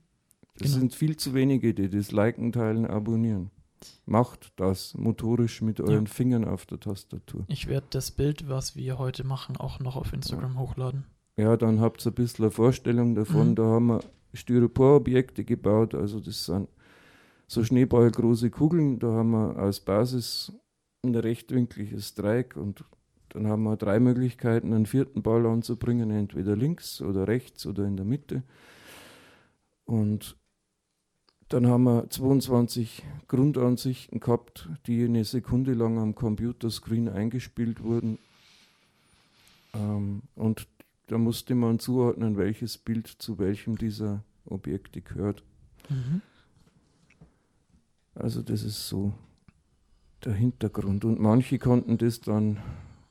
Es 0.55 0.61
genau. 0.63 0.79
sind 0.79 0.95
viel 0.95 1.15
zu 1.15 1.33
wenige, 1.33 1.73
die 1.73 1.89
das 1.89 2.11
liken, 2.11 2.51
teilen, 2.51 2.85
abonnieren. 2.85 3.49
Macht 4.05 4.53
das 4.57 4.93
motorisch 4.95 5.61
mit 5.61 5.79
euren 5.79 6.05
ja. 6.05 6.11
Fingern 6.11 6.45
auf 6.45 6.65
der 6.65 6.79
Tastatur. 6.79 7.45
Ich 7.47 7.67
werde 7.67 7.87
das 7.89 8.11
Bild, 8.11 8.49
was 8.49 8.75
wir 8.75 8.97
heute 8.97 9.23
machen, 9.23 9.57
auch 9.57 9.79
noch 9.79 9.95
auf 9.95 10.13
Instagram 10.13 10.53
ja. 10.53 10.59
hochladen. 10.59 11.05
Ja, 11.37 11.57
dann 11.57 11.79
habt 11.79 12.05
ihr 12.05 12.11
ein 12.11 12.15
bisschen 12.15 12.45
eine 12.45 12.51
Vorstellung 12.51 13.15
davon. 13.15 13.51
Mhm. 13.51 13.55
Da 13.55 13.63
haben 13.63 13.87
wir 13.87 14.01
Styroporobjekte 14.33 15.43
gebaut, 15.43 15.95
also 15.95 16.19
das 16.19 16.45
sind 16.45 16.67
so 17.47 17.63
schneeballgroße 17.63 18.49
Kugeln. 18.49 18.99
Da 18.99 19.07
haben 19.11 19.31
wir 19.31 19.57
als 19.57 19.79
Basis 19.79 20.53
ein 21.03 21.15
rechtwinkliges 21.15 22.13
Dreieck 22.15 22.55
und 22.55 22.85
dann 23.29 23.47
haben 23.47 23.63
wir 23.63 23.77
drei 23.77 23.99
Möglichkeiten, 23.99 24.73
einen 24.73 24.85
vierten 24.85 25.21
Ball 25.23 25.45
anzubringen, 25.45 26.11
entweder 26.11 26.55
links 26.55 27.01
oder 27.01 27.27
rechts 27.27 27.65
oder 27.65 27.85
in 27.85 27.95
der 27.95 28.05
Mitte. 28.05 28.43
Und 29.85 30.37
dann 31.53 31.67
haben 31.67 31.83
wir 31.83 32.09
22 32.09 33.03
Grundansichten 33.27 34.19
gehabt, 34.19 34.69
die 34.87 35.03
eine 35.03 35.25
Sekunde 35.25 35.73
lang 35.73 35.97
am 35.99 36.15
Computerscreen 36.15 37.09
eingespielt 37.09 37.83
wurden. 37.83 38.17
Ähm, 39.73 40.21
und 40.35 40.67
da 41.07 41.17
musste 41.17 41.55
man 41.55 41.79
zuordnen, 41.79 42.37
welches 42.37 42.77
Bild 42.77 43.07
zu 43.07 43.37
welchem 43.37 43.77
dieser 43.77 44.23
Objekte 44.45 45.01
gehört. 45.01 45.43
Mhm. 45.89 46.21
Also 48.15 48.41
das 48.41 48.63
ist 48.63 48.87
so 48.87 49.13
der 50.23 50.33
Hintergrund. 50.33 51.03
Und 51.03 51.19
manche 51.19 51.59
konnten 51.59 51.97
das 51.97 52.21
dann 52.21 52.59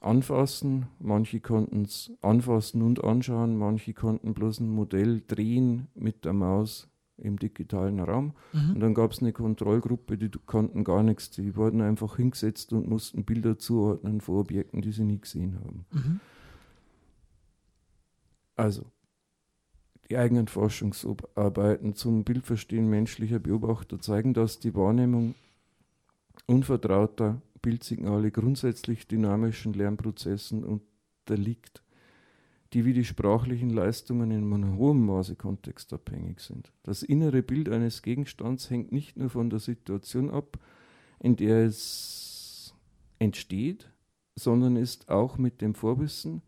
anfassen, 0.00 0.86
manche 0.98 1.40
konnten 1.40 1.82
es 1.82 2.10
anfassen 2.22 2.80
und 2.80 3.04
anschauen, 3.04 3.58
manche 3.58 3.92
konnten 3.92 4.32
bloß 4.32 4.60
ein 4.60 4.70
Modell 4.70 5.22
drehen 5.26 5.88
mit 5.94 6.24
der 6.24 6.32
Maus 6.32 6.88
im 7.20 7.38
digitalen 7.38 8.00
Raum. 8.00 8.34
Mhm. 8.52 8.74
Und 8.74 8.80
dann 8.80 8.94
gab 8.94 9.12
es 9.12 9.20
eine 9.20 9.32
Kontrollgruppe, 9.32 10.18
die 10.18 10.30
konnten 10.46 10.84
gar 10.84 11.02
nichts. 11.02 11.30
Die 11.30 11.56
wurden 11.56 11.80
einfach 11.80 12.16
hingesetzt 12.16 12.72
und 12.72 12.88
mussten 12.88 13.24
Bilder 13.24 13.58
zuordnen 13.58 14.20
vor 14.20 14.40
Objekten, 14.40 14.82
die 14.82 14.92
sie 14.92 15.04
nie 15.04 15.20
gesehen 15.20 15.58
haben. 15.62 15.86
Mhm. 15.92 16.20
Also, 18.56 18.84
die 20.10 20.18
eigenen 20.18 20.48
Forschungsarbeiten 20.48 21.94
zum 21.94 22.24
Bildverstehen 22.24 22.88
menschlicher 22.88 23.38
Beobachter 23.38 24.00
zeigen, 24.00 24.34
dass 24.34 24.58
die 24.58 24.74
Wahrnehmung 24.74 25.34
unvertrauter 26.46 27.40
Bildsignale 27.62 28.30
grundsätzlich 28.30 29.06
dynamischen 29.06 29.72
Lernprozessen 29.72 30.64
unterliegt, 30.64 31.82
die 32.72 32.84
wie 32.84 32.92
die 32.92 33.04
sprachlichen 33.04 33.70
Leistungen 33.70 34.30
in 34.30 34.52
einem 34.52 34.76
hohen 34.76 35.04
Maße 35.04 35.34
kontextabhängig 35.34 36.40
sind. 36.40 36.72
Das 36.82 37.02
innere 37.02 37.42
Bild 37.42 37.68
eines 37.68 38.02
Gegenstands 38.02 38.70
hängt 38.70 38.92
nicht 38.92 39.16
nur 39.16 39.30
von 39.30 39.50
der 39.50 39.58
Situation 39.58 40.30
ab, 40.30 40.58
in 41.18 41.36
der 41.36 41.64
es 41.64 42.74
entsteht, 43.18 43.90
sondern 44.36 44.76
ist 44.76 45.08
auch 45.08 45.36
mit 45.36 45.60
dem 45.60 45.74
Vorwissen 45.74 46.42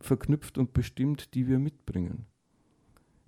verknüpft 0.00 0.58
und 0.58 0.72
bestimmt, 0.72 1.34
die 1.34 1.46
wir 1.46 1.58
mitbringen. 1.58 2.26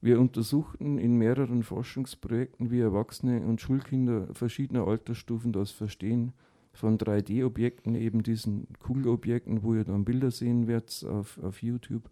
Wir 0.00 0.20
untersuchten 0.20 0.98
in 0.98 1.16
mehreren 1.16 1.62
Forschungsprojekten, 1.62 2.70
wie 2.70 2.80
Erwachsene 2.80 3.40
und 3.40 3.60
Schulkinder 3.60 4.32
verschiedener 4.32 4.86
Altersstufen 4.86 5.52
das 5.52 5.70
Verstehen 5.70 6.32
von 6.76 6.98
3D-Objekten, 6.98 7.94
eben 7.94 8.22
diesen 8.22 8.66
Kugelobjekten, 8.78 9.62
wo 9.62 9.74
ihr 9.74 9.84
dann 9.84 10.04
Bilder 10.04 10.30
sehen 10.30 10.66
werdet 10.66 11.04
auf, 11.04 11.38
auf 11.42 11.62
YouTube, 11.62 12.08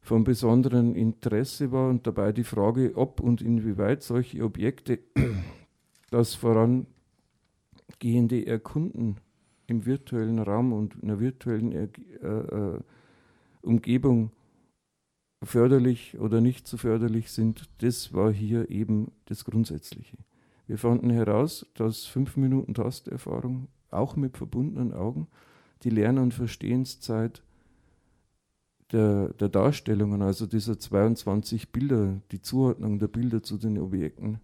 von 0.00 0.24
besonderem 0.24 0.96
Interesse 0.96 1.70
war 1.70 1.88
und 1.88 2.06
dabei 2.06 2.32
die 2.32 2.44
Frage, 2.44 2.92
ob 2.96 3.20
und 3.20 3.40
inwieweit 3.40 4.02
solche 4.02 4.42
Objekte 4.44 4.98
das 6.10 6.34
vorangehende 6.34 6.86
Erkunden 8.46 9.16
im 9.68 9.86
virtuellen 9.86 10.40
Raum 10.40 10.72
und 10.72 10.96
in 10.96 11.10
einer 11.10 11.20
virtuellen 11.20 11.72
er 11.72 11.88
äh, 12.22 12.74
äh, 12.76 12.80
Umgebung 13.62 14.32
förderlich 15.44 16.18
oder 16.18 16.40
nicht 16.40 16.66
so 16.66 16.76
förderlich 16.76 17.30
sind, 17.30 17.68
das 17.78 18.12
war 18.12 18.32
hier 18.32 18.70
eben 18.70 19.12
das 19.26 19.44
Grundsätzliche. 19.44 20.18
Wir 20.72 20.78
fanden 20.78 21.10
heraus, 21.10 21.66
dass 21.74 22.06
fünf 22.06 22.38
Minuten 22.38 22.72
Tasterfahrung, 22.72 23.68
auch 23.90 24.16
mit 24.16 24.38
verbundenen 24.38 24.94
Augen, 24.94 25.28
die 25.82 25.90
Lern- 25.90 26.16
und 26.16 26.32
Verstehenszeit 26.32 27.42
der, 28.90 29.34
der 29.34 29.50
Darstellungen, 29.50 30.22
also 30.22 30.46
dieser 30.46 30.78
22 30.78 31.72
Bilder, 31.72 32.22
die 32.30 32.40
Zuordnung 32.40 32.98
der 32.98 33.08
Bilder 33.08 33.42
zu 33.42 33.58
den 33.58 33.78
Objekten, 33.78 34.40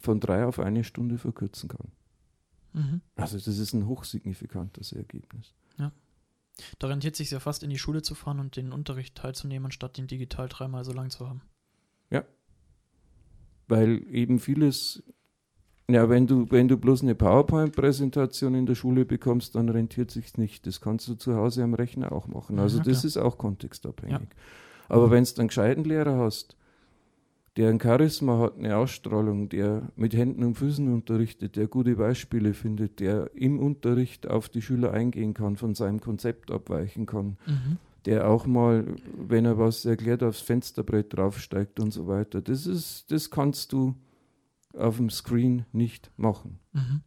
von 0.00 0.20
drei 0.20 0.44
auf 0.44 0.58
eine 0.58 0.84
Stunde 0.84 1.16
verkürzen 1.16 1.70
kann. 1.70 1.88
Mhm. 2.74 3.00
Also 3.16 3.38
das 3.38 3.56
ist 3.56 3.72
ein 3.72 3.86
hochsignifikantes 3.86 4.92
Ergebnis. 4.92 5.54
Ja. 5.78 5.92
Da 6.78 6.88
rentiert 6.88 7.16
sich 7.16 7.30
ja 7.30 7.40
fast 7.40 7.62
in 7.62 7.70
die 7.70 7.78
Schule 7.78 8.02
zu 8.02 8.14
fahren 8.14 8.38
und 8.38 8.56
den 8.56 8.70
Unterricht 8.70 9.14
teilzunehmen, 9.14 9.72
statt 9.72 9.96
den 9.96 10.08
digital 10.08 10.50
dreimal 10.50 10.84
so 10.84 10.92
lang 10.92 11.08
zu 11.08 11.26
haben. 11.26 11.40
Ja, 12.10 12.22
weil 13.68 14.02
eben 14.10 14.38
vieles, 14.38 15.02
ja, 15.88 16.08
wenn 16.08 16.26
du, 16.26 16.50
wenn 16.50 16.68
du 16.68 16.76
bloß 16.76 17.02
eine 17.02 17.14
PowerPoint-Präsentation 17.14 18.54
in 18.54 18.66
der 18.66 18.74
Schule 18.74 19.04
bekommst, 19.04 19.54
dann 19.54 19.68
rentiert 19.68 20.10
sich 20.10 20.36
nicht. 20.36 20.66
Das 20.66 20.80
kannst 20.80 21.08
du 21.08 21.14
zu 21.14 21.34
Hause 21.34 21.62
am 21.62 21.74
Rechner 21.74 22.12
auch 22.12 22.26
machen. 22.26 22.58
Also 22.58 22.78
ja, 22.78 22.84
das 22.84 23.04
ist 23.04 23.16
auch 23.16 23.38
kontextabhängig. 23.38 24.20
Ja. 24.20 24.36
Aber 24.88 25.10
wenn 25.10 25.24
du 25.24 25.30
einen 25.38 25.48
gescheiten 25.48 25.84
Lehrer 25.84 26.18
hast, 26.18 26.56
der 27.56 27.70
ein 27.70 27.80
Charisma 27.80 28.38
hat, 28.38 28.58
eine 28.58 28.76
Ausstrahlung, 28.76 29.48
der 29.48 29.90
mit 29.94 30.14
Händen 30.14 30.42
und 30.42 30.56
Füßen 30.56 30.92
unterrichtet, 30.92 31.56
der 31.56 31.68
gute 31.68 31.96
Beispiele 31.96 32.52
findet, 32.52 32.98
der 32.98 33.30
im 33.34 33.60
Unterricht 33.60 34.28
auf 34.28 34.48
die 34.48 34.60
Schüler 34.60 34.92
eingehen 34.92 35.34
kann, 35.34 35.56
von 35.56 35.74
seinem 35.74 36.00
Konzept 36.00 36.50
abweichen 36.50 37.06
kann, 37.06 37.36
mhm 37.46 37.78
der 38.06 38.28
auch 38.28 38.46
mal, 38.46 38.86
wenn 39.16 39.44
er 39.44 39.58
was 39.58 39.84
erklärt, 39.84 40.22
aufs 40.22 40.40
Fensterbrett 40.40 41.16
draufsteigt 41.16 41.80
und 41.80 41.90
so 41.90 42.06
weiter. 42.06 42.42
Das 42.42 42.66
ist, 42.66 43.10
das 43.10 43.30
kannst 43.30 43.72
du 43.72 43.94
auf 44.74 44.96
dem 44.96 45.10
Screen 45.10 45.64
nicht 45.72 46.10
machen. 46.16 46.58
Mhm. 46.72 47.00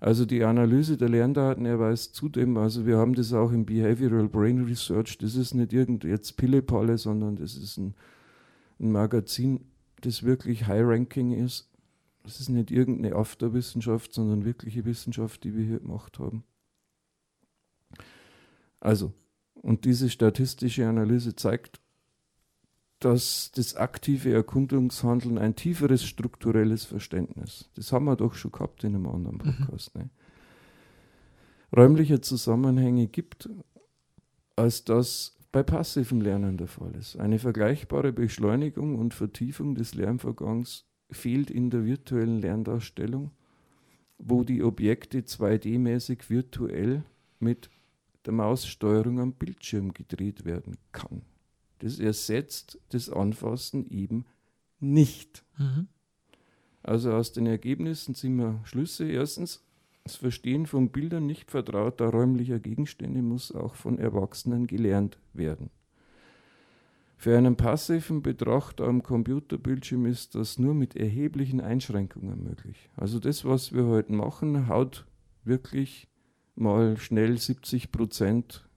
Also 0.00 0.26
die 0.26 0.44
Analyse 0.44 0.98
der 0.98 1.08
Lerndaten 1.08 1.64
erweist 1.64 2.14
zudem, 2.14 2.58
also 2.58 2.84
wir 2.84 2.98
haben 2.98 3.14
das 3.14 3.32
auch 3.32 3.50
im 3.52 3.64
Behavioral 3.64 4.28
Brain 4.28 4.64
Research, 4.64 5.16
das 5.18 5.34
ist 5.34 5.54
nicht 5.54 5.72
irgend 5.72 6.04
jetzt 6.04 6.36
Pillepalle, 6.36 6.98
sondern 6.98 7.36
das 7.36 7.56
ist 7.56 7.78
ein, 7.78 7.94
ein 8.78 8.92
Magazin, 8.92 9.64
das 10.02 10.22
wirklich 10.22 10.66
High-Ranking 10.66 11.32
ist. 11.32 11.70
Das 12.22 12.40
ist 12.40 12.50
nicht 12.50 12.70
irgendeine 12.70 13.14
Afterwissenschaft, 13.16 14.12
sondern 14.12 14.44
wirkliche 14.44 14.84
Wissenschaft, 14.84 15.44
die 15.44 15.56
wir 15.56 15.64
hier 15.64 15.80
gemacht 15.80 16.18
haben. 16.18 16.44
Also, 18.80 19.12
und 19.64 19.86
diese 19.86 20.10
statistische 20.10 20.86
Analyse 20.86 21.34
zeigt, 21.34 21.80
dass 23.00 23.50
das 23.54 23.74
aktive 23.76 24.32
Erkundungshandeln 24.32 25.38
ein 25.38 25.56
tieferes 25.56 26.04
strukturelles 26.04 26.84
Verständnis, 26.84 27.70
das 27.74 27.90
haben 27.90 28.04
wir 28.04 28.16
doch 28.16 28.34
schon 28.34 28.52
gehabt 28.52 28.84
in 28.84 28.94
einem 28.94 29.06
anderen 29.06 29.38
mhm. 29.38 29.40
Podcast, 29.40 29.94
mhm. 29.94 30.02
ne? 30.02 30.10
räumliche 31.74 32.20
Zusammenhänge 32.20 33.06
gibt, 33.06 33.48
als 34.54 34.84
das 34.84 35.34
bei 35.50 35.62
passivem 35.62 36.20
Lernen 36.20 36.58
der 36.58 36.68
Fall 36.68 36.94
ist. 36.94 37.16
Eine 37.16 37.38
vergleichbare 37.38 38.12
Beschleunigung 38.12 38.98
und 38.98 39.14
Vertiefung 39.14 39.74
des 39.74 39.94
Lernvorgangs 39.94 40.84
fehlt 41.10 41.50
in 41.50 41.70
der 41.70 41.86
virtuellen 41.86 42.40
Lerndarstellung, 42.40 43.30
wo 44.18 44.44
die 44.44 44.62
Objekte 44.62 45.20
2D-mäßig 45.20 46.28
virtuell 46.28 47.02
mit 47.40 47.70
der 48.26 48.32
Maussteuerung 48.32 49.20
am 49.20 49.32
Bildschirm 49.32 49.92
gedreht 49.92 50.44
werden 50.44 50.76
kann. 50.92 51.22
Das 51.80 51.98
ersetzt 51.98 52.78
das 52.90 53.10
Anfassen 53.10 53.86
eben 53.90 54.24
nicht. 54.80 55.44
Mhm. 55.58 55.88
Also 56.82 57.12
aus 57.12 57.32
den 57.32 57.46
Ergebnissen 57.46 58.14
ziehen 58.14 58.36
wir 58.36 58.60
Schlüsse. 58.64 59.08
Erstens, 59.08 59.62
das 60.04 60.16
Verstehen 60.16 60.66
von 60.66 60.90
Bildern 60.90 61.26
nicht 61.26 61.50
vertrauter 61.50 62.06
räumlicher 62.06 62.58
Gegenstände 62.58 63.22
muss 63.22 63.52
auch 63.52 63.74
von 63.74 63.98
Erwachsenen 63.98 64.66
gelernt 64.66 65.18
werden. 65.32 65.70
Für 67.16 67.38
einen 67.38 67.56
passiven 67.56 68.20
Betrachter 68.22 68.84
am 68.84 69.02
Computerbildschirm 69.02 70.04
ist 70.04 70.34
das 70.34 70.58
nur 70.58 70.74
mit 70.74 70.94
erheblichen 70.94 71.62
Einschränkungen 71.62 72.44
möglich. 72.44 72.90
Also 72.96 73.18
das, 73.18 73.46
was 73.46 73.72
wir 73.72 73.86
heute 73.86 74.12
machen, 74.12 74.68
haut 74.68 75.06
wirklich 75.44 76.06
mal 76.54 76.96
schnell 76.96 77.38
70 77.38 77.92
Prozent 77.92 78.68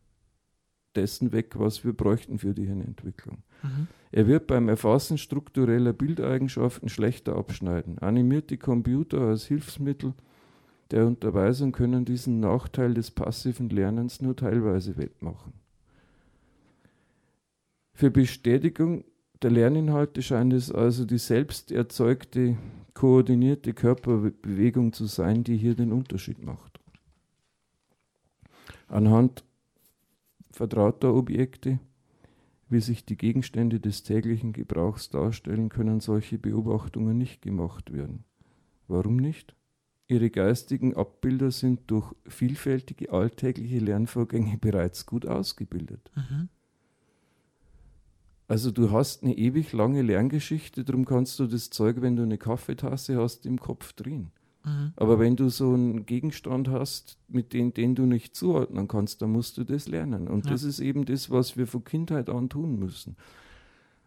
dessen 0.96 1.32
weg, 1.32 1.60
was 1.60 1.86
wir 1.86 1.94
bräuchten 1.94 2.40
für 2.40 2.54
die 2.54 2.66
Hirnentwicklung. 2.66 3.44
Mhm. 3.64 3.88
Er 4.12 4.28
wird 4.28 4.48
beim 4.48 4.68
Erfassen 4.70 5.18
struktureller 5.18 5.94
Bildeigenschaften 5.94 6.90
schlechter 6.90 7.36
abschneiden. 7.36 8.00
Animierte 8.00 8.58
Computer 8.58 9.22
als 9.22 9.46
Hilfsmittel 9.46 10.14
der 10.92 11.06
Unterweisung 11.06 11.72
können 11.72 12.06
diesen 12.06 12.40
Nachteil 12.40 12.94
des 12.94 13.12
passiven 13.12 13.70
Lernens 13.70 14.22
nur 14.22 14.36
teilweise 14.36 14.98
wettmachen. 14.98 15.54
Für 17.94 18.10
Bestätigung 18.10 19.04
der 19.42 19.52
Lerninhalte 19.52 20.22
scheint 20.22 20.54
es 20.54 20.72
also 20.72 21.06
die 21.06 21.18
selbst 21.18 21.72
erzeugte, 21.72 22.58
koordinierte 22.94 23.74
Körperbewegung 23.74 24.94
zu 24.94 25.06
sein, 25.06 25.44
die 25.44 25.58
hier 25.58 25.76
den 25.76 25.92
Unterschied 25.92 26.44
macht. 26.44 26.77
Anhand 28.88 29.44
vertrauter 30.52 31.14
Objekte 31.14 31.80
wie 32.70 32.82
sich 32.82 33.06
die 33.06 33.18
Gegenstände 33.18 33.80
des 33.80 34.04
täglichen 34.04 34.54
Gebrauchs 34.54 35.10
darstellen, 35.10 35.70
können 35.70 36.00
solche 36.00 36.38
Beobachtungen 36.38 37.18
nicht 37.18 37.42
gemacht 37.42 37.94
werden. 37.94 38.24
Warum 38.88 39.18
nicht? 39.18 39.56
Ihre 40.08 40.30
geistigen 40.30 40.96
Abbilder 40.96 41.52
sind 41.52 41.82
durch 41.88 42.14
vielfältige 42.26 43.12
alltägliche 43.12 43.80
Lernvorgänge 43.80 44.58
bereits 44.58 45.06
gut 45.06 45.26
ausgebildet. 45.26 46.12
Mhm. 46.16 46.50
Also 48.48 48.72
du 48.72 48.92
hast 48.92 49.24
eine 49.24 49.38
ewig 49.38 49.74
lange 49.74 50.02
Lerngeschichte, 50.02 50.86
darum 50.86 51.04
kannst 51.04 51.38
du 51.40 51.48
das 51.48 51.70
Zeug, 51.70 51.98
wenn 52.00 52.16
du 52.16 52.24
eine 52.24 52.38
Kaffeetasse 52.38 53.18
hast, 53.18 53.46
im 53.46 53.60
Kopf 53.60 53.92
drehen. 53.92 54.32
Mhm. 54.68 54.94
Aber 54.96 55.20
wenn 55.20 55.36
du 55.36 55.50
so 55.50 55.74
einen 55.74 56.06
Gegenstand 56.06 56.70
hast, 56.70 57.18
mit 57.28 57.54
dem 57.54 57.74
den 57.74 57.96
du 57.96 58.06
nicht 58.06 58.36
zuordnen 58.36 58.88
kannst, 58.88 59.22
dann 59.22 59.32
musst 59.32 59.58
du 59.58 59.64
das 59.64 59.88
lernen. 59.88 60.28
Und 60.28 60.46
ja. 60.46 60.52
das 60.52 60.64
ist 60.64 60.80
eben 60.80 61.06
das, 61.06 61.30
was 61.30 61.58
wir 61.58 61.68
von 61.68 61.84
Kindheit 61.84 62.30
an 62.30 62.50
tun 62.50 62.78
müssen. 62.78 63.16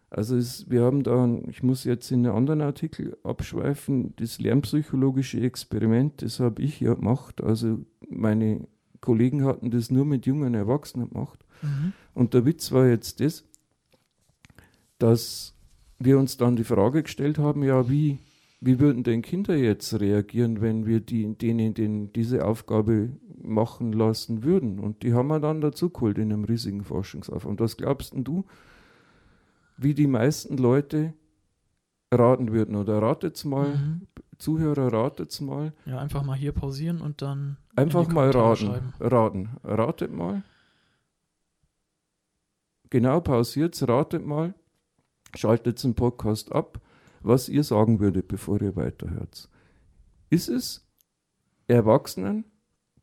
Also 0.09 0.35
es, 0.35 0.69
wir 0.69 0.83
haben 0.83 1.03
da, 1.03 1.27
ich 1.47 1.63
muss 1.63 1.85
jetzt 1.85 2.11
in 2.11 2.25
einen 2.25 2.35
anderen 2.35 2.61
Artikel 2.61 3.17
abschweifen, 3.23 4.13
das 4.17 4.39
lernpsychologische 4.39 5.39
Experiment, 5.39 6.21
das 6.21 6.39
habe 6.41 6.61
ich 6.61 6.81
ja 6.81 6.93
gemacht. 6.93 7.41
Also 7.41 7.79
meine 8.09 8.67
Kollegen 8.99 9.45
hatten 9.45 9.71
das 9.71 9.89
nur 9.89 10.05
mit 10.05 10.25
jungen 10.25 10.53
Erwachsenen 10.53 11.09
gemacht. 11.09 11.39
Mhm. 11.61 11.93
Und 12.13 12.33
der 12.33 12.45
Witz 12.45 12.73
war 12.73 12.87
jetzt 12.87 13.21
das, 13.21 13.45
dass 14.99 15.55
wir 15.97 16.19
uns 16.19 16.35
dann 16.35 16.57
die 16.57 16.65
Frage 16.65 17.03
gestellt 17.03 17.37
haben, 17.37 17.63
ja, 17.63 17.89
wie, 17.89 18.19
wie 18.61 18.79
würden 18.79 19.03
denn 19.03 19.21
Kinder 19.21 19.55
jetzt 19.55 19.99
reagieren, 19.99 20.61
wenn 20.61 20.85
wir 20.85 21.01
die, 21.01 21.35
denen 21.37 21.73
den, 21.73 22.13
diese 22.13 22.45
Aufgabe 22.45 23.09
machen 23.41 23.91
lassen 23.91 24.43
würden? 24.43 24.79
Und 24.79 25.03
die 25.03 25.13
haben 25.13 25.27
wir 25.27 25.39
dann 25.39 25.61
dazu 25.61 25.89
geholt 25.89 26.17
in 26.17 26.31
einem 26.31 26.43
riesigen 26.43 26.83
Forschungsaufwand. 26.83 27.59
Was 27.59 27.75
glaubst 27.75 28.13
denn 28.13 28.23
du? 28.23 28.45
wie 29.81 29.93
die 29.93 30.07
meisten 30.07 30.57
Leute 30.57 31.13
raten 32.13 32.51
würden. 32.51 32.75
Oder 32.75 33.01
ratet's 33.01 33.45
mal, 33.45 33.75
mhm. 33.75 34.07
Zuhörer, 34.37 34.91
ratet's 34.93 35.41
mal. 35.41 35.73
Ja, 35.85 35.99
einfach 35.99 36.23
mal 36.23 36.35
hier 36.35 36.51
pausieren 36.51 37.01
und 37.01 37.21
dann. 37.21 37.57
Einfach 37.75 38.07
mal 38.07 38.29
raten. 38.31 38.93
Raten. 38.99 39.49
Ratet 39.63 40.11
mal. 40.11 40.43
Genau, 42.89 43.21
pausiert's, 43.21 43.87
ratet 43.87 44.25
mal. 44.25 44.53
Schaltet 45.35 45.81
den 45.83 45.95
Podcast 45.95 46.51
ab, 46.51 46.81
was 47.23 47.49
ihr 47.49 47.63
sagen 47.63 47.99
würdet, 47.99 48.27
bevor 48.27 48.61
ihr 48.61 48.75
weiterhört. 48.75 49.49
Ist 50.29 50.49
es 50.49 50.87
Erwachsenen 51.67 52.45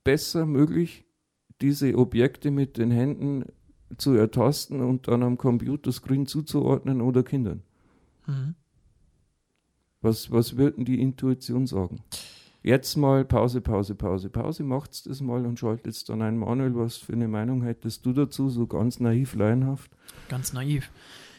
besser 0.05 0.47
möglich, 0.47 1.05
diese 1.61 1.97
Objekte 1.97 2.51
mit 2.51 2.79
den 2.79 2.91
Händen 2.91 3.45
zu 3.97 4.14
ertasten 4.14 4.81
und 4.81 5.09
dann 5.09 5.23
am 5.23 5.39
Computerscreen 5.39 6.27
zuzuordnen 6.27 7.01
oder 7.01 7.23
Kindern. 7.23 7.62
Mhm. 8.27 8.55
Was, 10.01 10.31
was 10.31 10.57
würden 10.57 10.85
die 10.85 11.01
Intuition 11.01 11.66
sagen? 11.66 12.03
Jetzt 12.62 12.97
mal 12.97 13.25
Pause, 13.25 13.61
Pause, 13.61 13.95
Pause, 13.95 14.31
Pause, 14.31 14.62
macht's 14.62 15.03
das 15.03 15.21
mal 15.21 15.47
und 15.47 15.59
schaltet 15.59 16.09
dann 16.09 16.23
ein. 16.23 16.37
Manuel, 16.37 16.75
was 16.77 16.97
für 16.97 17.12
eine 17.12 17.29
Meinung 17.29 17.62
hättest 17.62 18.05
du 18.05 18.12
dazu, 18.12 18.51
so 18.51 18.66
ganz 18.66 19.01
naiv, 19.01 19.35
laienhaft? 19.35 19.91
Ganz 20.29 20.53
naiv. 20.53 20.91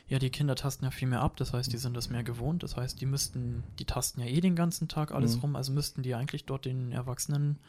Ja, 0.10 0.18
die 0.18 0.32
Kinder 0.32 0.55
tasten 0.55 0.86
ja 0.86 0.91
viel 0.91 1.07
mehr 1.07 1.22
ab, 1.22 1.38
das 1.38 1.53
heißt, 1.53 1.72
die 1.72 1.78
sind 1.78 1.95
das 1.95 2.10
mehr 2.10 2.24
gewohnt. 2.24 2.64
Das 2.64 2.76
heißt, 2.76 2.99
die 2.99 3.05
müssten, 3.05 3.64
die 3.78 3.86
tasten 3.86 4.22
ja 4.22 4.26
eh 4.26 4.41
den 4.41 4.55
ganzen 4.55 4.88
Tag 4.88 5.14
alles 5.14 5.36
mhm. 5.36 5.41
rum, 5.41 5.55
also 5.55 5.72
müssten 5.72 6.01
die 6.01 6.16
eigentlich 6.16 6.45
dort 6.45 6.66
den 6.66 6.91
Erwachsenen 6.91 7.60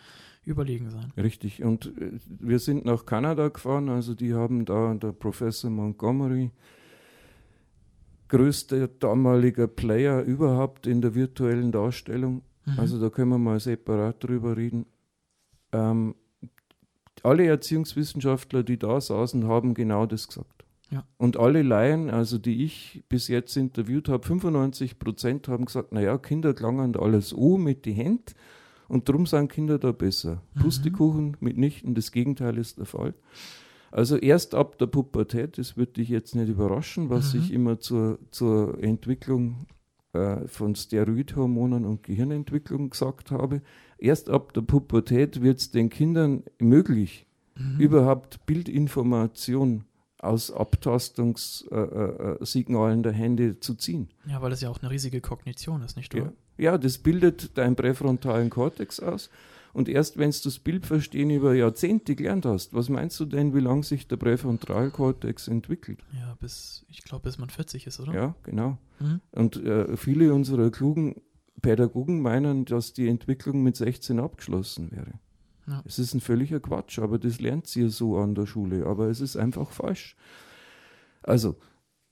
überlegen 0.44 0.90
sein. 0.90 1.12
Richtig. 1.18 1.62
Und 1.62 1.86
äh, 1.98 2.12
wir 2.38 2.58
sind 2.58 2.86
nach 2.86 3.04
Kanada 3.04 3.48
gefahren, 3.48 3.90
also 3.90 4.14
die 4.14 4.32
haben 4.32 4.64
da 4.64 4.94
der 4.94 5.12
Professor 5.12 5.70
Montgomery, 5.70 6.50
größter 8.28 8.88
damaliger 8.88 9.66
Player 9.66 10.22
überhaupt 10.22 10.86
in 10.86 11.02
der 11.02 11.14
virtuellen 11.14 11.72
Darstellung. 11.72 12.42
Mhm. 12.64 12.78
Also 12.78 12.98
da 12.98 13.10
können 13.10 13.30
wir 13.32 13.38
mal 13.38 13.60
separat 13.60 14.24
drüber 14.24 14.56
reden. 14.56 14.86
Ähm, 15.72 16.14
alle 17.22 17.46
Erziehungswissenschaftler, 17.46 18.62
die 18.62 18.78
da 18.78 18.98
saßen, 18.98 19.46
haben 19.46 19.74
genau 19.74 20.06
das 20.06 20.26
gesagt. 20.26 20.59
Ja. 20.90 21.04
Und 21.18 21.36
alle 21.36 21.62
Laien, 21.62 22.10
also 22.10 22.38
die 22.38 22.64
ich 22.64 23.04
bis 23.08 23.28
jetzt 23.28 23.56
interviewt 23.56 24.08
habe, 24.08 24.26
95 24.26 24.98
Prozent 24.98 25.48
haben 25.48 25.66
gesagt, 25.66 25.92
naja, 25.92 26.18
Kinder 26.18 26.52
klangen 26.52 26.96
alles 26.96 27.32
O 27.32 27.56
mit 27.58 27.84
die 27.84 27.92
Hände 27.92 28.32
und 28.88 29.08
darum 29.08 29.24
sind 29.24 29.52
Kinder 29.52 29.78
da 29.78 29.92
besser. 29.92 30.42
Mhm. 30.54 30.60
Pustekuchen 30.60 31.36
mitnichten, 31.40 31.94
das 31.94 32.10
Gegenteil 32.10 32.58
ist 32.58 32.78
der 32.78 32.86
Fall. 32.86 33.14
Also 33.92 34.16
erst 34.16 34.54
ab 34.54 34.78
der 34.78 34.86
Pubertät, 34.86 35.58
das 35.58 35.76
würde 35.76 35.92
dich 35.92 36.08
jetzt 36.08 36.34
nicht 36.34 36.48
überraschen, 36.48 37.08
was 37.08 37.34
mhm. 37.34 37.40
ich 37.40 37.52
immer 37.52 37.78
zur, 37.78 38.18
zur 38.30 38.82
Entwicklung 38.82 39.66
äh, 40.12 40.46
von 40.48 40.74
Steroidhormonen 40.74 41.84
und 41.84 42.02
Gehirnentwicklung 42.02 42.90
gesagt 42.90 43.30
habe. 43.30 43.62
Erst 43.98 44.28
ab 44.28 44.52
der 44.54 44.62
Pubertät 44.62 45.40
wird 45.40 45.58
es 45.58 45.70
den 45.70 45.88
Kindern 45.88 46.42
möglich, 46.58 47.26
mhm. 47.56 47.78
überhaupt 47.78 48.44
Bildinformation 48.46 49.84
aus 50.22 50.50
Abtastungssignalen 50.50 52.98
äh, 52.98 53.00
äh, 53.00 53.02
der 53.02 53.12
Hände 53.12 53.60
zu 53.60 53.74
ziehen. 53.74 54.08
Ja, 54.26 54.42
weil 54.42 54.52
es 54.52 54.60
ja 54.60 54.68
auch 54.68 54.80
eine 54.80 54.90
riesige 54.90 55.20
Kognition 55.20 55.82
ist, 55.82 55.96
nicht 55.96 56.14
wahr? 56.14 56.24
Ja. 56.24 56.32
Ja, 56.58 56.76
das 56.76 56.98
bildet 56.98 57.56
deinen 57.56 57.74
präfrontalen 57.74 58.50
Kortex 58.50 59.00
aus. 59.00 59.30
Und 59.72 59.88
erst 59.88 60.18
wenn 60.18 60.30
du 60.30 60.36
das 60.44 60.58
Bildverstehen 60.58 61.30
über 61.30 61.54
Jahrzehnte 61.54 62.16
gelernt 62.16 62.44
hast, 62.44 62.74
was 62.74 62.88
meinst 62.88 63.18
du 63.20 63.24
denn, 63.24 63.54
wie 63.54 63.60
lange 63.60 63.82
sich 63.82 64.08
der 64.08 64.16
Präfrontalkortex 64.16 65.48
entwickelt? 65.48 66.00
Ja, 66.12 66.36
bis, 66.40 66.84
ich 66.88 67.02
glaube, 67.02 67.24
bis 67.24 67.38
man 67.38 67.48
40 67.48 67.86
ist, 67.86 68.00
oder? 68.00 68.12
Ja, 68.12 68.34
genau. 68.42 68.78
Mhm. 68.98 69.20
Und 69.32 69.64
äh, 69.64 69.96
viele 69.96 70.34
unserer 70.34 70.70
klugen 70.70 71.22
Pädagogen 71.62 72.20
meinen, 72.20 72.64
dass 72.64 72.92
die 72.92 73.08
Entwicklung 73.08 73.62
mit 73.62 73.76
16 73.76 74.18
abgeschlossen 74.18 74.90
wäre. 74.90 75.12
Ja. 75.70 75.82
Es 75.86 76.00
ist 76.00 76.14
ein 76.14 76.20
völliger 76.20 76.58
Quatsch, 76.58 76.98
aber 76.98 77.18
das 77.18 77.40
lernt 77.40 77.68
sie 77.68 77.88
so 77.88 78.16
an 78.18 78.34
der 78.34 78.46
Schule. 78.46 78.86
Aber 78.86 79.06
es 79.06 79.20
ist 79.20 79.36
einfach 79.36 79.70
falsch. 79.70 80.16
Also, 81.22 81.56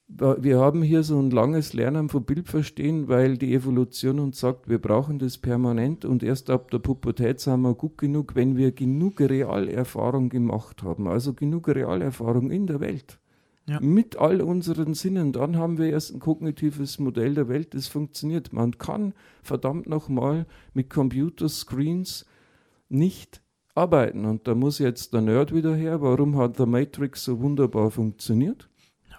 wir 0.07 0.59
haben 0.59 0.83
hier 0.83 1.03
so 1.03 1.19
ein 1.21 1.31
langes 1.31 1.75
Lernen 1.75 2.09
von 2.09 2.25
Bildverstehen, 2.25 3.09
weil 3.09 3.37
die 3.37 3.53
Evolution 3.53 4.21
uns 4.21 4.39
sagt, 4.39 4.69
wir 4.69 4.79
brauchen 4.79 5.19
das 5.19 5.37
permanent 5.37 6.05
und 6.05 6.23
erst 6.23 6.51
ab 6.51 6.71
der 6.71 6.79
Pubertät 6.79 7.41
sind 7.41 7.61
wir 7.61 7.75
gut 7.75 7.99
genug, 7.99 8.35
wenn 8.35 8.57
wir 8.57 8.73
genug 8.73 9.21
Realerfahrung 9.21 10.31
gemacht 10.31 10.83
haben, 10.83 11.09
also 11.09 11.35
genug 11.35 11.69
Realerfahrung 11.69 12.51
in 12.51 12.67
der 12.67 12.81
Welt. 12.81 13.19
Ja. 13.67 13.81
Mit 13.81 14.17
all 14.17 14.41
unseren 14.41 14.95
Sinnen, 14.95 15.33
dann 15.33 15.57
haben 15.57 15.77
wir 15.77 15.91
erst 15.91 16.15
ein 16.15 16.21
kognitives 16.21 16.99
Modell 16.99 17.35
der 17.35 17.49
Welt, 17.49 17.75
das 17.75 17.87
funktioniert. 17.87 18.55
Man 18.55 18.79
kann 18.79 19.13
verdammt 19.43 19.89
nochmal 19.89 20.47
mit 20.73 20.89
Computerscreens 20.89 22.25
nicht 22.89 23.43
arbeiten. 23.79 24.24
Und 24.24 24.47
da 24.47 24.55
muss 24.55 24.79
jetzt 24.79 25.12
der 25.14 25.20
Nerd 25.20 25.55
wieder 25.55 25.74
her. 25.74 26.01
Warum 26.03 26.37
hat 26.37 26.59
der 26.59 26.66
Matrix 26.66 27.24
so 27.24 27.41
wunderbar 27.41 27.91
funktioniert? 27.91 28.68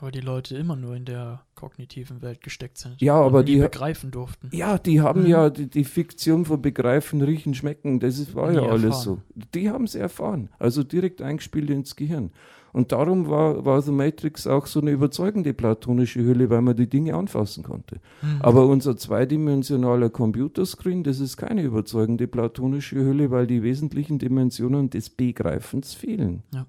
weil 0.01 0.11
die 0.11 0.21
Leute 0.21 0.55
immer 0.55 0.75
nur 0.75 0.95
in 0.95 1.05
der 1.05 1.43
kognitiven 1.55 2.21
Welt 2.21 2.41
gesteckt 2.41 2.77
sind. 2.77 3.01
Ja, 3.01 3.15
aber 3.15 3.43
die 3.43 3.57
begreifen 3.57 4.11
durften. 4.11 4.49
Ja, 4.53 4.77
die 4.77 5.01
haben 5.01 5.23
mhm. 5.23 5.27
ja 5.27 5.49
die, 5.49 5.69
die, 5.69 5.83
Fiktion 5.83 6.45
von 6.45 6.61
begreifen, 6.61 7.21
riechen, 7.21 7.53
schmecken, 7.53 7.99
das 7.99 8.17
ist, 8.19 8.35
war 8.35 8.49
Nie 8.49 8.57
ja 8.57 8.61
alles 8.63 9.05
erfahren. 9.05 9.23
so. 9.35 9.43
Die 9.53 9.69
haben 9.69 9.83
es 9.83 9.95
erfahren, 9.95 10.49
also 10.57 10.83
direkt 10.83 11.21
eingespielt 11.21 11.69
ins 11.69 11.95
Gehirn. 11.95 12.31
Und 12.71 12.91
darum 12.91 13.29
war, 13.29 13.65
war 13.65 13.81
The 13.81 13.91
Matrix 13.91 14.47
auch 14.47 14.65
so 14.67 14.81
eine 14.81 14.91
überzeugende 14.91 15.53
platonische 15.53 16.23
Hülle, 16.23 16.49
weil 16.49 16.61
man 16.61 16.75
die 16.75 16.87
Dinge 16.87 17.15
anfassen 17.15 17.63
konnte. 17.63 17.99
Mhm. 18.21 18.41
Aber 18.41 18.67
unser 18.67 18.95
zweidimensionaler 18.97 20.09
Computerscreen, 20.09 21.03
das 21.03 21.19
ist 21.19 21.37
keine 21.37 21.63
überzeugende 21.63 22.27
platonische 22.27 22.97
Hülle, 22.97 23.31
weil 23.31 23.47
die 23.47 23.63
wesentlichen 23.63 24.19
Dimensionen 24.19 24.89
des 24.89 25.09
Begreifens 25.09 25.93
fehlen. 25.93 26.43
Ja. 26.53 26.65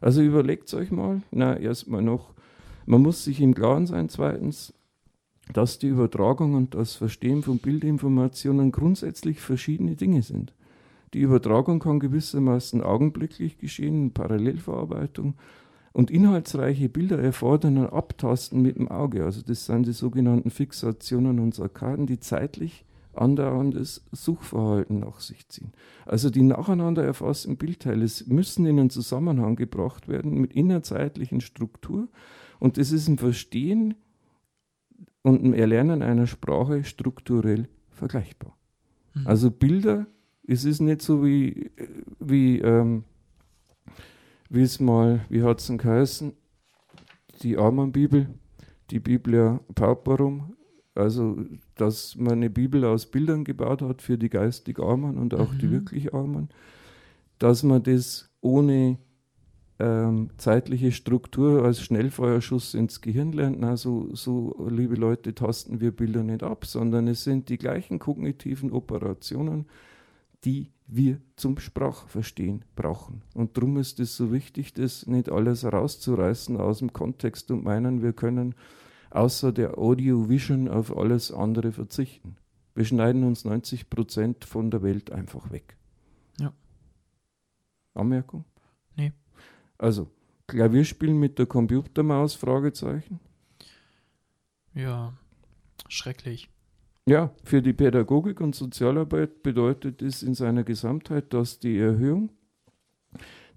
Also 0.00 0.22
überlegt 0.22 0.72
euch 0.74 0.90
mal, 0.90 1.22
na, 1.30 1.56
erstmal 1.56 2.02
noch, 2.02 2.32
man 2.86 3.02
muss 3.02 3.24
sich 3.24 3.40
im 3.40 3.54
Klaren 3.54 3.86
sein, 3.86 4.08
zweitens, 4.08 4.72
dass 5.52 5.78
die 5.78 5.88
Übertragung 5.88 6.54
und 6.54 6.74
das 6.74 6.94
Verstehen 6.94 7.42
von 7.42 7.58
Bildinformationen 7.58 8.70
grundsätzlich 8.70 9.40
verschiedene 9.40 9.96
Dinge 9.96 10.22
sind. 10.22 10.52
Die 11.14 11.20
Übertragung 11.20 11.78
kann 11.80 12.00
gewissermaßen 12.00 12.82
augenblicklich 12.82 13.58
geschehen, 13.58 14.02
in 14.04 14.12
Parallelverarbeitung. 14.12 15.34
Und 15.92 16.10
inhaltsreiche 16.10 16.88
Bilder 16.88 17.18
erfordern 17.18 17.78
ein 17.78 17.90
Abtasten 17.90 18.62
mit 18.62 18.76
dem 18.76 18.88
Auge. 18.88 19.24
Also 19.24 19.42
das 19.42 19.66
sind 19.66 19.86
die 19.86 19.92
sogenannten 19.92 20.50
Fixationen 20.50 21.40
und 21.40 21.54
Sarkaden, 21.54 22.06
die 22.06 22.20
zeitlich 22.20 22.84
andauerndes 23.14 24.04
Suchverhalten 24.12 25.00
nach 25.00 25.20
sich 25.20 25.48
ziehen. 25.48 25.72
Also 26.06 26.30
die 26.30 26.42
nacheinander 26.42 27.04
erfassten 27.04 27.56
Bildteile 27.56 28.06
müssen 28.26 28.66
in 28.66 28.78
einen 28.78 28.90
Zusammenhang 28.90 29.56
gebracht 29.56 30.08
werden 30.08 30.40
mit 30.40 30.52
innerzeitlichen 30.52 31.40
Struktur 31.40 32.08
und 32.60 32.78
es 32.78 32.92
ist 32.92 33.08
im 33.08 33.18
Verstehen 33.18 33.94
und 35.22 35.44
im 35.44 35.54
Erlernen 35.54 36.02
einer 36.02 36.26
Sprache 36.26 36.84
strukturell 36.84 37.68
vergleichbar. 37.90 38.56
Mhm. 39.14 39.26
Also 39.26 39.50
Bilder, 39.50 40.06
es 40.48 40.64
ist 40.64 40.80
nicht 40.80 41.02
so 41.02 41.24
wie, 41.24 41.70
wie, 42.18 42.58
ähm, 42.58 43.04
wie 44.48 44.62
es 44.62 44.80
mal, 44.80 45.20
wie 45.28 45.42
hat 45.42 45.60
es 45.60 45.66
denn 45.66 45.78
geheißen, 45.78 46.32
die 47.42 47.58
Armenbibel, 47.58 48.28
die 48.90 48.98
Biblia 48.98 49.60
Pauperum, 49.74 50.56
also 50.94 51.36
dass 51.76 52.16
man 52.16 52.32
eine 52.32 52.50
Bibel 52.50 52.84
aus 52.84 53.06
Bildern 53.06 53.44
gebaut 53.44 53.82
hat 53.82 54.00
für 54.02 54.16
die 54.16 54.30
geistig 54.30 54.80
Armen 54.80 55.18
und 55.18 55.34
auch 55.34 55.52
mhm. 55.52 55.58
die 55.58 55.70
wirklich 55.70 56.14
Armen, 56.14 56.48
dass 57.38 57.62
man 57.62 57.82
das 57.82 58.30
ohne 58.40 58.98
ähm, 59.78 60.30
zeitliche 60.38 60.92
Struktur 60.92 61.62
als 61.62 61.82
Schnellfeuerschuss 61.82 62.72
ins 62.72 63.02
Gehirn 63.02 63.32
lernt. 63.32 63.60
Na, 63.60 63.76
so, 63.76 64.08
so, 64.14 64.66
liebe 64.70 64.96
Leute, 64.96 65.34
tasten 65.34 65.80
wir 65.80 65.92
Bilder 65.92 66.24
nicht 66.24 66.42
ab, 66.42 66.64
sondern 66.64 67.06
es 67.06 67.22
sind 67.22 67.50
die 67.50 67.58
gleichen 67.58 67.98
kognitiven 67.98 68.72
Operationen, 68.72 69.66
die 70.44 70.72
wir 70.86 71.20
zum 71.36 71.58
Sprachverstehen 71.58 72.64
brauchen. 72.74 73.22
Und 73.34 73.56
darum 73.56 73.76
ist 73.76 74.00
es 74.00 74.16
so 74.16 74.32
wichtig, 74.32 74.72
das 74.72 75.06
nicht 75.06 75.30
alles 75.30 75.64
rauszureißen 75.64 76.56
aus 76.56 76.78
dem 76.78 76.92
Kontext 76.92 77.50
und 77.50 77.64
meinen, 77.64 78.02
wir 78.02 78.12
können 78.12 78.54
außer 79.10 79.52
der 79.52 79.78
Audio-Vision 79.78 80.68
auf 80.68 80.96
alles 80.96 81.32
andere 81.32 81.72
verzichten. 81.72 82.36
Wir 82.74 82.84
schneiden 82.84 83.24
uns 83.24 83.44
90 83.44 83.90
Prozent 83.90 84.44
von 84.44 84.70
der 84.70 84.82
Welt 84.82 85.10
einfach 85.10 85.50
weg. 85.50 85.76
Ja. 86.38 86.52
Anmerkung? 87.94 88.44
Nee. 88.96 89.12
Also, 89.76 90.08
Klavierspielen 90.46 91.18
mit 91.18 91.38
der 91.38 91.46
Computermaus? 91.46 92.34
Fragezeichen. 92.34 93.20
Ja, 94.74 95.12
schrecklich. 95.88 96.48
Ja, 97.08 97.32
für 97.42 97.62
die 97.62 97.72
Pädagogik 97.72 98.38
und 98.42 98.54
Sozialarbeit 98.54 99.42
bedeutet 99.42 100.02
es 100.02 100.22
in 100.22 100.34
seiner 100.34 100.62
Gesamtheit, 100.62 101.32
dass 101.32 101.58
die 101.58 101.78
Erhöhung 101.78 102.28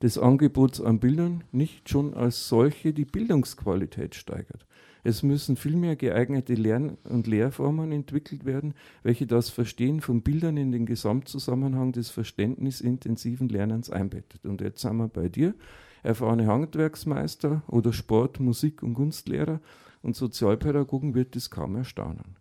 des 0.01 0.17
Angebots 0.17 0.79
an 0.79 1.01
Bildern 1.01 1.43
nicht 1.51 1.89
schon 1.89 2.13
als 2.13 2.47
solche 2.47 2.93
die 2.93 3.03
Bildungsqualität 3.03 4.15
steigert. 4.15 4.65
Es 5.03 5.21
müssen 5.21 5.57
vielmehr 5.57 5.97
geeignete 5.97 6.53
Lern- 6.53 6.97
und 7.03 7.27
Lehrformen 7.27 7.91
entwickelt 7.91 8.45
werden, 8.45 8.73
welche 9.03 9.27
das 9.27 9.49
Verstehen 9.49 9.99
von 9.99 10.21
Bildern 10.21 10.55
in 10.55 10.71
den 10.71 10.85
Gesamtzusammenhang 10.85 11.91
des 11.91 12.09
verständnisintensiven 12.09 13.49
Lernens 13.49 13.89
einbettet. 13.89 14.45
Und 14.45 14.61
jetzt 14.61 14.79
sind 14.79 14.95
wir 14.95 15.09
bei 15.09 15.27
dir, 15.27 15.55
erfahrene 16.03 16.47
Handwerksmeister 16.47 17.63
oder 17.67 17.91
Sport-, 17.91 18.39
Musik- 18.39 18.81
und 18.81 18.93
Kunstlehrer 18.93 19.59
und 20.01 20.15
Sozialpädagogen 20.15 21.15
wird 21.15 21.35
es 21.35 21.49
kaum 21.49 21.75
erstaunen. 21.75 22.40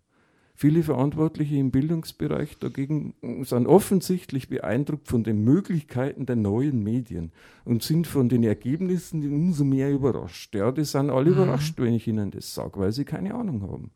Viele 0.61 0.83
Verantwortliche 0.83 1.57
im 1.57 1.71
Bildungsbereich 1.71 2.59
dagegen 2.59 3.15
sind 3.45 3.67
offensichtlich 3.67 4.51
beeindruckt 4.51 5.09
von 5.09 5.25
den 5.25 5.43
Möglichkeiten 5.43 6.27
der 6.27 6.37
neuen 6.37 6.83
Medien 6.83 7.33
und 7.65 7.83
sind 7.83 8.07
von 8.07 8.29
den 8.29 8.45
Ergebnissen 8.45 9.27
umso 9.33 9.65
mehr 9.65 9.91
überrascht. 9.91 10.55
Ja, 10.55 10.71
die 10.71 10.85
sind 10.85 11.09
alle 11.09 11.31
mhm. 11.31 11.37
überrascht, 11.37 11.79
wenn 11.79 11.95
ich 11.95 12.07
ihnen 12.07 12.31
das 12.31 12.55
sage, 12.55 12.79
weil 12.79 12.93
sie 12.93 13.07
keine 13.07 13.35
Ahnung 13.35 13.63
haben. 13.63 13.91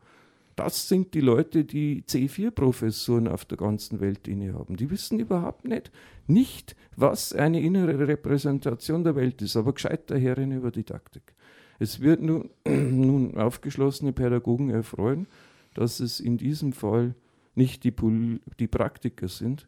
Das 0.55 0.89
sind 0.89 1.13
die 1.13 1.21
Leute, 1.21 1.65
die 1.65 2.01
C4-Professuren 2.01 3.27
auf 3.27 3.45
der 3.45 3.59
ganzen 3.59 3.99
Welt 3.99 4.27
innehaben. 4.27 4.75
Die 4.75 4.89
wissen 4.89 5.19
überhaupt 5.19 5.67
nicht, 5.67 5.91
nicht, 6.25 6.75
was 6.95 7.31
eine 7.31 7.61
innere 7.61 8.07
Repräsentation 8.07 9.03
der 9.03 9.15
Welt 9.15 9.39
ist, 9.43 9.55
aber 9.55 9.73
gescheit 9.73 10.09
daherin 10.09 10.51
über 10.51 10.71
Didaktik. 10.71 11.35
Es 11.77 11.99
wird 11.99 12.23
nun, 12.23 12.49
nun 12.67 13.37
aufgeschlossene 13.37 14.13
Pädagogen 14.13 14.71
erfreuen, 14.71 15.27
dass 15.75 15.99
es 15.99 16.19
in 16.19 16.37
diesem 16.37 16.73
Fall 16.73 17.13
nicht 17.53 17.83
die, 17.83 17.91
Pol 17.91 18.39
die 18.59 18.67
Praktiker 18.67 19.27
sind, 19.27 19.67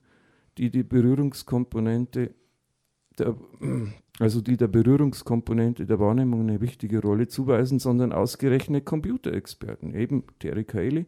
die 0.57 0.71
die 0.71 0.83
Berührungskomponente 0.83 2.33
der, 3.19 3.35
also 4.19 4.41
die 4.41 4.57
der 4.57 4.67
Berührungskomponente 4.67 5.85
der 5.85 5.99
Wahrnehmung 5.99 6.41
eine 6.41 6.61
wichtige 6.61 7.01
Rolle 7.01 7.27
zuweisen, 7.27 7.79
sondern 7.79 8.11
ausgerechnet 8.13 8.85
Computerexperten, 8.85 9.93
eben 9.93 10.23
Terry 10.39 10.63
Cayley, 10.63 11.05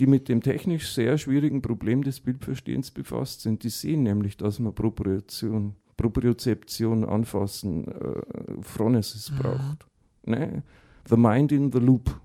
die 0.00 0.06
mit 0.06 0.28
dem 0.28 0.42
technisch 0.42 0.92
sehr 0.92 1.18
schwierigen 1.18 1.62
Problem 1.62 2.02
des 2.02 2.20
Bildverstehens 2.20 2.90
befasst 2.90 3.42
sind. 3.42 3.62
Die 3.62 3.68
sehen 3.68 4.02
nämlich, 4.02 4.36
dass 4.36 4.58
man 4.58 4.74
Propriozeption, 4.74 5.76
Propriozeption 5.96 7.04
anfassen, 7.04 7.86
äh, 7.86 8.22
Phronesis 8.62 9.30
mhm. 9.30 9.36
braucht. 9.36 9.86
Ne? 10.24 10.62
The 11.08 11.16
mind 11.16 11.52
in 11.52 11.70
the 11.70 11.78
loop 11.78 12.20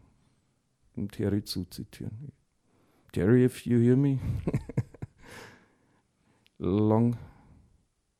um 0.99 1.09
Terry 1.09 1.43
zu 1.43 1.65
zitieren. 1.65 2.31
Terry, 3.11 3.45
if 3.45 3.65
you 3.65 3.79
hear 3.79 3.95
me, 3.95 4.19
long 6.59 7.17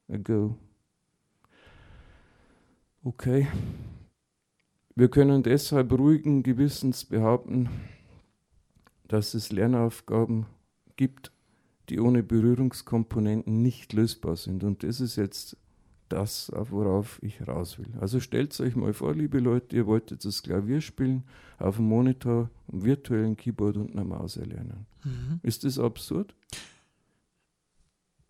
ago. 0.08 0.56
Okay. 3.04 3.48
Wir 4.96 5.10
können 5.10 5.44
deshalb 5.44 5.94
ruhigen 5.94 6.44
Gewissens 6.44 7.06
behaupten, 7.06 7.70
dass 9.08 9.34
es 9.34 9.52
Lernaufgaben 9.52 10.46
gibt, 10.96 11.32
die 11.90 12.00
ohne 12.00 12.24
Berührungskomponenten 12.24 13.62
nicht 13.62 13.94
lösbar 13.94 14.36
sind. 14.36 14.64
Und 14.64 14.84
das 14.84 15.00
ist 15.00 15.16
jetzt 15.16 15.56
das, 16.10 16.52
worauf 16.54 17.22
ich 17.22 17.48
raus 17.48 17.80
will. 17.80 17.90
Also 18.00 18.20
stellt 18.20 18.60
euch 18.60 18.76
mal 18.76 18.94
vor, 18.94 19.14
liebe 19.14 19.40
Leute, 19.40 19.76
ihr 19.76 19.86
wolltet 19.86 20.26
das 20.26 20.44
Klavier 20.44 20.82
spielen, 20.82 21.24
auf 21.58 21.78
dem 21.78 21.86
Monitor, 21.86 22.50
einem 22.72 22.84
virtuellen 22.84 23.38
Keyboard 23.38 23.78
und 23.78 23.92
einer 23.92 24.04
Maus 24.06 24.38
erlernen. 24.38 24.86
Mhm. 25.04 25.40
Ist 25.44 25.64
das 25.64 25.80
absurd? 25.80 26.34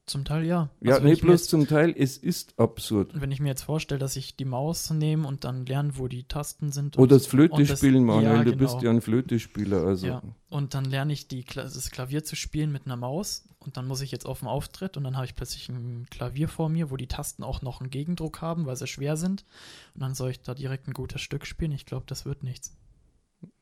Zum 0.10 0.26
Teil 0.26 0.43
ja. 0.43 0.72
Ja, 0.82 0.95
also 0.95 1.07
nicht 1.07 1.22
bloß 1.22 1.47
zum 1.47 1.68
Teil, 1.68 1.93
es 1.95 2.18
ist 2.18 2.57
absurd. 2.57 3.12
Wenn 3.14 3.32
ich 3.32 3.39
mir 3.39 3.49
jetzt 3.49 3.62
vorstelle, 3.62 3.99
dass 3.99 4.16
ich 4.16 4.36
die 4.36 4.45
Maus 4.45 4.89
nehme 4.89 5.28
und 5.28 5.43
dann 5.43 5.68
lerne, 5.68 5.99
wo 5.99 6.07
die 6.07 6.24
Tasten 6.24 6.72
sind. 6.72 6.97
Oder 6.97 7.18
das 7.18 7.28
Flöte 7.28 7.64
spielen, 7.68 8.05
Manuel, 8.05 8.24
ja, 8.24 8.43
du 8.43 8.51
genau. 8.51 8.57
bist 8.57 8.82
ja 8.82 8.89
ein 8.89 9.01
Flötespieler. 9.01 9.84
Also. 9.84 10.07
Ja. 10.07 10.24
Und 10.49 10.74
dann 10.74 10.86
lerne 10.86 11.14
ich 11.14 11.28
die, 11.28 11.45
das 11.45 11.91
Klavier 11.91 12.24
zu 12.24 12.36
spielen 12.36 12.72
mit 12.72 12.88
einer 12.88 12.95
Maus 12.95 13.47
und 13.60 13.78
dann 13.78 13.88
muss 13.88 14.01
ich 14.01 14.10
jetzt 14.12 14.26
auf 14.26 14.39
dem 14.39 14.47
Auftritt 14.47 14.97
und 14.97 15.03
dann 15.03 15.16
habe 15.16 15.28
ich 15.28 15.36
plötzlich 15.36 15.70
ein 15.70 16.07
Klavier 16.10 16.47
vor 16.47 16.70
mir, 16.70 16.89
wo 16.89 16.97
die 16.97 17.05
Tasten 17.05 17.43
auch 17.43 17.62
noch 17.62 17.80
einen 17.80 17.91
Gegendruck 17.91 18.41
haben, 18.41 18.66
weil 18.66 18.78
sie 18.78 18.88
schwer 18.88 19.16
sind. 19.16 19.45
Und 19.93 20.01
dann 20.01 20.16
soll 20.16 20.32
ich 20.32 20.41
da 20.41 20.55
direkt 20.55 20.88
ein 20.88 20.93
gutes 20.93 21.22
Stück 21.22 21.45
spielen. 21.45 21.72
Ich 21.72 21.86
glaube, 21.86 22.05
das 22.07 22.26
wird 22.26 22.41
nichts. 22.41 22.76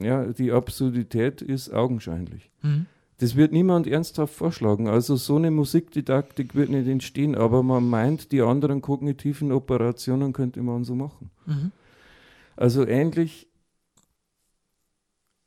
Ja, 0.01 0.25
die 0.27 0.53
Absurdität 0.53 1.41
ist 1.41 1.73
augenscheinlich. 1.73 2.49
Mhm. 2.61 2.85
Das 3.19 3.35
wird 3.35 3.51
niemand 3.51 3.87
ernsthaft 3.87 4.35
vorschlagen. 4.35 4.87
Also 4.87 5.15
so 5.15 5.37
eine 5.37 5.49
Musikdidaktik 5.49 6.53
wird 6.53 6.69
nicht 6.69 6.87
entstehen, 6.87 7.35
aber 7.35 7.63
man 7.63 7.89
meint, 7.89 8.31
die 8.31 8.41
anderen 8.41 8.81
kognitiven 8.81 9.51
Operationen 9.51 10.33
könnte 10.33 10.61
man 10.61 10.83
so 10.83 10.93
machen. 10.93 11.31
Mhm. 11.47 11.71
Also 12.55 12.85
ähnlich 12.85 13.47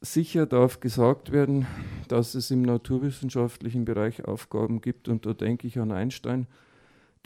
sicher 0.01 0.47
darf 0.47 0.81
gesagt 0.81 1.31
werden, 1.31 1.67
dass 2.09 2.35
es 2.35 2.51
im 2.51 2.63
naturwissenschaftlichen 2.63 3.85
Bereich 3.85 4.25
Aufgaben 4.25 4.81
gibt 4.81 5.09
und 5.09 5.27
da 5.27 5.35
denke 5.35 5.67
ich 5.67 5.79
an 5.79 5.93
Einstein, 5.93 6.47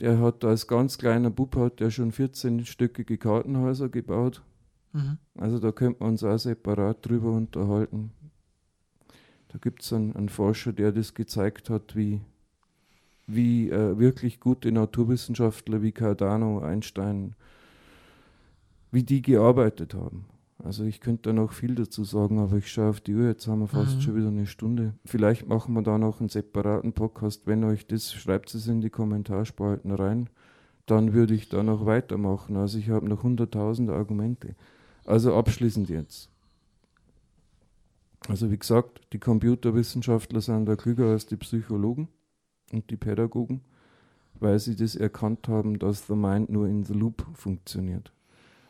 der 0.01 0.19
hat 0.19 0.43
als 0.43 0.67
ganz 0.67 0.97
kleiner 0.97 1.29
Bub 1.29 1.55
hat 1.55 1.79
der 1.79 1.89
schon 1.89 2.11
14 2.11 2.65
stöckige 2.65 3.17
Kartenhäuser 3.17 3.89
gebaut. 3.89 4.43
Mhm. 4.91 5.17
Also 5.37 5.59
da 5.59 5.71
könnte 5.71 6.01
man 6.01 6.11
uns 6.11 6.23
auch 6.23 6.37
separat 6.37 7.07
drüber 7.07 7.31
unterhalten. 7.31 8.11
Da 9.49 9.57
gibt 9.59 9.83
es 9.83 9.93
einen, 9.93 10.15
einen, 10.15 10.29
Forscher, 10.29 10.73
der 10.73 10.91
das 10.91 11.13
gezeigt 11.13 11.69
hat, 11.69 11.95
wie, 11.95 12.21
wie 13.27 13.69
äh, 13.69 13.97
wirklich 13.97 14.39
gute 14.39 14.71
Naturwissenschaftler 14.71 15.81
wie 15.81 15.91
Cardano, 15.91 16.59
Einstein, 16.59 17.35
wie 18.91 19.03
die 19.03 19.21
gearbeitet 19.21 19.93
haben. 19.93 20.25
Also 20.63 20.83
ich 20.85 21.01
könnte 21.01 21.29
da 21.29 21.33
noch 21.33 21.51
viel 21.51 21.75
dazu 21.75 22.03
sagen, 22.03 22.39
aber 22.39 22.57
ich 22.57 22.71
schaue 22.71 22.89
auf 22.89 23.01
die 23.01 23.13
Uhr, 23.13 23.27
jetzt 23.27 23.47
haben 23.47 23.59
wir 23.59 23.67
fast 23.67 23.97
mhm. 23.97 24.01
schon 24.01 24.15
wieder 24.15 24.27
eine 24.29 24.47
Stunde. 24.47 24.93
Vielleicht 25.05 25.47
machen 25.47 25.73
wir 25.73 25.81
da 25.81 25.97
noch 25.97 26.19
einen 26.19 26.29
separaten 26.29 26.93
Podcast. 26.93 27.45
Wenn 27.45 27.63
euch 27.65 27.87
das, 27.87 28.13
schreibt 28.13 28.53
es 28.55 28.67
in 28.67 28.81
die 28.81 28.89
Kommentarspalten 28.89 29.91
rein, 29.91 30.29
dann 30.85 31.13
würde 31.13 31.33
ich 31.33 31.49
da 31.49 31.61
noch 31.61 31.85
weitermachen. 31.85 32.55
Also 32.55 32.77
ich 32.77 32.89
habe 32.89 33.07
noch 33.07 33.23
100.000 33.23 33.91
Argumente. 33.91 34.55
Also 35.05 35.35
abschließend 35.35 35.89
jetzt. 35.89 36.29
Also 38.27 38.51
wie 38.51 38.57
gesagt, 38.57 39.01
die 39.13 39.19
Computerwissenschaftler 39.19 40.41
sind 40.41 40.65
da 40.65 40.75
klüger 40.75 41.05
als 41.11 41.27
die 41.27 41.37
Psychologen 41.37 42.07
und 42.71 42.89
die 42.89 42.97
Pädagogen, 42.97 43.61
weil 44.39 44.57
sie 44.59 44.75
das 44.75 44.95
erkannt 44.95 45.47
haben, 45.47 45.77
dass 45.77 46.07
the 46.07 46.15
mind 46.15 46.49
nur 46.49 46.67
in 46.67 46.83
the 46.83 46.93
loop 46.93 47.25
funktioniert. 47.33 48.11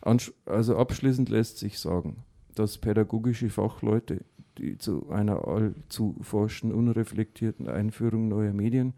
Also 0.01 0.77
abschließend 0.77 1.29
lässt 1.29 1.57
sich 1.57 1.79
sagen, 1.79 2.23
dass 2.53 2.77
pädagogische 2.77 3.49
Fachleute, 3.49 4.23
die 4.57 4.77
zu 4.77 5.09
einer 5.09 5.47
allzu 5.47 6.15
forschen, 6.21 6.71
unreflektierten 6.71 7.67
Einführung 7.67 8.27
neuer 8.27 8.53
Medien 8.53 8.93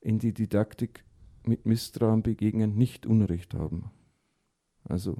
in 0.00 0.18
die 0.18 0.32
Didaktik 0.32 1.04
mit 1.44 1.66
Misstrauen 1.66 2.22
begegnen, 2.22 2.76
nicht 2.76 3.04
Unrecht 3.04 3.54
haben. 3.54 3.90
Also 4.84 5.18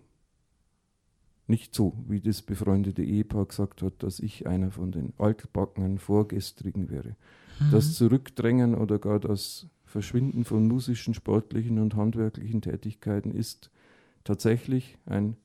nicht 1.51 1.74
so, 1.74 1.92
wie 2.09 2.20
das 2.20 2.40
befreundete 2.40 3.03
Ehepaar 3.03 3.46
gesagt 3.46 3.82
hat, 3.82 4.03
dass 4.03 4.20
ich 4.20 4.46
einer 4.46 4.70
von 4.70 4.92
den 4.92 5.12
altbackenen 5.18 5.98
Vorgestrigen 5.98 6.88
wäre. 6.88 7.16
Mhm. 7.61 7.70
Das 7.72 7.94
Zurückdrängen 7.94 8.74
oder 8.74 8.98
gar 8.98 9.20
das 9.20 9.66
Verschwinden 9.84 10.44
von 10.44 10.68
musischen, 10.68 11.14
sportlichen 11.14 11.78
und 11.78 11.96
handwerklichen 11.96 12.62
Tätigkeiten 12.62 13.32
ist 13.32 13.70
tatsächlich 14.24 14.96
ein 15.05 15.36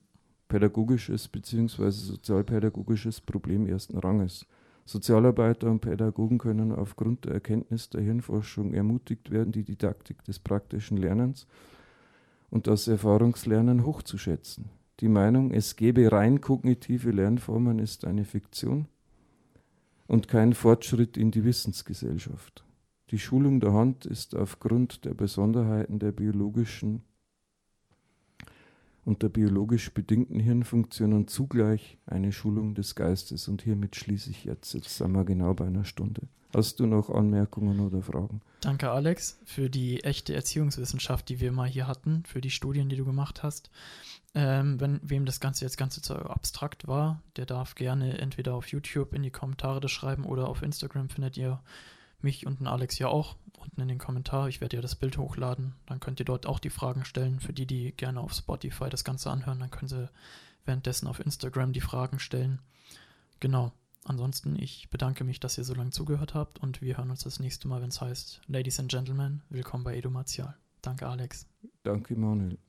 pädagogisches 0.48 1.28
bzw. 1.28 1.90
sozialpädagogisches 1.90 3.22
Problem 3.22 3.66
ersten 3.66 3.98
Ranges. 3.98 4.46
Sozialarbeiter 4.86 5.72
und 5.72 5.80
Pädagogen 5.80 6.38
können 6.38 6.72
aufgrund 6.72 7.26
der 7.26 7.34
Erkenntnis 7.34 7.90
der 7.90 8.02
Hirnforschung 8.02 8.74
ermutigt 8.74 9.32
werden, 9.32 9.52
die 9.52 9.64
Didaktik 9.64 10.24
des 10.26 10.38
praktischen 10.38 10.98
Lernens 10.98 11.48
und 12.52 12.68
das 12.68 12.88
Erfahrungslernen 12.88 13.84
hochzuschätzen. 13.84 14.70
Die 15.02 15.10
Meinung, 15.10 15.52
es 15.52 15.76
gebe 15.76 16.12
rein 16.12 16.40
kognitive 16.40 17.12
Lernformen, 17.12 17.80
ist 17.80 18.06
eine 18.06 18.24
Fiktion 18.24 18.88
und 20.08 20.28
kein 20.28 20.54
Fortschritt 20.54 21.18
in 21.18 21.32
die 21.32 21.44
Wissensgesellschaft. 21.44 22.64
Die 23.12 23.20
Schulung 23.20 23.60
der 23.60 23.74
Hand 23.74 24.06
ist 24.06 24.36
aufgrund 24.36 25.06
der 25.06 25.14
Besonderheiten 25.14 26.00
der 26.00 26.12
biologischen 26.12 27.04
und 29.04 29.22
der 29.22 29.30
biologisch 29.30 29.94
bedingten 29.94 30.40
Hirnfunktion 30.40 31.14
und 31.14 31.30
zugleich 31.30 32.00
eine 32.08 32.32
Schulung 32.32 32.74
des 32.74 32.96
Geistes. 32.96 33.48
Und 33.48 33.62
hiermit 33.62 33.96
schließe 33.96 34.32
ich 34.32 34.46
jetzt. 34.46 34.74
Jetzt 34.74 34.98
sind 34.98 35.12
wir 35.12 35.24
genau 35.24 35.54
bei 35.54 35.68
einer 35.68 35.86
Stunde. 35.86 36.24
Hast 36.56 36.80
du 36.80 36.86
noch 36.86 37.10
Anmerkungen 37.10 37.82
oder 37.82 38.02
Fragen? 38.02 38.40
Danke, 38.62 38.90
Alex, 38.90 39.38
für 39.44 39.70
die 39.70 40.06
echte 40.06 40.34
Erziehungswissenschaft, 40.34 41.28
die 41.28 41.42
wir 41.42 41.52
mal 41.52 41.68
hier 41.68 41.86
hatten, 41.86 42.24
für 42.26 42.40
die 42.40 42.50
Studien, 42.50 42.88
die 42.88 42.96
du 42.96 43.04
gemacht 43.04 43.44
hast. 43.44 43.70
Ähm, 44.34 44.80
wenn 44.80 45.02
wem 45.04 45.26
das 45.26 45.42
Ganze 45.42 45.66
jetzt 45.66 45.78
ganz 45.78 46.02
zu 46.02 46.16
abstrakt 46.16 46.88
war, 46.88 47.22
der 47.36 47.46
darf 47.46 47.76
gerne 47.76 48.20
entweder 48.20 48.54
auf 48.54 48.68
YouTube 48.68 49.14
in 49.14 49.24
die 49.24 49.32
Kommentare 49.32 49.82
das 49.82 49.92
schreiben 49.92 50.24
oder 50.24 50.48
auf 50.48 50.62
Instagram 50.62 51.10
findet 51.10 51.36
ihr 51.36 51.62
mich 52.22 52.48
und 52.48 52.62
den 52.62 52.68
Alex 52.68 53.00
ja 53.00 53.10
auch 53.10 53.36
unten 53.60 53.82
in 53.82 53.90
den 53.90 53.98
Kommentar. 53.98 54.48
Ich 54.48 54.62
werde 54.62 54.78
ja 54.78 54.82
das 54.82 54.96
Bild 54.96 55.18
hochladen. 55.18 55.76
Dann 55.88 56.00
könnt 56.00 56.22
ihr 56.22 56.26
dort 56.26 56.46
auch 56.46 56.60
die 56.60 56.70
Fragen 56.70 57.04
stellen. 57.04 57.42
Für 57.42 57.52
die, 57.52 57.66
die 57.66 57.92
gerne 57.92 58.22
auf 58.22 58.34
Spotify 58.34 58.90
das 58.90 59.04
Ganze 59.04 59.30
anhören, 59.30 59.60
dann 59.60 59.72
können 59.72 59.90
sie 59.90 60.10
währenddessen 60.64 61.08
auf 61.08 61.20
Instagram 61.20 61.74
die 61.74 61.82
Fragen 61.82 62.20
stellen. 62.20 62.62
Genau. 63.42 63.74
Ansonsten, 64.08 64.56
ich 64.56 64.88
bedanke 64.92 65.24
mich, 65.24 65.40
dass 65.40 65.58
ihr 65.58 65.64
so 65.64 65.74
lange 65.74 65.90
zugehört 65.90 66.36
habt 66.36 66.60
und 66.60 66.80
wir 66.80 66.98
hören 66.98 67.10
uns 67.10 67.24
das 67.24 67.40
nächste 67.40 67.68
Mal, 67.68 67.82
wenn 67.82 67.90
es 67.90 68.02
heißt 68.02 68.42
Ladies 68.46 68.80
and 68.80 68.90
Gentlemen, 68.90 69.42
willkommen 69.50 69.84
bei 69.84 69.98
Edu 69.98 70.12
Martial. 70.12 70.56
Danke, 70.84 71.08
Alex. 71.08 71.48
Danke, 71.82 72.16
Manuel. 72.16 72.60